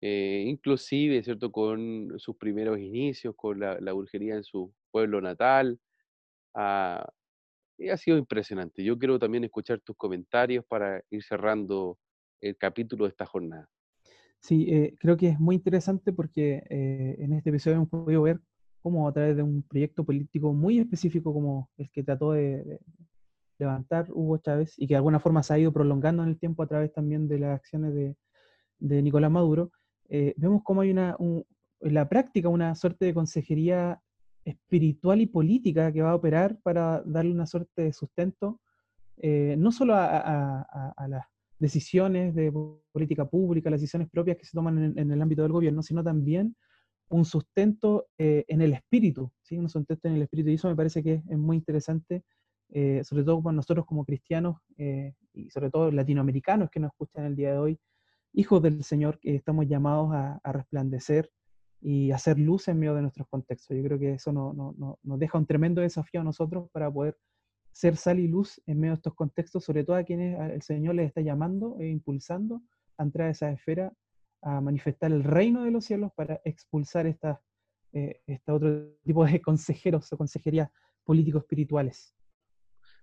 eh, 0.00 0.44
inclusive, 0.46 1.22
¿cierto?, 1.22 1.50
con 1.50 2.12
sus 2.18 2.36
primeros 2.36 2.78
inicios, 2.78 3.34
con 3.36 3.60
la, 3.60 3.92
brujería 3.92 4.36
en 4.36 4.44
su 4.44 4.72
pueblo 4.90 5.20
natal. 5.20 5.80
Ah, 6.54 7.06
y 7.78 7.88
ha 7.88 7.96
sido 7.96 8.18
impresionante. 8.18 8.84
Yo 8.84 8.98
quiero 8.98 9.18
también 9.18 9.44
escuchar 9.44 9.80
tus 9.80 9.96
comentarios 9.96 10.64
para 10.66 11.02
ir 11.10 11.22
cerrando 11.22 11.98
el 12.40 12.56
capítulo 12.56 13.04
de 13.04 13.10
esta 13.10 13.26
jornada. 13.26 13.68
Sí, 14.40 14.66
eh, 14.68 14.94
creo 14.98 15.16
que 15.16 15.28
es 15.30 15.40
muy 15.40 15.56
interesante 15.56 16.12
porque 16.12 16.62
eh, 16.68 17.16
en 17.18 17.32
este 17.32 17.48
episodio 17.48 17.76
hemos 17.76 17.88
podido 17.88 18.22
ver 18.22 18.40
como 18.82 19.08
a 19.08 19.12
través 19.14 19.36
de 19.36 19.42
un 19.42 19.62
proyecto 19.62 20.04
político 20.04 20.52
muy 20.52 20.78
específico 20.78 21.32
como 21.32 21.70
el 21.78 21.90
que 21.90 22.02
trató 22.04 22.32
de, 22.32 22.78
levantar 23.58 24.06
Hugo 24.10 24.38
Chávez 24.38 24.74
y 24.76 24.86
que 24.86 24.94
de 24.94 24.98
alguna 24.98 25.20
forma 25.20 25.42
se 25.42 25.54
ha 25.54 25.58
ido 25.58 25.72
prolongando 25.72 26.22
en 26.22 26.30
el 26.30 26.38
tiempo 26.38 26.62
a 26.62 26.66
través 26.66 26.92
también 26.92 27.28
de 27.28 27.38
las 27.38 27.56
acciones 27.56 27.94
de, 27.94 28.16
Nicolás 28.80 29.30
Maduro, 29.30 29.70
eh, 30.08 30.34
vemos 30.36 30.62
cómo 30.62 30.82
hay 30.82 30.90
una, 30.90 31.16
en 31.18 31.94
la 31.94 32.08
práctica 32.08 32.48
una 32.48 32.74
suerte 32.74 33.06
de 33.06 33.14
consejería 33.14 33.98
espiritual 34.44 35.22
y 35.22 35.26
política 35.26 35.90
que 35.90 36.02
va 36.02 36.10
a 36.10 36.14
operar 36.14 36.58
para 36.62 37.02
darle 37.06 37.32
una 37.32 37.46
suerte 37.46 37.82
de 37.82 37.92
sustento, 37.94 38.60
eh, 39.16 39.54
no 39.58 39.72
solo 39.72 39.94
a, 39.96 40.66
las 41.08 41.24
decisiones 41.58 42.34
de 42.34 42.52
política 42.92 43.24
pública, 43.24 43.70
las 43.70 43.80
decisiones 43.80 44.10
propias 44.10 44.36
que 44.36 44.44
se 44.44 44.52
toman 44.52 44.76
en, 44.78 44.98
en 44.98 45.10
el 45.10 45.22
ámbito 45.22 45.42
del 45.42 45.52
gobierno, 45.52 45.82
sino 45.82 46.04
también 46.04 46.54
un 47.08 47.24
sustento 47.24 48.08
eh, 48.18 48.44
en 48.48 48.62
el 48.62 48.72
espíritu, 48.72 49.30
¿sí? 49.42 49.58
un 49.58 49.68
sustento 49.68 50.08
en 50.08 50.14
el 50.14 50.22
espíritu. 50.22 50.50
Y 50.50 50.54
eso 50.54 50.68
me 50.68 50.76
parece 50.76 51.02
que 51.02 51.22
es, 51.28 51.38
muy 51.38 51.56
interesante 51.56 52.24
eh, 52.76 53.04
sobre 53.04 53.22
todo 53.22 53.40
para 53.40 53.54
nosotros 53.54 53.86
como 53.86 54.04
cristianos 54.04 54.56
eh, 54.76 55.14
y 55.32 55.48
sobre 55.48 55.70
todo 55.70 55.92
latinoamericanos 55.92 56.70
que 56.70 56.80
nos 56.80 56.90
escuchan 56.90 57.24
el 57.24 57.36
día 57.36 57.52
de 57.52 57.58
hoy, 57.58 57.80
hijos 58.32 58.60
del 58.60 58.82
Señor, 58.82 59.20
que 59.20 59.36
estamos 59.36 59.68
llamados 59.68 60.10
a, 60.12 60.40
resplandecer 60.52 61.30
y 61.80 62.10
hacer 62.10 62.36
luz 62.36 62.66
en 62.66 62.80
medio 62.80 62.96
de 62.96 63.02
nuestros 63.02 63.28
contextos. 63.28 63.76
Yo 63.76 63.84
creo 63.84 63.96
que 64.00 64.14
eso 64.14 64.32
nos 64.32 65.18
deja 65.20 65.38
un 65.38 65.46
tremendo 65.46 65.82
desafío 65.82 66.22
a 66.22 66.24
nosotros 66.24 66.68
para 66.72 66.90
poder 66.90 67.16
ser 67.70 67.96
sal 67.96 68.18
y 68.18 68.26
luz 68.26 68.60
en 68.66 68.80
medio 68.80 68.94
de 68.94 68.96
estos 68.96 69.14
contextos, 69.14 69.62
sobre 69.62 69.84
todo 69.84 69.94
a 69.94 70.02
quienes 70.02 70.36
el 70.50 70.62
Señor 70.62 70.96
les 70.96 71.06
está 71.06 71.20
llamando 71.20 71.76
e 71.78 71.86
impulsando 71.86 72.60
a 72.98 73.04
entrar 73.04 73.28
a 73.28 73.30
esa 73.30 73.52
esfera, 73.52 73.92
a 74.42 74.60
manifestar 74.60 75.12
el 75.12 75.22
reino 75.22 75.62
de 75.62 75.70
los 75.70 75.84
cielos 75.84 76.10
para 76.16 76.40
expulsar 76.44 77.06
esta, 77.06 77.40
eh, 77.92 78.20
este 78.26 78.50
otro 78.50 78.96
tipo 79.04 79.24
de 79.24 79.40
consejeros 79.42 80.12
o 80.12 80.16
consejerías 80.16 80.68
político-espirituales. 81.04 82.16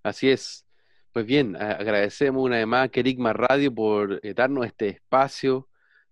Así 0.04 0.30
es. 0.30 0.66
Pues 1.12 1.26
bien, 1.26 1.56
agradecemos 1.56 2.44
una 2.44 2.58
vez 2.58 2.68
más 2.68 2.86
a 2.86 2.90
Kerigma 2.90 3.34
Radio 3.34 3.74
por 3.74 4.20
eh, 4.24 4.34
darnos 4.34 4.66
este 4.66 4.88
espacio 4.90 5.68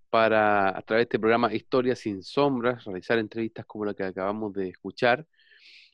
para, 0.10 0.70
a 0.70 0.82
través 0.82 1.02
de 1.02 1.03
este 1.03 1.20
programa 1.20 1.53
Historias 1.53 1.99
sin 1.99 2.22
Sombras, 2.24 2.84
realizar 2.86 3.18
entrevistas 3.18 3.66
como 3.66 3.86
la 3.86 3.94
que 3.94 4.03
acabamos 4.03 4.53
de 4.53 4.70
escuchar. 4.70 5.26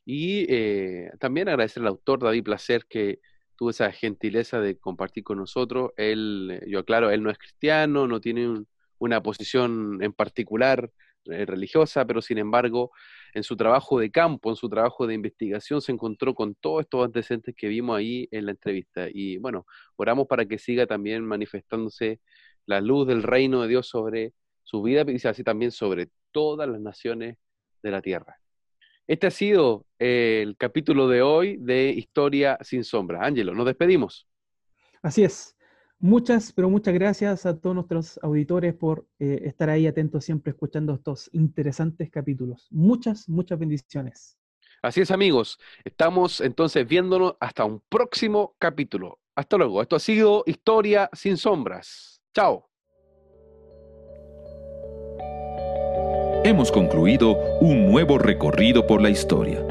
Y 0.05 0.45
eh, 0.53 1.11
también 1.19 1.49
agradecer 1.49 1.81
al 1.83 1.87
autor 1.89 2.19
David 2.19 2.43
Placer 2.43 2.85
que 2.87 3.19
tuvo 3.55 3.69
esa 3.69 3.91
gentileza 3.91 4.59
de 4.59 4.77
compartir 4.77 5.23
con 5.23 5.37
nosotros. 5.37 5.91
Él, 5.97 6.61
yo 6.67 6.79
aclaro, 6.79 7.11
él 7.11 7.23
no 7.23 7.29
es 7.29 7.37
cristiano, 7.37 8.07
no 8.07 8.19
tiene 8.21 8.65
una 8.99 9.21
posición 9.23 9.99
en 10.01 10.13
particular 10.13 10.91
eh, 11.25 11.45
religiosa, 11.45 12.05
pero 12.05 12.21
sin 12.21 12.39
embargo, 12.39 12.91
en 13.35 13.43
su 13.43 13.57
trabajo 13.57 13.99
de 13.99 14.09
campo, 14.09 14.49
en 14.49 14.55
su 14.55 14.69
trabajo 14.69 15.05
de 15.05 15.13
investigación, 15.13 15.81
se 15.81 15.91
encontró 15.91 16.33
con 16.33 16.55
todos 16.55 16.83
estos 16.83 17.03
antecedentes 17.03 17.53
que 17.55 17.67
vimos 17.67 17.97
ahí 17.97 18.29
en 18.31 18.45
la 18.45 18.51
entrevista. 18.51 19.07
Y 19.11 19.37
bueno, 19.37 19.65
oramos 19.97 20.25
para 20.25 20.45
que 20.45 20.57
siga 20.57 20.87
también 20.87 21.23
manifestándose 21.25 22.21
la 22.65 22.79
luz 22.79 23.05
del 23.05 23.23
reino 23.23 23.61
de 23.61 23.67
Dios 23.67 23.87
sobre 23.87 24.33
su 24.63 24.81
vida 24.81 25.03
y 25.05 25.27
así 25.27 25.43
también 25.43 25.71
sobre 25.71 26.07
todas 26.31 26.67
las 26.69 26.79
naciones 26.79 27.37
de 27.83 27.91
la 27.91 28.01
tierra. 28.01 28.37
Este 29.05 29.27
ha 29.27 29.31
sido 29.31 29.85
el 29.99 30.55
capítulo 30.57 31.09
de 31.09 31.21
hoy 31.21 31.57
de 31.59 31.89
Historia 31.89 32.57
sin 32.61 32.85
sombra. 32.85 33.25
Ángelo, 33.25 33.53
nos 33.53 33.65
despedimos. 33.65 34.27
Así 35.01 35.25
es. 35.25 35.54
Muchas, 36.05 36.53
pero 36.53 36.69
muchas 36.69 36.93
gracias 36.93 37.47
a 37.47 37.59
todos 37.59 37.73
nuestros 37.73 38.19
auditores 38.21 38.75
por 38.75 39.07
eh, 39.17 39.41
estar 39.45 39.71
ahí 39.71 39.87
atentos 39.87 40.23
siempre 40.23 40.51
escuchando 40.51 40.93
estos 40.93 41.31
interesantes 41.33 42.11
capítulos. 42.11 42.67
Muchas, 42.69 43.27
muchas 43.27 43.57
bendiciones. 43.57 44.37
Así 44.83 45.01
es, 45.01 45.09
amigos. 45.09 45.57
Estamos 45.83 46.41
entonces 46.41 46.87
viéndonos 46.87 47.33
hasta 47.39 47.65
un 47.65 47.81
próximo 47.89 48.55
capítulo. 48.59 49.17
Hasta 49.35 49.57
luego. 49.57 49.81
Esto 49.81 49.95
ha 49.95 49.99
sido 49.99 50.43
Historia 50.45 51.09
sin 51.11 51.37
sombras. 51.37 52.21
Chao. 52.35 52.69
hemos 56.43 56.71
concluido 56.71 57.31
un 57.59 57.89
nuevo 57.89 58.19
recorrido 58.19 58.85
por 58.85 59.01
la 59.01 59.09
historia. 59.09 59.65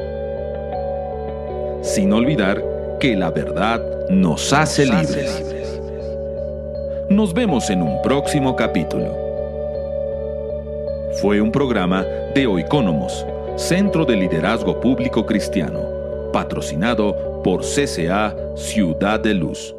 Sin 1.82 2.12
olvidar 2.12 2.64
que 2.98 3.14
la 3.14 3.30
verdad 3.30 3.80
nos 4.10 4.52
hace 4.52 4.84
libres. 4.84 5.53
Nos 7.14 7.32
vemos 7.32 7.70
en 7.70 7.80
un 7.80 8.02
próximo 8.02 8.56
capítulo. 8.56 9.06
Fue 11.22 11.40
un 11.40 11.52
programa 11.52 12.02
de 12.34 12.48
Oicónomos, 12.48 13.24
Centro 13.54 14.04
de 14.04 14.16
Liderazgo 14.16 14.80
Público 14.80 15.24
Cristiano, 15.24 15.78
patrocinado 16.32 17.40
por 17.44 17.60
CCA 17.60 18.34
Ciudad 18.56 19.20
de 19.20 19.32
Luz. 19.32 19.76